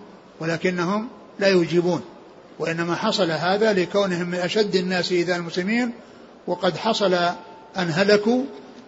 ولكنهم 0.41 1.09
لا 1.39 1.49
يجيبون. 1.49 2.03
وإنما 2.59 2.95
حصل 2.95 3.31
هذا 3.31 3.73
لكونهم 3.73 4.27
من 4.27 4.39
أشد 4.39 4.75
الناس 4.75 5.13
إذا 5.13 5.37
المسلمين 5.37 5.93
وقد 6.47 6.77
حصل 6.77 7.15
أن 7.77 7.91
هلكوا 7.91 8.45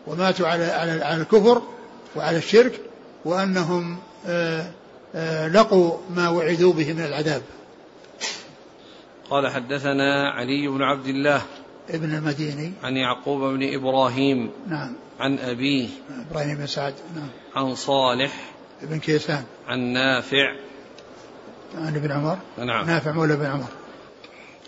وماتوا 0.06 0.48
على 0.48 0.64
على 0.64 1.20
الكفر 1.20 1.62
وعلى 2.16 2.36
الشرك 2.36 2.80
وأنهم 3.24 3.98
آه، 4.26 4.70
آه، 5.14 5.48
لقوا 5.48 5.92
ما 6.10 6.28
وعدوا 6.28 6.72
به 6.72 6.92
من 6.92 7.04
العذاب. 7.04 7.42
قال 9.30 9.48
حدثنا 9.48 10.30
علي 10.30 10.68
بن 10.68 10.82
عبد 10.82 11.06
الله 11.06 11.42
ابن 11.90 12.14
المديني. 12.14 12.72
عن 12.82 12.96
يعقوب 12.96 13.40
بن 13.40 13.74
إبراهيم 13.74 14.50
نعم. 14.68 14.94
عن 15.20 15.38
أبيه. 15.38 15.88
إبراهيم 16.30 16.56
بن 16.56 16.66
سعد 16.66 16.94
نعم. 17.16 17.28
عن 17.54 17.74
صالح. 17.74 18.32
بن 18.82 18.98
كيسان. 18.98 19.44
عن 19.68 19.80
نافع. 19.80 20.56
عن 21.74 21.96
ابن 21.96 22.12
عمر. 22.12 22.38
نعم. 22.58 22.86
نافع 22.86 23.12
مولى 23.12 23.36
بن 23.36 23.46
عمر. 23.46 23.68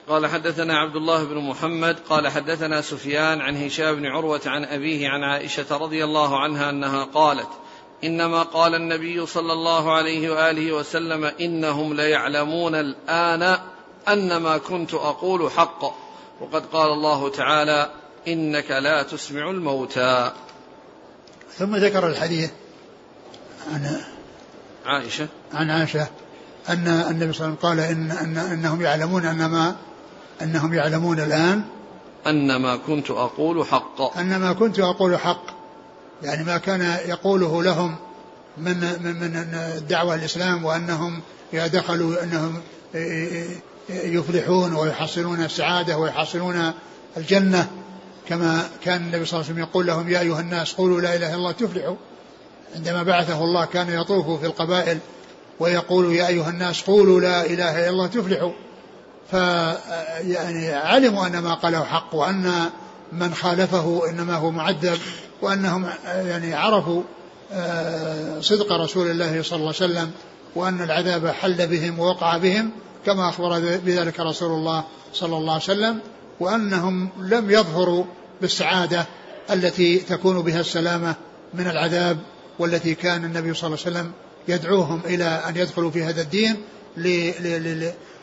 قال 0.08 0.26
حدثنا 0.26 0.78
عبد 0.78 0.96
الله 0.96 1.24
بن 1.24 1.36
محمد 1.36 1.96
قال 2.08 2.28
حدثنا 2.28 2.80
سفيان 2.80 3.40
عن 3.40 3.56
هشام 3.56 3.94
بن 3.96 4.06
عروة 4.06 4.40
عن 4.46 4.64
أبيه 4.64 5.08
عن 5.08 5.22
عائشة 5.22 5.76
رضي 5.76 6.04
الله 6.04 6.40
عنها 6.40 6.70
أنها 6.70 7.04
قالت 7.04 7.48
إنما 8.04 8.42
قال 8.42 8.74
النبي 8.74 9.26
صلى 9.26 9.52
الله 9.52 9.92
عليه 9.92 10.30
وآله 10.30 10.72
وسلم 10.72 11.24
إنهم 11.24 11.94
ليعلمون 11.94 12.74
الآن 12.74 13.58
أن 14.08 14.36
ما 14.36 14.58
كنت 14.58 14.94
أقول 14.94 15.50
حق. 15.50 15.84
وقد 16.40 16.66
قال 16.66 16.90
الله 16.92 17.30
تعالى 17.30 17.90
إنك 18.32 18.70
لا 18.70 19.02
تسمع 19.02 19.50
الموتى. 19.50 20.32
ثم 21.58 21.76
ذكر 21.76 22.08
الحديث 22.08 22.50
عن 23.72 24.00
عائشة. 24.86 25.28
عن 25.54 25.70
عائشة 25.70 26.08
أن 26.68 26.88
النبي 26.88 27.32
صلى 27.32 27.46
الله 27.46 27.46
عليه 27.46 27.54
وسلم 27.54 27.54
قال 27.54 27.80
إن, 27.80 28.10
أن 28.10 28.36
أنهم 28.38 28.82
يعلمون 28.82 29.26
أن 29.26 29.46
ما 29.46 29.76
أنهم 30.42 30.74
يعلمون 30.74 31.20
الآن 31.20 31.62
أن 32.26 32.56
ما 32.56 32.76
كنت 32.76 33.10
أقول 33.10 33.66
حق. 33.66 34.18
أن 34.18 34.36
ما 34.36 34.52
كنت 34.52 34.78
أقول 34.78 35.18
حق. 35.18 35.44
يعني 36.22 36.44
ما 36.44 36.58
كان 36.58 36.80
يقوله 37.06 37.62
لهم 37.62 37.96
من 38.58 38.80
من 38.80 39.20
من 39.20 39.54
الدعوة 39.76 40.14
الإسلام 40.14 40.64
وأنهم 40.64 41.20
إذا 41.52 41.66
دخلوا 41.66 42.22
أنهم 42.22 42.62
يفلحون 43.88 44.74
ويحصلون 44.74 45.44
السعادة 45.44 45.98
ويحصلون 45.98 46.72
الجنة. 47.16 47.70
كما 48.28 48.68
كان 48.84 49.00
النبي 49.00 49.24
صلى 49.24 49.40
الله 49.40 49.50
عليه 49.50 49.54
وسلم 49.54 49.58
يقول 49.58 49.86
لهم 49.86 50.08
يا 50.08 50.20
أيها 50.20 50.40
الناس 50.40 50.72
قولوا 50.72 51.00
لا 51.00 51.16
إله 51.16 51.28
إلا 51.28 51.36
الله 51.36 51.52
تفلحوا. 51.52 51.96
عندما 52.76 53.02
بعثه 53.02 53.44
الله 53.44 53.64
كان 53.64 54.00
يطوف 54.00 54.40
في 54.40 54.46
القبائل 54.46 54.98
ويقول 55.60 56.12
يا 56.14 56.28
أيها 56.28 56.50
الناس 56.50 56.82
قولوا 56.82 57.20
لا 57.20 57.46
إله 57.46 57.78
إلا 57.78 57.90
الله 57.90 58.06
تفلحوا. 58.06 58.52
ف 59.30 59.32
يعني 60.22 60.72
علموا 60.72 61.26
أن 61.26 61.38
ما 61.38 61.54
قاله 61.54 61.84
حق 61.84 62.14
وأن 62.14 62.70
من 63.12 63.34
خالفه 63.34 64.10
إنما 64.10 64.34
هو 64.34 64.50
معذب 64.50 64.98
وأنهم 65.42 65.86
يعني 66.06 66.54
عرفوا 66.54 67.02
آه، 67.52 68.40
صدق 68.40 68.72
رسول 68.72 69.10
الله 69.10 69.42
صلى 69.42 69.56
الله 69.56 69.74
عليه 69.80 69.92
وسلم 69.92 70.10
وأن 70.54 70.82
العذاب 70.82 71.26
حل 71.26 71.66
بهم 71.66 71.98
ووقع 71.98 72.36
بهم 72.36 72.70
كما 73.06 73.28
أخبر 73.28 73.58
بذلك 73.60 74.20
رسول 74.20 74.50
الله 74.50 74.84
صلى 75.12 75.36
الله 75.36 75.52
عليه 75.52 75.62
وسلم 75.62 75.98
وأنهم 76.40 77.08
لم 77.18 77.50
يظهروا 77.50 78.04
بالسعادة 78.40 79.06
التي 79.50 79.98
تكون 79.98 80.42
بها 80.42 80.60
السلامة 80.60 81.14
من 81.54 81.66
العذاب 81.66 82.18
والتي 82.58 82.94
كان 82.94 83.24
النبي 83.24 83.54
صلى 83.54 83.68
الله 83.68 83.78
عليه 83.86 83.96
وسلم 83.96 84.12
يدعوهم 84.48 85.00
إلى 85.04 85.24
أن 85.24 85.56
يدخلوا 85.56 85.90
في 85.90 86.02
هذا 86.02 86.22
الدين 86.22 86.56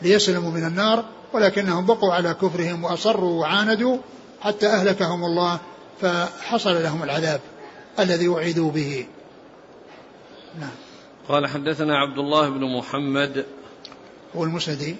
ليسلموا 0.02 0.50
من 0.50 0.66
النار 0.66 1.04
ولكنهم 1.32 1.86
بقوا 1.86 2.12
على 2.12 2.34
كفرهم 2.34 2.84
وأصروا 2.84 3.40
وعاندوا 3.40 3.98
حتى 4.40 4.66
أهلكهم 4.66 5.24
الله 5.24 5.60
فحصل 6.00 6.82
لهم 6.82 7.02
العذاب 7.02 7.40
الذي 7.98 8.28
وعدوا 8.28 8.70
به. 8.70 9.06
نعم. 10.60 10.70
قال 11.28 11.46
حدثنا 11.46 11.98
عبد 11.98 12.18
الله 12.18 12.48
بن 12.48 12.78
محمد 12.78 13.46
هو 14.36 14.44
المسندي 14.44 14.96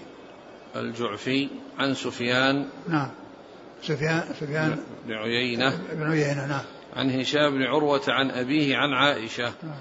الجعفي 0.76 1.48
عن 1.78 1.94
سفيان 1.94 2.68
نعم. 2.88 3.10
سفيان 3.86 4.24
سفيان 4.40 4.78
بن 5.06 5.14
عيينة 5.14 5.80
بن 5.92 6.10
عيينة 6.10 6.46
نعم. 6.46 6.64
عن 6.96 7.20
هشام 7.20 7.50
بن 7.50 7.62
عروة 7.62 8.02
عن 8.08 8.30
أبيه 8.30 8.76
عن 8.76 8.92
عائشة. 8.92 9.52
نعم. 9.62 9.80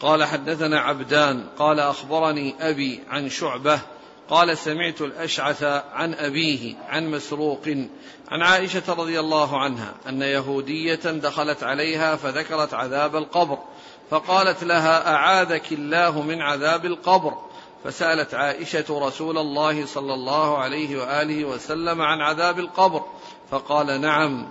قال 0.00 0.24
حدثنا 0.24 0.80
عبدان 0.80 1.44
قال 1.58 1.80
أخبرني 1.80 2.54
أبي 2.60 3.00
عن 3.08 3.28
شعبة 3.28 3.80
قال 4.28 4.58
سمعت 4.58 5.00
الأشعث 5.00 5.62
عن 5.92 6.14
أبيه 6.14 6.74
عن 6.88 7.10
مسروق 7.10 7.68
عن 8.28 8.42
عائشة 8.42 8.82
رضي 8.88 9.20
الله 9.20 9.58
عنها 9.58 9.94
أن 10.08 10.22
يهودية 10.22 10.94
دخلت 11.04 11.62
عليها 11.62 12.16
فذكرت 12.16 12.74
عذاب 12.74 13.16
القبر 13.16 13.58
فقالت 14.10 14.64
لها 14.64 15.14
أعاذك 15.14 15.72
الله 15.72 16.22
من 16.22 16.42
عذاب 16.42 16.86
القبر؟ 16.86 17.34
فسألت 17.84 18.34
عائشة 18.34 18.84
رسول 18.90 19.38
الله 19.38 19.86
صلى 19.86 20.14
الله 20.14 20.58
عليه 20.58 21.00
وآله 21.00 21.44
وسلم 21.44 22.02
عن 22.02 22.20
عذاب 22.20 22.58
القبر 22.58 23.02
فقال 23.50 24.00
نعم 24.00 24.48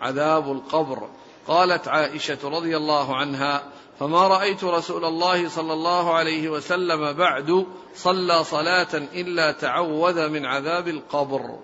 عذاب 0.00 0.52
القبر. 0.52 1.08
قالت 1.48 1.88
عائشة 1.88 2.38
رضي 2.44 2.76
الله 2.76 3.16
عنها 3.16 3.62
فما 4.00 4.28
رأيت 4.28 4.64
رسول 4.64 5.04
الله 5.04 5.48
صلى 5.48 5.72
الله 5.72 6.14
عليه 6.14 6.48
وسلم 6.48 7.12
بعد 7.12 7.66
صلى 7.96 8.44
صلاة 8.44 8.94
إلا 8.94 9.52
تعوذ 9.52 10.28
من 10.28 10.46
عذاب 10.46 10.88
القبر. 10.88 11.58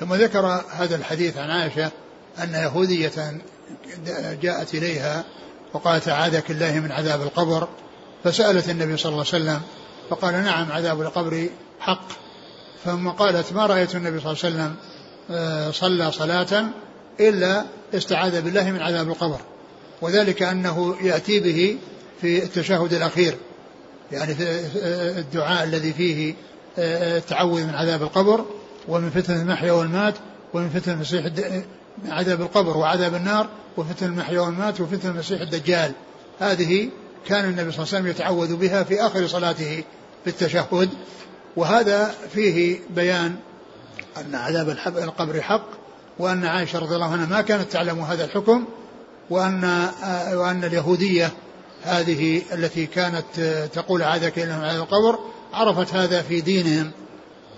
ثم 0.00 0.14
ذكر 0.14 0.46
هذا 0.70 0.96
الحديث 0.96 1.36
عن 1.36 1.50
عائشة 1.50 1.90
أن 2.38 2.54
يهودية 2.54 3.40
جاءت 4.42 4.74
إليها 4.74 5.24
وقالت 5.72 6.08
أعاذك 6.08 6.50
الله 6.50 6.80
من 6.80 6.92
عذاب 6.92 7.22
القبر. 7.22 7.68
فسألت 8.26 8.68
النبي 8.70 8.96
صلى 8.96 9.12
الله 9.12 9.24
عليه 9.32 9.44
وسلم 9.44 9.60
فقال 10.10 10.34
نعم 10.34 10.72
عذاب 10.72 11.00
القبر 11.00 11.48
حق. 11.80 12.08
ثم 12.84 13.08
قالت 13.08 13.52
ما 13.52 13.66
رأيت 13.66 13.94
النبي 13.94 14.20
صلى 14.20 14.32
الله 14.32 14.44
عليه 14.44 14.54
وسلم 14.54 14.74
آه، 15.30 15.70
صلى 15.70 16.12
صلاة 16.12 16.64
إلا 17.20 17.64
استعاذ 17.94 18.42
بالله 18.42 18.70
من 18.70 18.82
عذاب 18.82 19.08
القبر. 19.08 19.40
وذلك 20.02 20.42
أنه 20.42 20.96
يأتي 21.02 21.40
به 21.40 21.78
في 22.20 22.42
التشهد 22.42 22.92
الأخير 22.92 23.36
يعني 24.12 24.34
في 24.34 24.44
الدعاء 25.18 25.64
الذي 25.64 25.92
فيه 25.92 26.34
التعوذ 26.78 27.64
من 27.64 27.74
عذاب 27.74 28.02
القبر 28.02 28.44
ومن 28.88 29.10
فتنة 29.10 29.42
المحيا 29.42 29.72
والمات 29.72 30.14
ومن 30.54 30.68
فتنة 30.68 30.94
المسيح 30.94 31.26
عذاب 32.08 32.40
القبر 32.40 32.76
وعذاب 32.76 33.14
النار 33.14 33.48
وفتنة 33.76 34.08
المحيا 34.08 34.40
والمات 34.40 34.80
وفتنة 34.80 35.10
المسيح 35.10 35.40
الدجال. 35.40 35.92
هذه 36.40 36.88
كان 37.26 37.44
النبي 37.44 37.72
صلى 37.72 37.84
الله 37.84 37.94
عليه 37.94 37.98
وسلم 37.98 38.06
يتعوذ 38.06 38.56
بها 38.56 38.82
في 38.82 39.06
آخر 39.06 39.26
صلاته 39.26 39.84
في 40.24 40.30
التشهد 40.30 40.90
وهذا 41.56 42.14
فيه 42.34 42.78
بيان 42.90 43.36
أن 44.16 44.34
عذاب 44.34 44.68
القبر 44.86 45.40
حق 45.40 45.66
وأن 46.18 46.44
عائشة 46.44 46.78
رضي 46.78 46.94
الله 46.94 47.12
عنها 47.12 47.26
ما 47.26 47.40
كانت 47.40 47.72
تعلم 47.72 48.00
هذا 48.00 48.24
الحكم 48.24 48.64
وأن 49.30 49.88
وأن 50.34 50.64
اليهودية 50.64 51.32
هذه 51.84 52.42
التي 52.52 52.86
كانت 52.86 53.40
تقول 53.74 54.02
عادك 54.02 54.38
إلى 54.38 54.52
على 54.52 54.76
القبر 54.76 55.18
عرفت 55.52 55.94
هذا 55.94 56.22
في 56.22 56.40
دينهم 56.40 56.90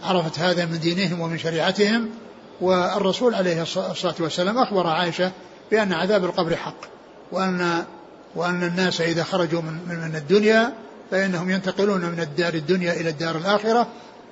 عرفت 0.03 0.39
هذا 0.39 0.65
من 0.65 0.79
دينهم 0.79 1.21
ومن 1.21 1.39
شريعتهم 1.39 2.11
والرسول 2.61 3.35
عليه 3.35 3.63
الصلاة 3.63 4.15
والسلام 4.21 4.59
أخبر 4.59 4.87
عائشة 4.87 5.33
بأن 5.71 5.93
عذاب 5.93 6.25
القبر 6.25 6.57
حق 6.57 6.81
وأن 7.33 7.85
وأن 8.39 8.63
الناس 8.63 9.01
إذا 9.01 9.25
خرجوا 9.25 9.61
من, 9.61 9.73
من 9.89 10.17
الدنيا 10.17 10.73
فإنهم 11.11 11.51
ينتقلون 11.51 12.01
من 12.01 12.21
الدار 12.21 12.55
الدنيا 12.55 12.93
إلى 12.93 13.09
الدار 13.09 13.37
الآخرة 13.37 13.89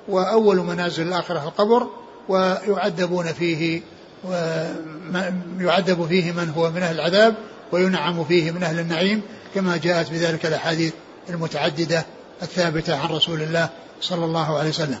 وأول 0.07 0.57
منازل 0.57 1.07
الآخرة 1.07 1.43
القبر 1.43 1.87
ويعذبون 2.29 3.25
فيه 3.25 3.81
ويعذب 4.23 6.05
فيه 6.09 6.31
من 6.31 6.49
هو 6.49 6.69
من 6.69 6.83
أهل 6.83 6.95
العذاب 6.95 7.35
وينعم 7.71 8.23
فيه 8.23 8.51
من 8.51 8.63
أهل 8.63 8.79
النعيم 8.79 9.21
كما 9.55 9.77
جاءت 9.77 10.11
بذلك 10.11 10.45
الأحاديث 10.45 10.93
المتعددة 11.29 12.05
الثابتة 12.41 12.97
عن 12.97 13.09
رسول 13.09 13.41
الله 13.41 13.69
صلى 14.01 14.25
الله 14.25 14.57
عليه 14.57 14.69
وسلم. 14.69 14.99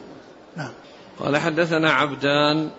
نعم. 0.55 0.71
قال 1.19 1.37
حدثنا 1.37 1.91
عبدان 1.91 2.69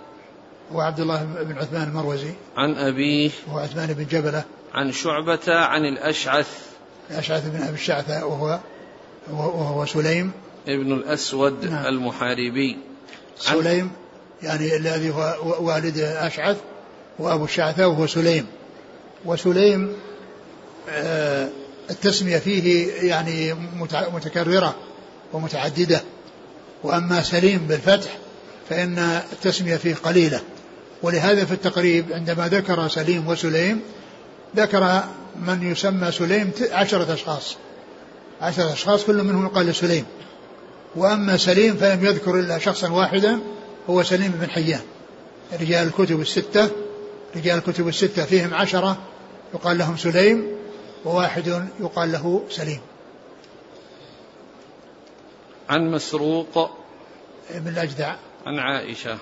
وعبد 0.72 1.00
الله 1.00 1.24
بن 1.24 1.58
عثمان 1.58 1.88
المروزي. 1.88 2.32
عن 2.56 2.74
أبيه 2.74 3.30
وعثمان 3.52 3.92
بن 3.92 4.06
جبلة. 4.06 4.44
عن 4.74 4.92
شعبة 4.92 5.38
عن 5.48 5.84
الأشعث. 5.84 6.48
الأشعث 7.10 7.48
بن 7.48 7.62
أبي 7.62 7.74
الشعثة 7.74 8.26
وهو 8.26 8.58
وهو 9.30 9.86
سليم. 9.86 10.32
ابن 10.68 10.92
الأسود 10.92 11.64
نعم. 11.64 11.86
المحاربي. 11.86 12.76
سليم 13.38 13.90
يعني 14.42 14.76
الذي 14.76 15.10
هو 15.10 15.56
والد 15.60 15.98
أشعث 15.98 16.56
وأبو 17.18 17.44
الشعثاء 17.44 17.88
وهو 17.88 18.06
سليم. 18.06 18.46
وسليم 19.24 19.92
آه، 20.90 21.48
التسمية 21.90 22.38
فيه 22.38 22.92
يعني 23.02 23.54
متكررة 24.12 24.74
ومتعددة. 25.32 26.02
وأما 26.82 27.22
سليم 27.22 27.58
بالفتح 27.58 28.18
فإن 28.70 28.98
التسمية 29.32 29.76
فيه 29.76 29.94
قليلة. 29.94 30.40
ولهذا 31.02 31.44
في 31.44 31.52
التقريب 31.52 32.12
عندما 32.12 32.48
ذكر 32.48 32.88
سليم 32.88 33.28
وسليم 33.28 33.80
ذكر 34.56 35.04
من 35.40 35.70
يسمى 35.70 36.12
سليم 36.12 36.52
عشرة 36.70 37.14
أشخاص. 37.14 37.56
عشرة 38.40 38.72
أشخاص 38.72 39.04
كل 39.04 39.22
منهم 39.22 39.46
يقال 39.46 39.74
سليم 39.74 40.04
وأما 40.96 41.36
سليم 41.36 41.76
فلم 41.76 42.04
يذكر 42.04 42.40
إلا 42.40 42.58
شخصا 42.58 42.90
واحدا 42.90 43.38
هو 43.90 44.02
سليم 44.02 44.30
بن 44.30 44.50
حيان. 44.50 44.80
رجال 45.60 45.86
الكتب 45.86 46.20
الستة 46.20 46.70
رجال 47.36 47.58
الكتب 47.58 47.88
الستة 47.88 48.24
فيهم 48.24 48.54
عشرة 48.54 48.98
يقال 49.54 49.78
لهم 49.78 49.96
سليم 49.96 50.46
وواحد 51.04 51.68
يقال 51.80 52.12
له 52.12 52.44
سليم. 52.50 52.80
عن 55.68 55.90
مسروق 55.90 56.70
بن 57.50 57.68
الأجدع. 57.68 58.14
عن 58.46 58.58
عائشة. 58.58 59.18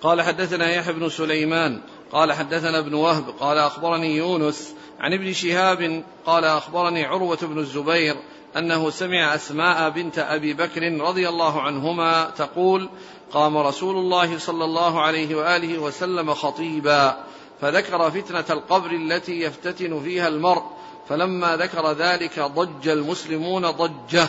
قال 0.00 0.22
حدثنا 0.22 0.70
يحيى 0.70 0.92
بن 0.92 1.08
سليمان 1.08 1.80
قال 2.12 2.32
حدثنا 2.32 2.78
ابن 2.78 2.94
وهب 2.94 3.24
قال 3.40 3.58
أخبرني 3.58 4.16
يونس 4.16 4.74
عن 5.00 5.12
ابن 5.12 5.32
شهاب 5.32 6.04
قال 6.26 6.44
أخبرني 6.44 7.04
عروة 7.04 7.38
بن 7.42 7.58
الزبير 7.58 8.16
أنه 8.56 8.90
سمع 8.90 9.34
أسماء 9.34 9.90
بنت 9.90 10.18
أبي 10.18 10.54
بكر 10.54 11.00
رضي 11.00 11.28
الله 11.28 11.62
عنهما 11.62 12.30
تقول 12.36 12.88
قام 13.32 13.56
رسول 13.56 13.96
الله 13.96 14.38
صلى 14.38 14.64
الله 14.64 15.00
عليه 15.00 15.34
وآله 15.34 15.78
وسلم 15.78 16.34
خطيبا 16.34 17.16
فذكر 17.60 18.10
فتنة 18.10 18.44
القبر 18.50 18.90
التي 18.90 19.40
يفتتن 19.40 20.00
فيها 20.00 20.28
المرء 20.28 20.62
فلما 21.08 21.56
ذكر 21.56 21.92
ذلك 21.92 22.40
ضج 22.40 22.88
المسلمون 22.88 23.70
ضجة 23.70 24.28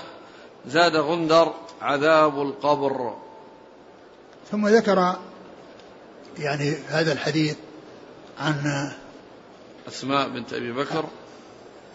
زاد 0.67 0.95
غندر 0.95 1.53
عذاب 1.81 2.41
القبر. 2.41 3.13
ثم 4.51 4.67
ذكر 4.67 5.15
يعني 6.39 6.75
هذا 6.87 7.13
الحديث 7.13 7.55
عن 8.39 8.91
أسماء 9.87 10.29
بنت 10.29 10.53
أبي 10.53 10.71
بكر. 10.71 11.05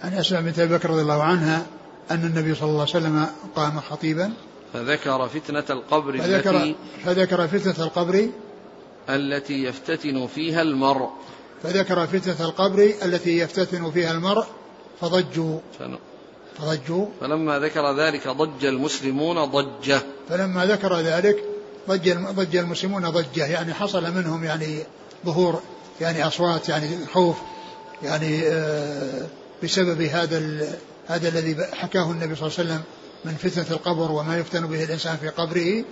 عن 0.02 0.14
أسماء 0.14 0.42
بنت 0.42 0.58
أبي 0.58 0.74
بكر 0.74 0.90
رضي 0.90 1.02
الله 1.02 1.22
عنها 1.22 1.66
أن 2.10 2.24
النبي 2.24 2.54
صلى 2.54 2.68
الله 2.68 2.80
عليه 2.80 2.90
وسلم 2.90 3.26
قام 3.56 3.80
خطيبا. 3.80 4.32
فذكر 4.72 5.28
فتنة 5.28 5.64
القبر 5.70 6.18
فذكر 6.18 6.56
التي 6.56 6.76
فذكر 7.04 7.48
فتنة 7.48 7.84
القبر 7.86 8.28
التي 9.08 9.64
يفتتن 9.64 10.26
فيها 10.26 10.62
المرء. 10.62 11.10
فذكر 11.62 12.06
فتنة 12.06 12.48
القبر 12.48 12.92
التي 13.02 13.38
يفتتن 13.38 13.90
فيها 13.90 14.12
المرء 14.12 14.44
فضجوا. 15.00 15.58
فضجوا. 16.58 17.06
فلما 17.20 17.58
ذكر 17.58 17.96
ذلك 17.96 18.28
ضج 18.28 18.64
المسلمون 18.64 19.44
ضجة. 19.44 20.02
فلما 20.28 20.66
ذكر 20.66 20.96
ذلك 20.96 21.44
ضج 21.88 22.12
ضج 22.12 22.56
المسلمون 22.56 23.10
ضجة 23.10 23.46
يعني 23.46 23.74
حصل 23.74 24.14
منهم 24.14 24.44
يعني 24.44 24.84
ظهور 25.26 25.60
يعني 26.00 26.26
أصوات 26.26 26.68
يعني 26.68 26.88
خوف 27.14 27.36
يعني 28.02 28.42
آه، 28.48 29.26
بسبب 29.62 30.00
هذا 30.02 30.42
هذا 31.08 31.28
الذي 31.28 31.56
حكاه 31.74 32.10
النبي 32.10 32.34
صلى 32.36 32.46
الله 32.48 32.58
عليه 32.58 32.68
وسلم 32.70 32.82
من 33.24 33.34
فتنة 33.34 33.66
القبر 33.76 34.12
وما 34.12 34.38
يفتن 34.38 34.66
به 34.66 34.84
الإنسان 34.84 35.16
في 35.16 35.28
قبره. 35.28 35.84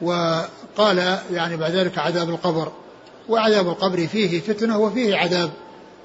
وقال 0.00 1.18
يعني 1.32 1.56
بعد 1.56 1.70
ذلك 1.70 1.98
عذاب 1.98 2.28
القبر. 2.30 2.72
وعذاب 3.28 3.68
القبر 3.68 4.06
فيه 4.06 4.40
فتنة 4.40 4.78
وفيه 4.78 5.16
عذاب. 5.16 5.50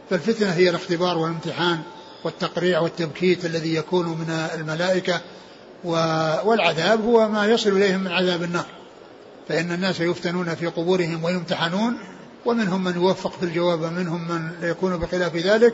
فالفتنة 0.09 0.49
هي 0.51 0.69
الاختبار 0.69 1.17
والامتحان 1.17 1.79
والتقريع 2.23 2.79
والتبكيت 2.79 3.45
الذي 3.45 3.75
يكون 3.75 4.05
من 4.07 4.29
الملائكة. 4.55 5.21
و- 5.83 6.35
والعذاب 6.49 7.05
هو 7.05 7.27
ما 7.29 7.45
يصل 7.45 7.69
اليهم 7.69 7.99
من 8.03 8.11
عذاب 8.11 8.43
النار. 8.43 8.65
فإن 9.49 9.71
الناس 9.71 9.99
يفتنون 9.99 10.55
في 10.55 10.67
قبورهم 10.67 11.23
ويمتحنون. 11.23 11.97
ومنهم 12.47 12.83
من 12.83 12.95
يوفق 12.95 13.31
في 13.31 13.43
الجواب 13.43 13.81
ومنهم 13.81 14.27
من 14.27 14.51
يكون 14.61 14.97
بخلاف 14.97 15.35
ذلك 15.35 15.73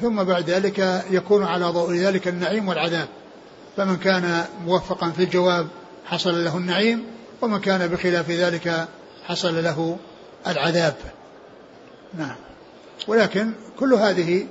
ثم 0.00 0.24
بعد 0.24 0.50
ذلك 0.50 1.04
يكون 1.10 1.44
على 1.44 1.64
ضوء 1.64 1.92
ذلك 1.92 2.28
النعيم 2.28 2.68
والعذاب. 2.68 3.08
فمن 3.76 3.96
كان 3.96 4.44
موفقا 4.66 5.10
في 5.10 5.24
الجواب 5.24 5.66
حصل 6.06 6.44
له 6.44 6.56
النعيم 6.56 7.04
ومن 7.42 7.60
كان 7.60 7.88
بخلاف 7.88 8.30
ذلك 8.30 8.88
حصل 9.24 9.64
له 9.64 9.96
العذاب. 10.46 10.94
نعم. 12.18 12.36
ولكن 13.08 13.52
كل 13.78 13.94
هذه 13.94 14.46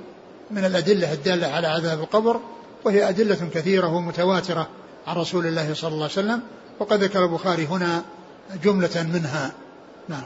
من 0.50 0.64
الأدلة 0.64 1.12
الدالة 1.12 1.46
على 1.46 1.66
عذاب 1.66 2.00
القبر 2.00 2.40
وهي 2.84 3.08
أدلة 3.08 3.48
كثيرة 3.54 3.86
ومتواترة 3.86 4.68
عن 5.06 5.16
رسول 5.16 5.46
الله 5.46 5.74
صلى 5.74 5.88
الله 5.88 6.02
عليه 6.02 6.12
وسلم 6.12 6.40
وقد 6.78 7.02
ذكر 7.02 7.24
البخاري 7.24 7.66
هنا 7.66 8.02
جملة 8.64 9.02
منها. 9.02 9.52
نعم. 10.08 10.24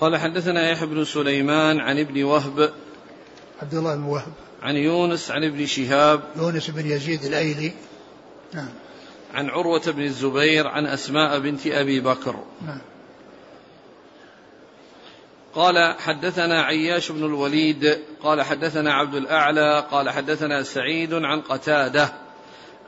قال 0.00 0.16
حدثنا 0.16 0.70
يحيى 0.70 0.86
بن 0.86 1.04
سليمان 1.04 1.80
عن 1.80 1.98
ابن 1.98 2.24
وهب 2.24 2.72
عبد 3.62 3.74
الله 3.74 3.94
بن 3.94 4.02
وهب. 4.02 4.32
عن 4.62 4.76
يونس 4.76 5.30
عن 5.30 5.44
ابن 5.44 5.66
شهاب 5.66 6.22
يونس 6.36 6.70
بن 6.70 6.86
يزيد 6.86 7.24
الأيلي. 7.24 7.72
نعم. 8.54 8.68
عن 9.34 9.50
عروة 9.50 9.90
بن 9.90 10.02
الزبير 10.02 10.68
عن 10.68 10.86
أسماء 10.86 11.38
بنت 11.38 11.66
أبي 11.66 12.00
بكر. 12.00 12.36
نعم. 12.66 12.80
قال 15.54 15.94
حدثنا 15.98 16.62
عياش 16.62 17.12
بن 17.12 17.24
الوليد 17.24 17.98
قال 18.22 18.42
حدثنا 18.42 18.94
عبد 18.94 19.14
الأعلى 19.14 19.86
قال 19.90 20.10
حدثنا 20.10 20.62
سعيد 20.62 21.14
عن 21.14 21.40
قتادة 21.40 22.12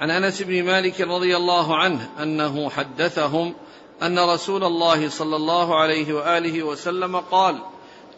عن 0.01 0.11
أنس 0.11 0.43
بن 0.43 0.63
مالك 0.63 1.01
رضي 1.01 1.37
الله 1.37 1.77
عنه 1.77 2.09
أنه 2.23 2.71
حدثهم 2.71 3.55
أن 4.03 4.19
رسول 4.19 4.65
الله 4.65 5.09
صلى 5.09 5.37
الله 5.37 5.81
عليه 5.81 6.15
وآله 6.15 6.63
وسلم 6.63 7.17
قال 7.17 7.59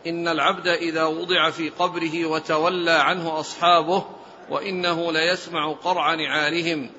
إن 0.06 0.28
العبد 0.28 0.66
إذا 0.66 1.04
وضع 1.04 1.50
في 1.50 1.68
قبره 1.70 2.26
وتولى 2.26 2.90
عنه 2.90 3.40
أصحابه 3.40 4.04
وإنه 4.50 5.12
ليسمع 5.12 5.72
قرع 5.72 6.14
نعالهم. 6.14 6.90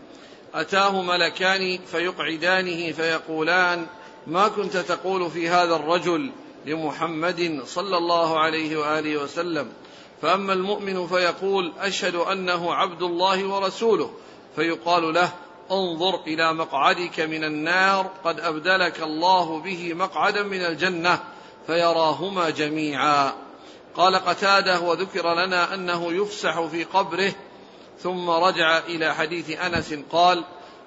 أتاه 0.53 1.01
ملكان 1.01 1.79
فيقعدانه 1.91 2.91
فيقولان 2.91 3.85
ما 4.27 4.47
كنت 4.47 4.77
تقول 4.77 5.31
في 5.31 5.49
هذا 5.49 5.75
الرجل 5.75 6.31
لمحمد 6.65 7.61
صلى 7.65 7.97
الله 7.97 8.39
عليه 8.39 8.77
وآله 8.77 9.23
وسلم؟ 9.23 9.71
فأما 10.21 10.53
المؤمن 10.53 11.07
فيقول 11.07 11.73
أشهد 11.79 12.15
أنه 12.15 12.73
عبد 12.73 13.01
الله 13.01 13.47
ورسوله. 13.47 14.11
فيقال 14.55 15.13
له 15.13 15.31
انظر 15.71 16.19
إلى 16.27 16.53
مقعدك 16.53 17.19
من 17.19 17.43
النار 17.43 18.09
قد 18.23 18.39
أبدلك 18.39 19.03
الله 19.03 19.59
به 19.59 19.93
مقعدا 19.93 20.43
من 20.43 20.65
الجنة 20.65 21.19
فيراهما 21.67 22.49
جميعا. 22.49 23.33
قال 23.95 24.15
قتادة 24.15 24.79
وذكر 24.79 25.33
لنا 25.33 25.73
أنه 25.73 26.13
يفسح 26.13 26.61
في 26.61 26.83
قبره 26.83 27.31
ثم 28.03 28.29
رجع 28.29 28.77
إلى 28.77 29.13
حديث 29.13 29.59
أنس 29.59 29.93
قال 30.11 30.43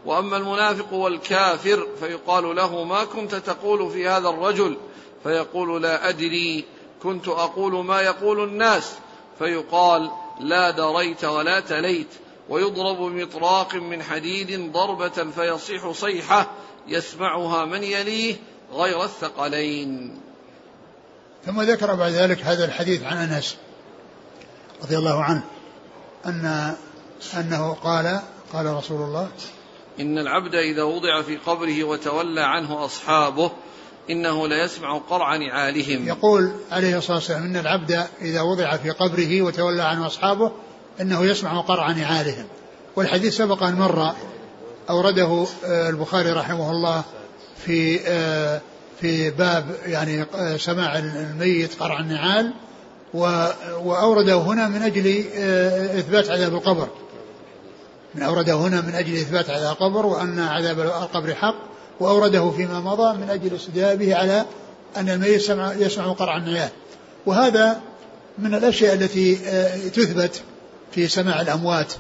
وأما 0.07 0.37
المنافق 0.37 0.93
والكافر 0.93 1.87
فيقال 2.01 2.57
له 2.57 2.85
ما 2.85 3.05
كنت 3.05 3.35
تقول 3.35 3.91
في 3.91 4.09
هذا 4.09 4.29
الرجل؟ 4.29 4.77
فيقول 5.23 5.83
لا 5.83 6.09
أدري 6.09 6.65
كنت 7.03 7.29
أقول 7.29 7.85
ما 7.85 8.01
يقول 8.01 8.45
الناس. 8.45 8.95
فيقال 9.39 10.11
لا 10.41 10.71
دريت 10.71 11.25
ولا 11.25 11.61
تليت. 11.61 12.09
ويضرب 12.53 12.97
بمطراق 12.97 13.75
من 13.75 14.03
حديد 14.03 14.73
ضربة 14.73 15.31
فيصيح 15.35 15.91
صيحة 15.91 16.51
يسمعها 16.89 17.65
من 17.65 17.83
يليه 17.83 18.37
غير 18.73 19.05
الثقلين. 19.05 20.21
ثم 21.47 21.63
ذكر 21.63 21.95
بعد 21.95 22.13
ذلك 22.13 22.43
هذا 22.43 22.65
الحديث 22.65 23.03
عن 23.03 23.17
أنس 23.17 23.57
رضي 24.83 24.99
الله 24.99 25.23
عنه 25.23 25.43
أن 26.27 26.75
أنه 27.37 27.73
قال 27.73 28.21
قال 28.53 28.67
رسول 28.67 29.03
الله 29.03 29.29
إن 30.01 30.19
العبد 30.19 30.55
إذا 30.55 30.83
وضع 30.83 31.23
في 31.23 31.37
قبره 31.37 31.85
وتولى 31.85 32.41
عنه 32.41 32.85
أصحابه 32.85 33.51
إنه 34.11 34.49
ليسمع 34.49 34.99
قرع 34.99 35.37
نعالهم. 35.37 36.09
يقول 36.09 36.53
عليه 36.71 36.99
الصلاة 36.99 37.17
والسلام 37.17 37.43
إن 37.43 37.57
العبد 37.57 38.07
إذا 38.21 38.43
وضع 38.43 38.77
في 38.77 38.91
قبره 38.91 39.43
وتولى 39.43 39.83
عنه 39.83 40.07
أصحابه 40.07 40.53
أنه 41.01 41.25
يسمع 41.25 41.61
قرع 41.61 41.91
نعالهم. 41.93 42.45
والحديث 42.97 43.37
سبق 43.37 43.63
أن 43.63 43.75
مر 43.75 44.13
أورده 44.91 45.47
آه، 45.65 45.89
البخاري 45.91 46.31
رحمه 46.33 46.71
الله 46.71 47.03
في 47.67 48.01
آه، 48.07 48.61
في 49.01 49.31
باب 49.31 49.65
يعني 49.87 50.25
آه، 50.35 50.57
سماع 50.57 50.99
الميت 50.99 51.83
قرع 51.83 52.01
النعال 52.01 52.53
و- 53.15 53.47
وأورده 53.85 54.35
هنا 54.37 54.69
من 54.69 54.83
أجل 54.83 55.25
آه، 55.37 55.99
إثبات 55.99 56.31
عذاب 56.31 56.55
القبر. 56.55 56.89
من 58.15 58.23
أورده 58.23 58.55
هنا 58.55 58.81
من 58.81 58.95
أجل 58.95 59.15
إثبات 59.17 59.51
عذاب 59.51 59.73
القبر 59.73 60.07
وأن 60.07 60.39
عذاب 60.39 60.81
القبر 60.81 61.35
حق 61.35 61.55
وأورده 62.01 62.51
فيما 62.51 62.81
مضى 62.81 63.17
من 63.19 63.31
أجل 63.31 63.55
استدلال 63.57 63.97
به 63.97 64.17
على 64.17 64.45
أن 64.97 65.09
الميت 65.09 65.51
يسمع, 65.79 66.13
قرع 66.13 66.37
النيال 66.37 66.69
وهذا 67.27 67.81
من 68.39 68.55
الأشياء 68.55 68.95
التي 68.95 69.35
تثبت 69.91 70.43
في 70.93 71.09
سماع 71.09 71.41
الأموات 71.41 71.93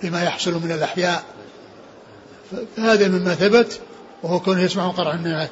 فيما 0.00 0.22
يحصل 0.22 0.52
من 0.52 0.72
الأحياء 0.72 1.24
فهذا 2.76 3.08
مما 3.08 3.34
ثبت 3.34 3.80
وهو 4.22 4.40
كونه 4.40 4.62
يسمع 4.62 4.88
قرع 4.88 5.14
النيال 5.14 5.48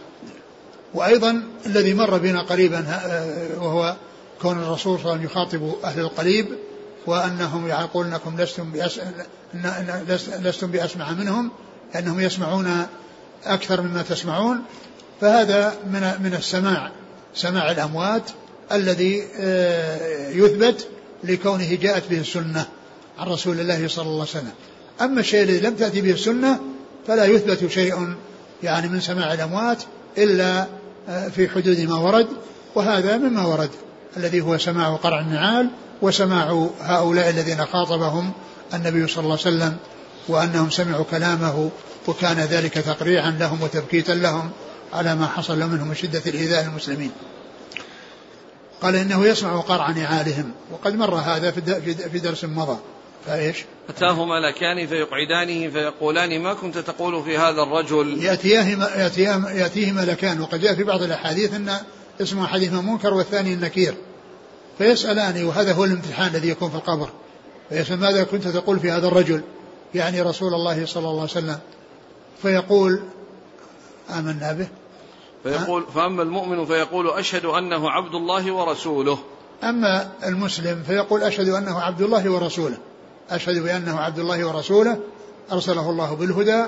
وأيضا 0.95 1.43
الذي 1.67 1.95
مر 1.95 2.19
بنا 2.19 2.43
قريبا 2.43 2.85
آه، 2.89 3.59
وهو 3.59 3.97
كون 4.43 4.59
الرسول 4.59 4.99
صلى 4.99 5.13
الله 5.13 5.13
عليه 5.13 5.21
وسلم 5.21 5.25
يخاطب 5.25 5.85
أهل 5.85 6.01
القليب 6.01 6.47
وأنهم 7.07 7.69
يقول 7.69 8.07
أنكم 8.07 8.41
لستم. 8.41 8.73
لستم 10.43 10.67
بأسمع 10.67 11.13
منهم 11.13 11.51
أنهم 11.97 12.21
يسمعون 12.21 12.87
أكثر 13.45 13.81
مما 13.81 14.03
تسمعون 14.03 14.63
فهذا 15.21 15.75
من 15.87 16.15
من 16.23 16.35
السماع 16.35 16.91
سماع 17.35 17.71
الأموات 17.71 18.31
الذي 18.73 19.25
آه، 19.41 20.29
يثبت 20.31 20.89
لكونه 21.25 21.75
جاءت 21.75 22.03
به 22.11 22.21
السنة 22.21 22.67
عن 23.19 23.27
رسول 23.27 23.61
الله 23.61 23.89
صلى 23.89 24.05
الله 24.05 24.21
عليه 24.21 24.31
وسلم. 24.31 24.53
أما 25.01 25.21
الشيء 25.21 25.43
الذي 25.43 25.61
لم 25.61 25.75
تأتي 25.75 26.01
به 26.01 26.11
السنة 26.11 26.61
فلا 27.07 27.25
يثبت 27.25 27.71
شيء 27.71 28.15
يعني 28.63 28.89
من 28.89 29.01
سماع 29.01 29.35
الأموات 29.35 29.83
إلا 30.19 30.67
آه، 31.09 31.29
في 31.29 31.49
حدود 31.49 31.81
ما 31.81 31.99
ورد 31.99 32.27
وهذا 32.75 33.17
مما 33.17 33.47
ورد 33.47 33.71
الذي 34.17 34.41
هو 34.41 34.59
سماع 34.59 34.97
قرع 34.97 35.21
النعال 35.21 35.71
وسماع 36.03 36.69
هؤلاء 36.81 37.31
الذين 37.31 37.67
خاطبهم 37.67 38.33
النبي 38.75 39.07
صلى 39.07 39.25
الله 39.25 39.39
عليه 39.45 39.57
وسلم 39.57 39.77
وأنهم 40.29 40.71
سمعوا 40.71 41.05
كلامه 41.11 41.71
وكان 42.09 42.37
ذلك 42.37 42.75
تقريعا 42.75 43.31
لهم 43.31 43.63
وتبكيتا 43.63 44.13
لهم 44.13 44.51
على 44.93 45.15
ما 45.15 45.27
حصل 45.27 45.59
منهم 45.59 45.89
من 45.89 45.95
شدة 45.95 46.23
الإيذاء 46.27 46.65
المسلمين 46.65 47.11
قال 48.83 48.97
إنه 48.97 49.27
يسمع 49.27 49.61
قرع 49.61 49.91
نعالهم. 49.91 50.53
وقد 50.73 50.95
مر 50.95 51.15
هذا 51.15 51.51
في 52.13 52.19
درس 52.19 52.45
مضى. 52.45 52.79
فإيش؟ 53.27 53.65
أتاه 53.89 54.25
ملكان 54.25 54.87
فيقعدانه 54.87 55.71
فيقولان 55.71 56.41
ما 56.41 56.55
كنت 56.55 56.79
تقول 56.79 57.25
في 57.25 57.39
هذا 57.39 57.63
الرجل؟ 57.63 58.25
يأتيه, 58.25 58.79
يأتيه, 58.97 59.49
يأتيه 59.49 59.93
ملكان 59.93 60.41
وقد 60.41 60.61
جاء 60.61 60.75
في 60.75 60.85
بعض 60.85 61.03
الأحاديث 61.03 61.55
أن 61.55 61.77
اسمه 62.21 62.47
حديث 62.47 62.73
منكر 62.73 63.15
والثاني 63.15 63.55
النكير. 63.55 63.95
فيسألان 64.79 65.45
وهذا 65.45 65.73
هو 65.73 65.85
الامتحان 65.85 66.35
الذي 66.35 66.49
يكون 66.49 66.71
في 66.71 66.77
القبر. 66.77 67.09
فيسأل 67.69 68.01
ماذا 68.01 68.25
كنت 68.25 68.49
تقول 68.49 68.81
في 68.81 68.91
هذا 68.91 69.07
الرجل؟ 69.07 69.43
يعني 69.95 70.23
رسول 70.23 70.55
الله 70.55 70.87
صلى 70.87 71.09
الله 71.09 71.21
عليه 71.21 71.31
وسلم. 71.31 71.59
فيقول 72.43 73.03
آمنا 74.11 74.53
به. 74.53 74.69
فيقول 75.43 75.85
فأما 75.95 76.23
المؤمن 76.23 76.65
فيقول 76.65 77.11
أشهد 77.11 77.45
أنه 77.45 77.91
عبد 77.91 78.15
الله 78.15 78.53
ورسوله. 78.53 79.19
أما 79.65 80.09
المسلم 80.27 80.83
فيقول 80.87 81.23
أشهد 81.23 81.49
أنه 81.49 81.81
عبد 81.81 82.01
الله 82.01 82.31
ورسوله. 82.31 82.79
أشهد 83.31 83.63
بأنه 83.63 84.01
عبد 84.01 84.19
الله 84.19 84.45
ورسوله 84.45 84.99
أرسله 85.53 85.91
الله 85.91 86.15
بالهدى 86.15 86.65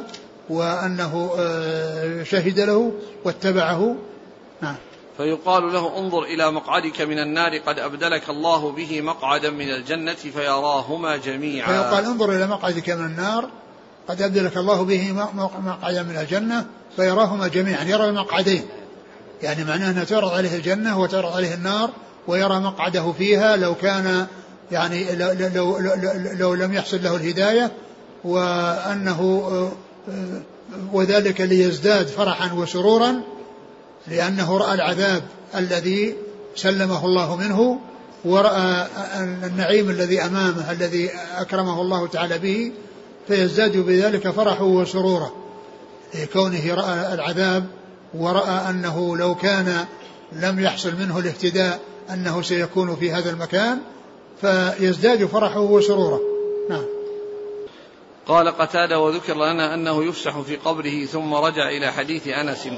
وأنه 0.50 1.30
آه، 1.38 2.22
شهد 2.22 2.60
له 2.60 2.92
واتبعه. 3.24 3.96
نعم. 4.60 4.76
فيقال 5.16 5.72
له 5.72 5.98
انظر 5.98 6.22
إلى 6.22 6.50
مقعدك 6.50 7.00
من 7.00 7.18
النار 7.18 7.58
قد 7.58 7.78
أبدلك 7.78 8.30
الله 8.30 8.72
به 8.72 9.00
مقعدا 9.00 9.50
من 9.50 9.70
الجنة 9.70 10.14
فيراهما 10.14 11.16
جميعا. 11.16 11.66
فيقال 11.66 12.04
انظر 12.04 12.32
إلى 12.32 12.46
مقعدك 12.46 12.90
من 12.90 13.06
النار 13.06 13.50
قد 14.08 14.22
أبدلك 14.22 14.56
الله 14.56 14.82
به 14.82 15.12
مقعدا 15.64 16.02
من 16.02 16.16
الجنة 16.16 16.66
فيراهما 16.96 17.48
جميعا 17.48 17.84
يرى 17.84 18.08
المقعدين. 18.08 18.62
يعني 19.42 19.64
معناه 19.64 19.90
أنه 19.90 20.04
تعرض 20.04 20.32
عليه 20.32 20.56
الجنة 20.56 21.00
وتعرض 21.00 21.36
عليه 21.36 21.54
النار 21.54 21.90
ويرى 22.28 22.60
مقعده 22.60 23.12
فيها 23.12 23.56
لو 23.56 23.74
كان 23.74 24.26
يعني 24.72 25.14
لو, 25.14 25.32
لو, 25.54 25.78
لو, 25.78 26.34
لو 26.38 26.54
لم 26.54 26.72
يحصل 26.72 27.02
له 27.02 27.16
الهداية 27.16 27.72
وأنه 28.24 29.40
وذلك 30.92 31.40
ليزداد 31.40 32.06
فرحا 32.06 32.52
وسرورا 32.52 33.20
لأنه 34.08 34.58
رأى 34.58 34.74
العذاب 34.74 35.22
الذي 35.54 36.14
سلمه 36.56 37.06
الله 37.06 37.36
منه 37.36 37.78
ورأى 38.24 38.86
النعيم 39.44 39.90
الذي 39.90 40.22
أمامه 40.22 40.70
الذي 40.70 41.10
أكرمه 41.36 41.80
الله 41.80 42.06
تعالى 42.06 42.38
به 42.38 42.72
فيزداد 43.28 43.76
بذلك 43.76 44.30
فرحه 44.30 44.64
وسروره 44.64 45.34
لكونه 46.14 46.74
رأى 46.74 47.14
العذاب 47.14 47.66
ورأى 48.14 48.70
أنه 48.70 49.16
لو 49.16 49.34
كان 49.34 49.86
لم 50.32 50.60
يحصل 50.60 50.96
منه 50.96 51.18
الاهتداء 51.18 51.80
أنه 52.10 52.42
سيكون 52.42 52.96
في 52.96 53.12
هذا 53.12 53.30
المكان 53.30 53.78
فيزداد 54.40 55.26
فرحه 55.26 55.60
وسروره. 55.60 56.20
نعم. 56.70 56.84
قال 58.26 58.48
قتادة 58.48 59.00
وذكر 59.00 59.34
لنا 59.34 59.74
أنه 59.74 60.04
يفسح 60.04 60.40
في 60.40 60.56
قبره 60.56 61.04
ثم 61.04 61.34
رجع 61.34 61.68
إلى 61.68 61.92
حديث 61.92 62.28
أنس. 62.28 62.68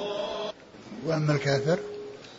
وأما 1.06 1.32
الكافر؟ 1.32 1.78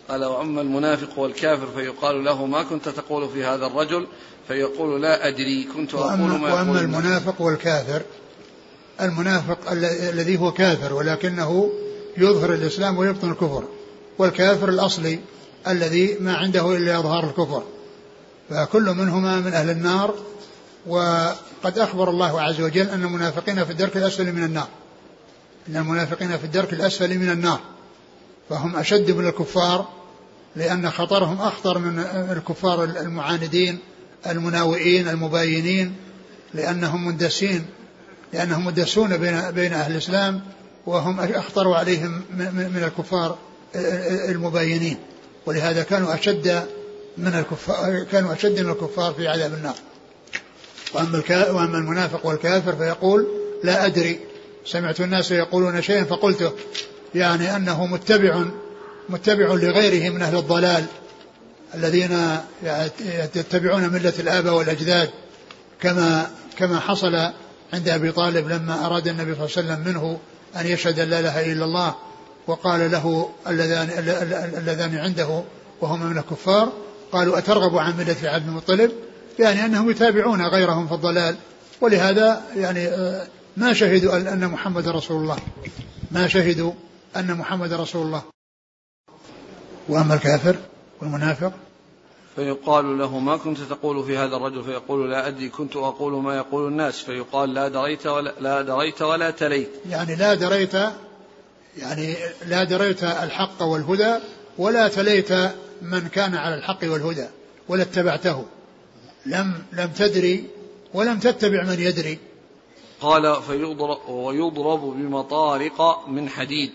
قال 0.09 0.25
وأما 0.25 0.61
المنافق 0.61 1.19
والكافر 1.19 1.67
فيقال 1.75 2.23
له 2.23 2.45
ما 2.45 2.63
كنت 2.63 2.89
تقول 2.89 3.29
في 3.29 3.43
هذا 3.43 3.65
الرجل؟ 3.65 4.07
فيقول 4.47 5.01
لا 5.01 5.27
أدري 5.27 5.63
كنت 5.63 5.93
أقول 5.93 6.17
ما 6.17 6.33
وأما, 6.33 6.53
وأما 6.53 6.79
المنافق 6.79 7.41
والكافر 7.41 8.01
المنافق 9.01 9.71
الذي 9.71 10.39
هو 10.39 10.51
كافر 10.51 10.93
ولكنه 10.93 11.71
يظهر 12.17 12.53
الإسلام 12.53 12.97
ويبطن 12.97 13.31
الكفر 13.31 13.63
والكافر 14.17 14.69
الأصلي 14.69 15.19
الذي 15.67 16.17
ما 16.19 16.35
عنده 16.35 16.77
إلا 16.77 16.99
إظهار 16.99 17.29
الكفر. 17.29 17.63
فكل 18.49 18.83
منهما 18.83 19.39
من 19.39 19.53
أهل 19.53 19.69
النار 19.69 20.15
وقد 20.87 21.77
أخبر 21.79 22.09
الله 22.09 22.41
عز 22.41 22.61
وجل 22.61 22.89
أن 22.89 23.03
المنافقين 23.03 23.65
في 23.65 23.71
الدرك 23.71 23.97
الأسفل 23.97 24.33
من 24.33 24.43
النار. 24.43 24.67
أن 25.69 25.75
المنافقين 25.77 26.37
في 26.37 26.43
الدرك 26.43 26.73
الأسفل 26.73 27.17
من 27.17 27.29
النار. 27.29 27.59
فهم 28.49 28.75
أشد 28.75 29.11
من 29.11 29.27
الكفار 29.27 29.87
لأن 30.55 30.91
خطرهم 30.91 31.41
أخطر 31.41 31.77
من 31.77 31.99
الكفار 32.31 32.83
المعاندين 32.83 33.79
المناوئين 34.31 35.07
المباينين 35.07 35.95
لأنهم 36.53 37.07
مندسين 37.07 37.65
لأنهم 38.33 38.65
مدسون 38.65 39.17
بين 39.17 39.51
بين 39.51 39.73
أهل 39.73 39.91
الإسلام 39.91 40.41
وهم 40.85 41.19
أخطر 41.19 41.73
عليهم 41.73 42.21
من 42.53 42.83
الكفار 42.83 43.37
المباينين. 44.29 44.97
ولهذا 45.45 45.83
كانوا 45.83 46.13
أشد 46.13 46.63
من 47.17 47.27
الكفار 47.27 48.03
كانوا 48.11 48.33
أشد 48.33 48.59
من 48.59 48.69
الكفار 48.69 49.13
في 49.13 49.27
عذاب 49.27 49.53
النار. 49.53 49.75
وأما, 50.93 51.23
وأما 51.51 51.77
المنافق 51.77 52.25
والكافر 52.25 52.75
فيقول 52.75 53.27
لا 53.63 53.85
أدري. 53.85 54.19
سمعت 54.65 55.01
الناس 55.01 55.31
يقولون 55.31 55.81
شيئا 55.81 56.03
فقلته 56.03 56.51
يعني 57.15 57.55
أنه 57.55 57.85
متبع 57.85 58.45
متبع 59.09 59.45
لغيره 59.45 60.09
من 60.13 60.21
أهل 60.21 60.37
الضلال. 60.37 60.85
الذين 61.75 62.37
يتبعون 63.35 63.89
ملة 63.89 64.13
الآباء 64.19 64.53
والأجداد 64.53 65.09
كما 65.81 66.29
كما 66.57 66.79
حصل 66.79 67.15
عند 67.73 67.89
أبي 67.89 68.11
طالب 68.11 68.47
لما 68.49 68.85
أراد 68.85 69.07
النبي 69.07 69.35
صلى 69.35 69.45
الله 69.45 69.57
عليه 69.57 69.67
وسلم 69.67 69.87
منه 69.87 70.19
أن 70.55 70.67
يشهد 70.67 70.99
أن 70.99 71.09
لا 71.09 71.19
إله 71.19 71.51
إلا 71.51 71.65
الله 71.65 71.95
وقال 72.47 72.91
له 72.91 73.29
اللذان 73.47 73.89
اللذان 74.57 74.97
عنده 74.97 75.43
وهما 75.81 76.05
من 76.05 76.17
الكفار 76.17 76.71
قالوا 77.11 77.37
أترغب 77.37 77.77
عن 77.77 77.97
ملة 77.97 78.15
عبد 78.23 78.47
المطلب؟ 78.47 78.91
يعني 79.39 79.65
أنهم 79.65 79.89
يتابعون 79.89 80.41
غيرهم 80.41 80.87
في 80.87 80.93
الضلال. 80.93 81.35
ولهذا 81.81 82.41
يعني 82.55 82.87
آه، 82.87 83.27
ما 83.57 83.73
شهدوا 83.73 84.17
أن 84.17 84.47
محمد 84.47 84.87
رسول 84.87 85.21
الله. 85.21 85.37
ما 86.11 86.27
شهدوا 86.27 86.71
أن 87.15 87.33
محمد 87.33 87.73
رسول 87.73 88.05
الله. 88.05 88.23
وأما 89.89 90.13
الكافر؟ 90.13 90.55
والمنافق؟ 91.01 91.53
فيقال 92.35 92.97
له 92.97 93.19
ما 93.19 93.37
كنت 93.37 93.57
تقول 93.59 94.05
في 94.05 94.17
هذا 94.17 94.35
الرجل 94.35 94.63
فيقول 94.63 95.11
لا 95.11 95.27
أدري 95.27 95.49
كنت 95.49 95.75
أقول 95.75 96.13
ما 96.13 96.37
يقول 96.37 96.67
الناس. 96.67 96.99
فيقال 97.01 97.53
لا 97.53 97.67
دريت 97.67 98.07
ولا 98.07 98.33
لا 98.39 98.61
دريت 98.61 99.01
ولا 99.01 99.31
تليت. 99.31 99.69
يعني 99.89 100.15
لا 100.15 100.33
دريت 100.33 100.73
يعني 101.77 102.15
لا 102.45 102.63
دريت 102.63 103.03
الحق 103.03 103.63
والهدى 103.63 104.15
ولا 104.57 104.87
تليت 104.87 105.31
من 105.81 106.07
كان 106.07 106.35
على 106.35 106.55
الحق 106.55 106.79
والهدى 106.83 107.27
ولا 107.69 107.81
اتبعته. 107.81 108.45
لم 109.25 109.63
لم 109.73 109.87
تدري 109.87 110.47
ولم 110.93 111.19
تتبع 111.19 111.63
من 111.63 111.79
يدري. 111.79 112.17
قال 113.01 113.41
فيضرب 113.41 114.09
ويضرب 114.09 114.79
بمطارق 114.79 116.07
من 116.07 116.29
حديد. 116.29 116.71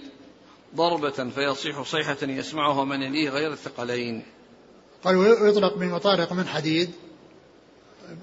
ضربة 0.77 1.31
فيصيح 1.31 1.83
صيحة 1.83 2.17
يسمعها 2.23 2.85
من 2.85 3.03
يليه 3.03 3.31
غير 3.31 3.53
الثقلين. 3.53 4.23
قال 5.05 5.17
ويطلق 5.17 5.75
بمطارق 5.77 6.33
من 6.33 6.49
حديد 6.49 6.91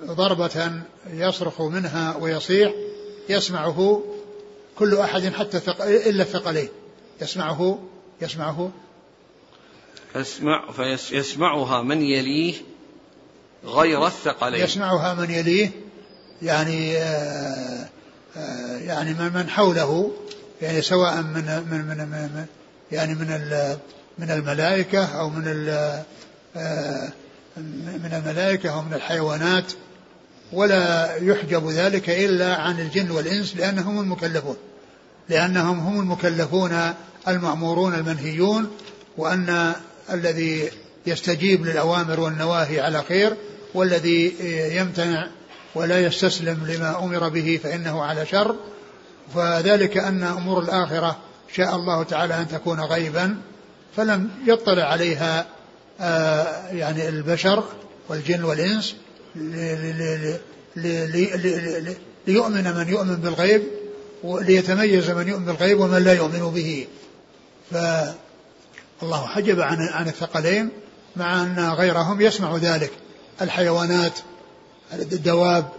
ضربة 0.06 0.72
يصرخ 1.14 1.62
منها 1.62 2.18
ويصيح 2.18 2.74
يسمعه 3.30 4.04
كل 4.76 4.98
أحد 4.98 5.34
حتى 5.34 5.58
إلا 6.10 6.24
الثقلين. 6.24 6.70
يسمعه 7.22 7.80
يسمعه. 8.22 8.72
يسمع 10.16 10.72
فيسمعها 10.72 11.82
من 11.82 12.02
يليه 12.02 12.54
غير 13.66 14.08
الثقلين. 14.08 14.64
يسمعها 14.64 15.14
من 15.14 15.32
يليه 15.32 15.72
يعني 16.42 16.98
آه، 16.98 17.90
آه، 18.38 18.78
يعني 18.78 19.14
من 19.14 19.50
حوله. 19.50 20.12
يعني 20.62 20.82
سواء 20.82 21.22
من 21.22 21.66
من 21.72 21.86
من, 21.86 21.98
من 21.98 22.46
يعني 22.92 23.16
من 23.16 23.28
من 24.20 24.32
الملائكة 24.32 25.06
أو 25.06 25.30
من 25.30 25.44
من 28.04 28.14
الملائكة 28.14 28.70
أو 28.70 28.82
من 28.82 28.94
الحيوانات 28.94 29.74
ولا 30.54 31.16
يحجب 31.16 31.70
ذلك 31.70 32.10
إلا 32.10 32.56
عن 32.56 32.80
الجن 32.80 33.12
والإنس 33.12 33.56
لأنهم 33.56 34.00
المكلفون 34.00 34.58
لأنهم 35.30 35.80
هم 35.80 36.00
المكلفون 36.00 36.94
المأمورون 37.28 37.96
المنهيون 37.96 38.72
وأن 39.18 39.74
الذي 40.12 40.70
يستجيب 41.06 41.66
للأوامر 41.66 42.20
والنواهي 42.20 42.80
على 42.80 43.04
خير 43.04 43.36
والذي 43.74 44.34
يمتنع 44.76 45.28
ولا 45.76 46.00
يستسلم 46.00 46.66
لما 46.68 47.04
أمر 47.04 47.30
به 47.30 47.60
فإنه 47.64 48.04
على 48.04 48.26
شر. 48.26 48.56
فذلك 49.36 49.98
أن 49.98 50.24
أمور 50.24 50.64
الآخرة 50.64 51.18
شاء 51.56 51.76
الله 51.76 52.04
تعالى 52.04 52.42
أن 52.42 52.48
تكون 52.48 52.80
غيبا 52.80 53.38
فلم 53.96 54.30
يطلع 54.46 54.84
عليها 54.84 55.46
آه، 56.02 56.68
يعني 56.72 57.10
البشر 57.10 57.64
والجن 58.10 58.44
والإنس 58.44 58.96
ليؤمن 62.28 62.74
من 62.78 62.88
يؤمن 62.88 63.16
بالغيب 63.16 63.64
وليتميز 64.24 65.10
من 65.10 65.28
يؤمن 65.28 65.46
بالغيب 65.46 65.80
ومن 65.80 66.04
لا 66.04 66.14
يؤمن 66.14 66.40
به 66.40 66.88
فالله 67.72 69.28
حجب 69.28 69.60
عن 69.60 69.88
عن 69.88 70.08
الثقلين 70.08 70.70
مع 71.16 71.42
أن 71.44 71.70
غيرهم 71.70 72.22
يسمع 72.22 72.58
ذلك 72.58 72.92
الحيوانات 73.42 74.20
الدواب 74.94 75.70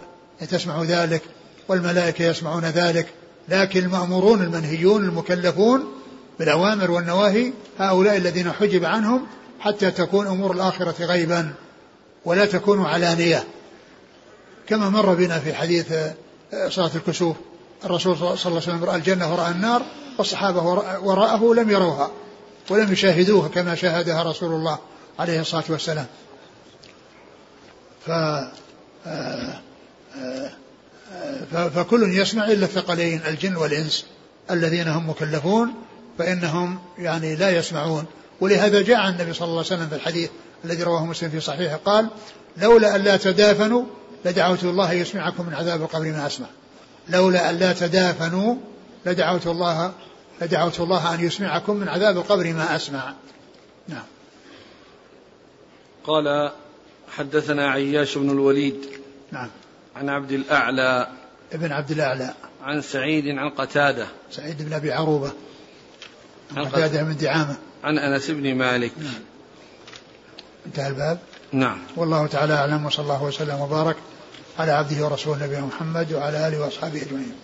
تسمع 0.49 0.83
ذلك 0.83 1.21
والملائكة 1.67 2.25
يسمعون 2.25 2.65
ذلك 2.65 3.07
لكن 3.49 3.79
المأمورون 3.79 4.41
المنهيون 4.41 5.03
المكلفون 5.03 5.85
بالأوامر 6.39 6.91
والنواهي 6.91 7.53
هؤلاء 7.79 8.17
الذين 8.17 8.51
حجب 8.51 8.85
عنهم 8.85 9.27
حتى 9.59 9.91
تكون 9.91 10.27
أمور 10.27 10.51
الآخرة 10.51 11.05
غيبا 11.05 11.53
ولا 12.25 12.45
تكون 12.45 12.85
علانية. 12.85 13.43
كما 14.67 14.89
مر 14.89 15.13
بنا 15.13 15.39
في 15.39 15.53
حديث 15.53 15.93
صلاة 16.69 16.91
الكسوف. 16.95 17.35
الرسول 17.85 18.17
صلى 18.17 18.27
الله 18.29 18.39
عليه 18.45 18.55
وسلم 18.55 18.83
رأى 18.83 18.95
الجنة 18.95 19.33
ورأى 19.33 19.51
النار 19.51 19.81
والصحابة 20.17 20.61
وراءه 21.03 21.53
لم 21.53 21.69
يروها 21.69 22.11
ولم 22.69 22.93
يشاهدوها 22.93 23.47
كما 23.47 23.75
شاهدها 23.75 24.23
رسول 24.23 24.53
الله 24.53 24.79
عليه 25.19 25.41
الصلاة 25.41 25.63
والسلام. 25.69 26.05
ف 28.05 28.09
آه، 29.05 29.61
آه، 30.15 30.51
فكل 31.51 32.19
يسمع 32.19 32.47
إلا 32.47 32.65
الثقلين 32.65 33.21
الجن 33.27 33.55
والإنس 33.55 34.05
الذين 34.51 34.87
هم 34.87 35.09
مكلفون 35.09 35.73
فإنهم 36.17 36.79
يعني 36.97 37.35
لا 37.35 37.49
يسمعون. 37.49 38.05
ولهذا 38.41 38.81
جاء 38.81 39.09
النبي 39.09 39.33
صلى 39.33 39.45
الله 39.45 39.57
عليه 39.57 39.67
وسلم 39.67 39.89
في 39.89 39.95
الحديث 39.95 40.29
الذي 40.65 40.83
رواه 40.83 41.05
مسلم 41.05 41.29
في 41.29 41.39
صحيحه 41.39 41.75
قال 41.75 42.07
لولا 42.57 42.95
أن 42.95 43.01
لا 43.01 43.17
تدافنوا 43.17 43.83
لدعوت 44.25 44.63
الله 44.63 44.93
يسمعكم 44.93 45.45
من 45.45 45.53
عذاب 45.53 45.81
القبر 45.81 46.11
ما 46.11 46.27
أسمع. 46.27 46.47
لولا 47.09 47.49
أن 47.49 47.55
لا 47.55 47.73
تدافنوا 47.73 48.55
لدعوت 49.05 49.47
الله 49.47 49.93
لدعوت 50.41 50.79
الله 50.79 51.13
أن 51.13 51.25
يسمعكم 51.25 51.75
من 51.75 51.87
عذاب 51.89 52.17
القبر 52.17 52.53
ما 52.53 52.75
أسمع. 52.75 53.13
نعم. 53.87 54.03
قال 56.03 56.51
حدثنا 57.17 57.71
عياش 57.71 58.17
بن 58.17 58.29
الوليد. 58.29 58.85
نعم. 59.31 59.49
عن 59.95 60.09
عبد 60.09 60.31
الأعلى. 60.31 61.07
ابن 61.53 61.71
عبد 61.71 61.91
الأعلى. 61.91 62.33
عن 62.63 62.81
سعيد 62.81 63.27
عن 63.27 63.49
قتادة. 63.49 64.07
سعيد 64.31 64.61
بن 64.61 64.73
أبي 64.73 64.91
عروبة. 64.91 65.31
عن 66.57 66.65
قتادة 66.65 67.03
من 67.03 67.17
دعامة. 67.17 67.55
عن 67.83 67.97
أنس 67.97 68.31
بن 68.31 68.55
مالك. 68.55 68.91
نعم. 68.97 69.13
انتهى 70.65 70.87
الباب. 70.87 71.19
نعم. 71.51 71.81
والله 71.95 72.27
تعالى 72.27 72.53
أعلم 72.53 72.85
وصلى 72.85 73.03
الله 73.03 73.23
وسلم 73.23 73.59
وبارك 73.61 73.95
على 74.59 74.71
عبده 74.71 75.05
ورسوله 75.05 75.45
نبينا 75.45 75.65
محمد 75.65 76.13
وعلى 76.13 76.47
آله 76.47 76.59
وأصحابه 76.61 77.01
أجمعين. 77.01 77.35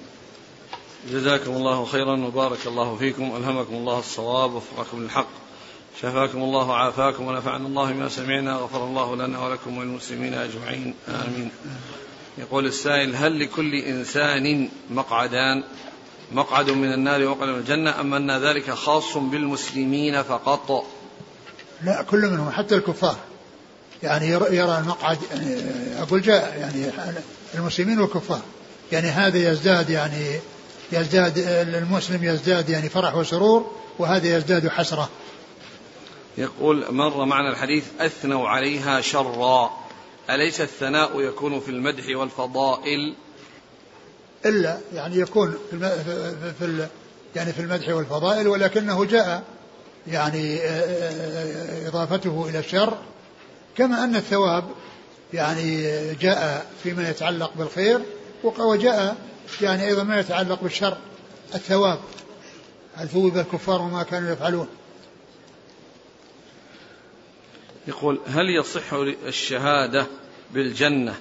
جزاكم 1.11 1.51
الله 1.51 1.85
خيرا 1.85 2.25
وبارك 2.25 2.67
الله 2.67 2.95
فيكم. 2.95 3.23
ألهمكم 3.23 3.73
الله 3.73 3.99
الصواب 3.99 4.53
ووفقكم 4.53 5.03
للحق. 5.03 5.27
شفاكم 6.01 6.37
الله 6.37 6.69
وعافاكم 6.69 7.27
ونفعنا 7.27 7.67
الله 7.67 7.93
ما 7.93 8.09
سمعنا 8.09 8.53
غفر 8.53 8.85
الله 8.85 9.15
لنا 9.15 9.39
ولكم 9.39 9.77
وللمسلمين 9.77 10.33
أجمعين. 10.33 10.93
آمين. 11.07 11.51
يقول 12.37 12.65
السائل 12.65 13.15
هل 13.15 13.39
لكل 13.39 13.75
إنسان 13.75 14.69
مقعدان؟ 14.89 15.63
مقعد 16.31 16.69
من 16.69 16.93
النار 16.93 17.25
ومقعد 17.25 17.49
من 17.49 17.55
الجنة 17.55 17.99
أم 17.99 18.13
أن 18.13 18.31
ذلك 18.31 18.71
خاص 18.71 19.17
بالمسلمين 19.17 20.23
فقط؟ 20.23 20.85
لا 21.83 22.01
كل 22.01 22.27
منهم 22.27 22.49
حتى 22.51 22.75
الكفار. 22.75 23.17
يعني 24.03 24.27
يرى 24.27 24.77
المقعد 24.77 25.17
يعني 25.31 25.61
أقول 26.01 26.21
جاء 26.21 26.57
يعني 26.59 26.91
المسلمين 27.55 27.99
والكفار. 27.99 28.41
يعني 28.91 29.07
هذا 29.07 29.51
يزداد 29.51 29.89
يعني 29.89 30.39
يزداد 30.91 31.37
المسلم 31.75 32.23
يزداد 32.23 32.69
يعني 32.69 32.89
فرح 32.89 33.15
وسرور 33.15 33.71
وهذا 33.99 34.37
يزداد 34.37 34.67
حسرة. 34.67 35.09
يقول 36.37 36.85
مر 36.89 37.25
معنا 37.25 37.51
الحديث 37.51 37.83
أثنوا 37.99 38.49
عليها 38.49 39.01
شرا. 39.01 39.86
أليس 40.29 40.61
الثناء 40.61 41.21
يكون 41.21 41.59
في 41.59 41.71
المدح 41.71 42.17
والفضائل؟ 42.17 43.15
إلا 44.45 44.77
يعني 44.93 45.19
يكون 45.19 45.57
في, 45.71 45.79
في, 46.59 46.87
يعني 47.35 47.53
في 47.53 47.61
المدح 47.61 47.89
والفضائل 47.89 48.47
ولكنه 48.47 49.05
جاء 49.05 49.43
يعني 50.07 50.61
آه، 50.61 50.67
آه، 50.69 51.87
إضافته 51.87 52.49
إلى 52.49 52.59
الشر 52.59 52.97
كما 53.77 54.03
أن 54.03 54.15
الثواب 54.15 54.63
يعني 55.33 55.83
جاء 56.13 56.65
فيما 56.83 57.09
يتعلق 57.09 57.51
بالخير 57.55 58.01
وجاء 58.43 59.15
يعني 59.61 59.87
أيضا 59.87 60.03
ما 60.03 60.19
يتعلق 60.19 60.63
بالشر 60.63 60.97
الثواب 61.55 61.99
هل 62.95 63.07
ثوب 63.07 63.37
الكفار 63.37 63.81
وما 63.81 64.03
كانوا 64.03 64.31
يفعلون. 64.31 64.67
يقول 67.87 68.19
هل 68.27 68.49
يصح 68.49 68.93
الشهادة 69.27 70.05
بالجنة 70.53 71.15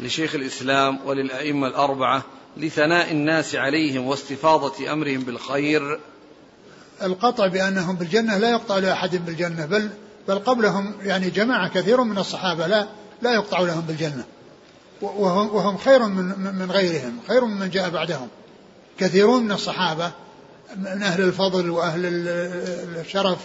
لشيخ 0.00 0.34
الإسلام 0.34 0.98
وللأئمة 1.04 1.66
الأربعة 1.66 2.22
لثناء 2.56 3.12
الناس 3.12 3.54
عليهم 3.54 4.06
واستفاضة 4.06 4.92
أمرهم 4.92 5.20
بالخير؟ 5.20 6.00
القطع 7.02 7.46
بأنهم 7.46 7.96
بالجنة 7.96 8.38
لا 8.38 8.50
يقطع 8.50 8.78
لأحد 8.78 9.16
بالجنة 9.26 9.66
بل 9.66 9.90
بل 10.28 10.38
قبلهم 10.38 10.94
يعني 11.02 11.30
جماعة 11.30 11.68
كثير 11.68 12.00
من 12.00 12.18
الصحابة 12.18 12.66
لا 12.66 12.88
لا 13.22 13.34
يقطع 13.34 13.60
لهم 13.60 13.80
بالجنة. 13.80 14.24
وهم, 15.02 15.54
وهم 15.54 15.76
خير 15.76 16.06
من 16.06 16.54
من 16.54 16.70
غيرهم 16.70 17.20
خير 17.28 17.44
من 17.44 17.70
جاء 17.70 17.90
بعدهم. 17.90 18.28
كثيرون 18.98 19.42
من 19.42 19.52
الصحابة 19.52 20.12
من 20.76 21.02
أهل 21.02 21.24
الفضل 21.24 21.70
وأهل 21.70 22.00
الشرف 23.00 23.38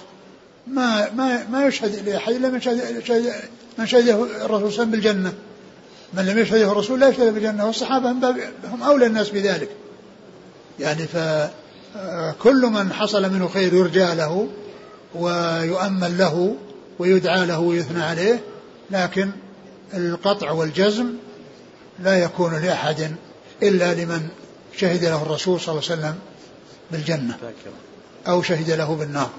ما 0.67 1.11
ما 1.11 1.47
ما 1.51 1.65
يشهد 1.65 2.09
لأحد 2.09 2.33
إلا 2.33 2.49
من 2.49 2.61
شهد, 2.61 3.03
شهد 3.03 3.33
من 3.77 3.87
شهده 3.87 4.13
الرسول 4.13 4.47
صلى 4.47 4.55
الله 4.55 4.63
عليه 4.63 4.65
وسلم 4.65 4.91
بالجنة. 4.91 5.33
من 6.13 6.25
لم 6.25 6.37
يشهده 6.37 6.71
الرسول 6.71 6.99
لا 6.99 7.07
يشهد 7.07 7.33
بالجنة 7.33 7.65
والصحابة 7.65 8.11
هم 8.11 8.83
أولى 8.83 9.05
الناس 9.05 9.29
بذلك. 9.29 9.69
يعني 10.79 11.07
فكل 11.07 12.61
من 12.61 12.93
حصل 12.93 13.33
منه 13.33 13.47
خير 13.47 13.73
يرجى 13.73 14.15
له 14.15 14.47
ويؤمل 15.15 16.17
له 16.17 16.55
ويدعى 16.99 17.45
له 17.45 17.59
ويثنى 17.59 18.03
عليه 18.03 18.39
لكن 18.91 19.31
القطع 19.93 20.51
والجزم 20.51 21.13
لا 21.99 22.23
يكون 22.23 22.55
لأحد 22.61 23.15
إلا 23.63 23.93
لمن 23.93 24.27
شهد 24.77 25.03
له 25.05 25.21
الرسول 25.21 25.61
صلى 25.61 25.73
الله 25.73 25.91
عليه 25.91 26.01
وسلم 26.01 26.15
بالجنة 26.91 27.37
أو 28.27 28.41
شهد 28.41 28.71
له 28.71 28.95
بالنار. 28.95 29.29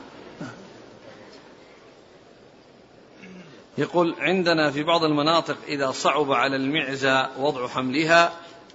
يقول 3.78 4.14
عندنا 4.18 4.70
في 4.70 4.82
بعض 4.82 5.04
المناطق 5.04 5.56
إذا 5.68 5.90
صعب 5.90 6.32
على 6.32 6.56
المعزة 6.56 7.28
وضع 7.38 7.68
حملها 7.68 8.32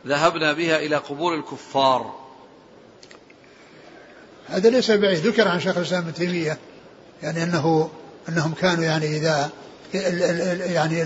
ذهبنا 0.07 0.53
بها 0.53 0.77
إلى 0.77 0.95
قبور 0.95 1.35
الكفار. 1.35 2.15
هذا 4.47 4.69
ليس 4.69 4.91
بعيد. 4.91 5.17
ذكر 5.17 5.47
عن 5.47 5.59
شيخ 5.59 5.77
الإسلام 5.77 6.03
ابن 6.03 6.13
تيمية 6.13 6.57
يعني 7.23 7.43
أنه 7.43 7.89
أنهم 8.29 8.53
كانوا 8.53 8.83
يعني 8.83 9.17
إذا 9.17 9.49
يعني 10.73 11.03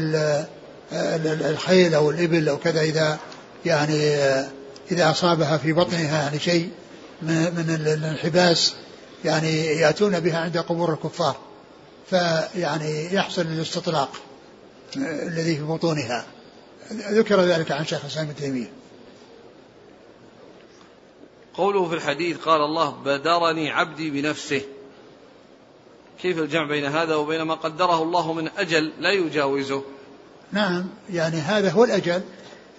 الخيل 1.50 1.94
أو 1.96 2.10
الإبل 2.10 2.50
أو 2.50 2.58
كذا 2.58 2.82
إذا 2.82 3.20
يعني 3.66 4.16
إذا 4.92 5.12
أصابها 5.12 5.58
في 5.58 5.74
بطنها 5.74 6.24
يعني 6.24 6.40
شيء 6.40 6.70
من 7.22 7.80
الانحباس 7.88 8.76
يعني 9.26 9.66
يأتون 9.66 10.20
بها 10.20 10.38
عند 10.38 10.58
قبور 10.58 10.94
الكفار. 10.94 11.36
فيعني 12.10 13.14
يحصل 13.14 13.42
الاستطلاق 13.42 14.12
الذي 14.98 15.56
في 15.56 15.64
بطونها. 15.64 16.26
ذكر 16.92 17.42
ذلك 17.42 17.72
عن 17.72 17.86
شيخ 17.86 18.02
الإسلام 18.02 18.26
ابن 18.26 18.36
تيمية. 18.36 18.72
قوله 21.54 21.90
في 21.90 21.96
الحديث 21.96 22.38
قال 22.38 22.62
الله 22.62 22.90
بدرني 22.90 23.72
عبدي 23.72 24.10
بنفسه. 24.10 24.62
كيف 26.22 26.40
الجمع 26.40 26.68
بين 26.68 26.86
هذا 26.86 27.16
وبين 27.16 27.42
ما 27.42 27.54
قدره 27.54 28.04
الله 28.04 28.34
من 28.34 28.50
أجل 28.58 28.92
لا 29.00 29.12
يجاوزه؟ 29.12 29.84
نعم 30.52 30.86
يعني 31.10 31.38
هذا 31.38 31.72
هو 31.72 31.84
الأجل 31.84 32.22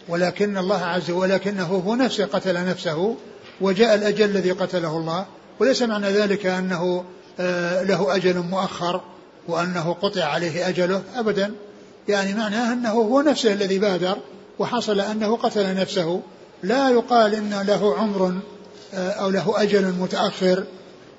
ولكن 0.09 0.59
الله 0.59 0.85
عز 0.85 1.11
وجل 1.11 1.33
ولكنه 1.33 1.67
هو 1.67 1.95
نفسه 1.95 2.25
قتل 2.25 2.67
نفسه 2.67 3.17
وجاء 3.61 3.95
الأجل 3.95 4.25
الذي 4.25 4.51
قتله 4.51 4.97
الله 4.97 5.27
وليس 5.61 5.83
معنى 5.83 6.11
ذلك 6.11 6.47
أنه 6.47 7.05
آه، 7.41 7.83
له 7.83 8.17
أجل 8.17 8.39
مؤخر. 8.39 9.01
وأنه 9.49 9.97
قطع 10.03 10.25
عليه 10.25 10.69
أجله 10.69 11.03
أبدا. 11.17 11.53
يعني 12.09 12.35
معناه 12.35 12.73
أنه 12.73 12.91
هو 12.91 13.21
نفسه 13.21 13.53
الذي 13.53 13.79
بادر 13.79 14.17
وحصل 14.59 15.01
أنه 15.01 15.37
قتل 15.37 15.75
نفسه. 15.75 16.21
لا 16.63 16.91
يقال 16.91 17.35
إن 17.35 17.63
له 17.67 17.97
عمر 17.99 18.39
آه، 18.95 19.11
أو 19.11 19.31
له 19.31 19.63
أجل 19.63 19.93
متأخر 19.93 20.65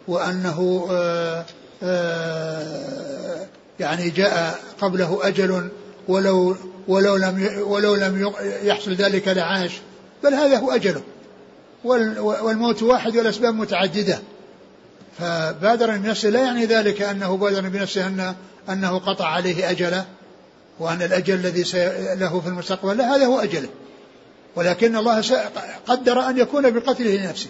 وأنه 0.07 0.87
آه، 0.91 1.45
يعني 3.79 4.09
جاء 4.09 4.59
قبله 4.81 5.19
أجل 5.21 5.69
ولو 6.07 6.55
ولو 6.87 7.15
لم 7.15 7.63
ولو 7.67 7.95
لم 7.95 8.33
يحصل 8.63 8.93
ذلك 8.93 9.27
لعاش. 9.27 9.71
بل 10.23 10.33
هذا 10.33 10.57
هو 10.57 10.71
أجله. 10.71 11.01
والموت 11.83 12.83
واحد 12.83 13.17
والأسباب 13.17 13.53
متعددة. 13.53 14.19
فبادر 15.17 15.97
بنفسه 15.97 16.29
لا 16.29 16.43
يعني 16.43 16.65
ذلك 16.65 17.01
أنه 17.01 17.37
بادر 17.37 17.69
بنفسه 17.69 18.07
أن 18.07 18.35
أنه 18.69 18.99
قطع 18.99 19.25
عليه 19.27 19.69
أجله 19.71 20.05
وأن 20.79 21.01
الأجل 21.01 21.33
الذي 21.33 21.63
له 22.15 22.39
في 22.39 22.47
المستقبل 22.47 22.97
لا 22.97 23.15
هذا 23.15 23.25
هو 23.25 23.39
أجله. 23.39 23.69
ولكن 24.55 24.95
الله 24.95 25.21
قدر 25.87 26.19
أن 26.19 26.37
يكون 26.37 26.71
بقتله 26.71 27.15
لنفسه. 27.15 27.49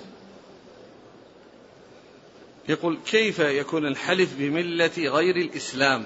يقول 2.69 2.99
كيف 3.05 3.39
يكون 3.39 3.85
الحلف 3.85 4.29
بملة 4.37 4.91
غير 4.97 5.35
الإسلام؟ 5.35 6.05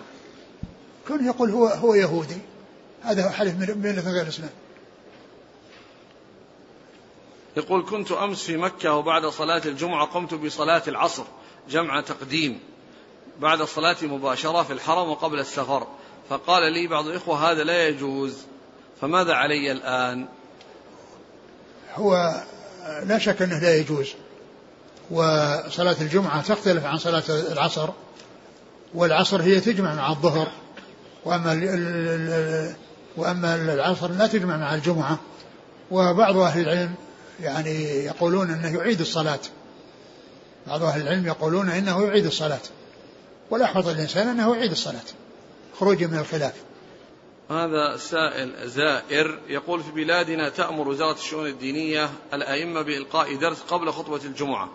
كونه 1.08 1.28
يقول 1.28 1.50
هو 1.50 1.68
هو 1.68 1.96
يهودي. 1.96 2.38
هذا 3.04 3.26
هو 3.26 3.30
حلف 3.30 3.56
ملة 3.58 4.12
غير 4.12 4.24
الإسلام. 4.24 4.50
يقول 7.58 7.86
كنت 7.90 8.12
أمس 8.12 8.44
في 8.44 8.58
مكة 8.58 8.94
وبعد 8.94 9.26
صلاة 9.26 9.62
الجمعة 9.66 10.06
قمت 10.06 10.34
بصلاة 10.34 10.84
العصر. 10.88 11.24
جمع 11.70 12.02
تقديم 12.02 12.60
بعد 13.40 13.62
الصلاة 13.62 13.98
مباشرة 14.02 14.64
في 14.64 14.74
الحرم 14.74 15.10
وقبل 15.10 15.40
السفر. 15.40 15.88
فقال 16.30 16.74
لي 16.74 16.88
بعض 16.88 17.08
الإخوة 17.08 17.52
هذا 17.52 17.64
لا 17.64 17.88
يجوز 17.88 18.38
فماذا 19.02 19.34
علي 19.34 19.72
الآن؟ 19.72 20.26
هو 21.96 22.42
لا 23.04 23.18
شك 23.18 23.42
أنه 23.42 23.60
لا 23.60 23.76
يجوز 23.76 24.08
وصلاة 25.12 25.96
الجمعة 26.02 26.42
تختلف 26.42 26.86
عن 26.86 26.98
صلاة 26.98 27.24
العصر 27.30 27.90
والعصر 28.94 29.42
هي 29.42 29.60
تجمع 29.60 29.96
مع 29.96 30.10
الظهر 30.10 30.52
وأما 31.26 31.52
وأما 33.18 33.56
العصر 33.56 34.12
لا 34.12 34.28
تجمع 34.28 34.58
مع 34.58 34.76
الجمعة. 34.76 35.20
وبعض 35.92 36.38
أهل 36.38 36.62
العلم 36.62 36.94
يعني 37.40 37.84
يقولون 37.84 38.50
أنه 38.50 38.78
يعيد 38.78 39.00
الصلاة. 39.00 39.40
بعض 40.68 40.84
أهل 40.84 41.02
العلم 41.02 41.28
يقولون 41.28 41.70
إنه 41.70 42.06
يعيد 42.06 42.26
الصلاة. 42.26 42.62
والأحوط 43.50 43.88
الإنسان 43.88 44.28
أنه 44.28 44.56
يعيد 44.56 44.72
الصلاة. 44.72 45.06
خروجا 45.80 46.08
من 46.08 46.18
الخلاف. 46.18 46.54
هذا 47.52 47.98
سائل 47.98 48.70
زائر 48.70 49.40
يقول 49.48 49.84
في 49.84 49.92
بلادنا 49.92 50.50
تأمر 50.50 50.88
وزارة 50.88 51.14
الشؤون 51.14 51.48
الدينية 51.48 52.10
الأئمة 52.34 52.82
بإلقاء 52.82 53.36
درس 53.36 53.62
قبل 53.62 53.92
خطبة 53.92 54.26
الجمعة. 54.26 54.70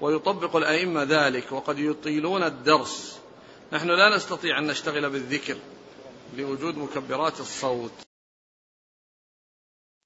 ويطبق 0.00 0.56
الأئمة 0.56 1.02
ذلك 1.02 1.52
وقد 1.52 1.78
يطيلون 1.78 2.42
الدرس. 2.42 3.18
نحن 3.72 3.88
لا 3.88 4.16
نستطيع 4.16 4.58
أن 4.58 4.66
نشتغل 4.66 5.10
بالذكر 5.10 5.56
لوجود 6.36 6.78
مكبرات 6.78 7.40
الصوت. 7.40 8.07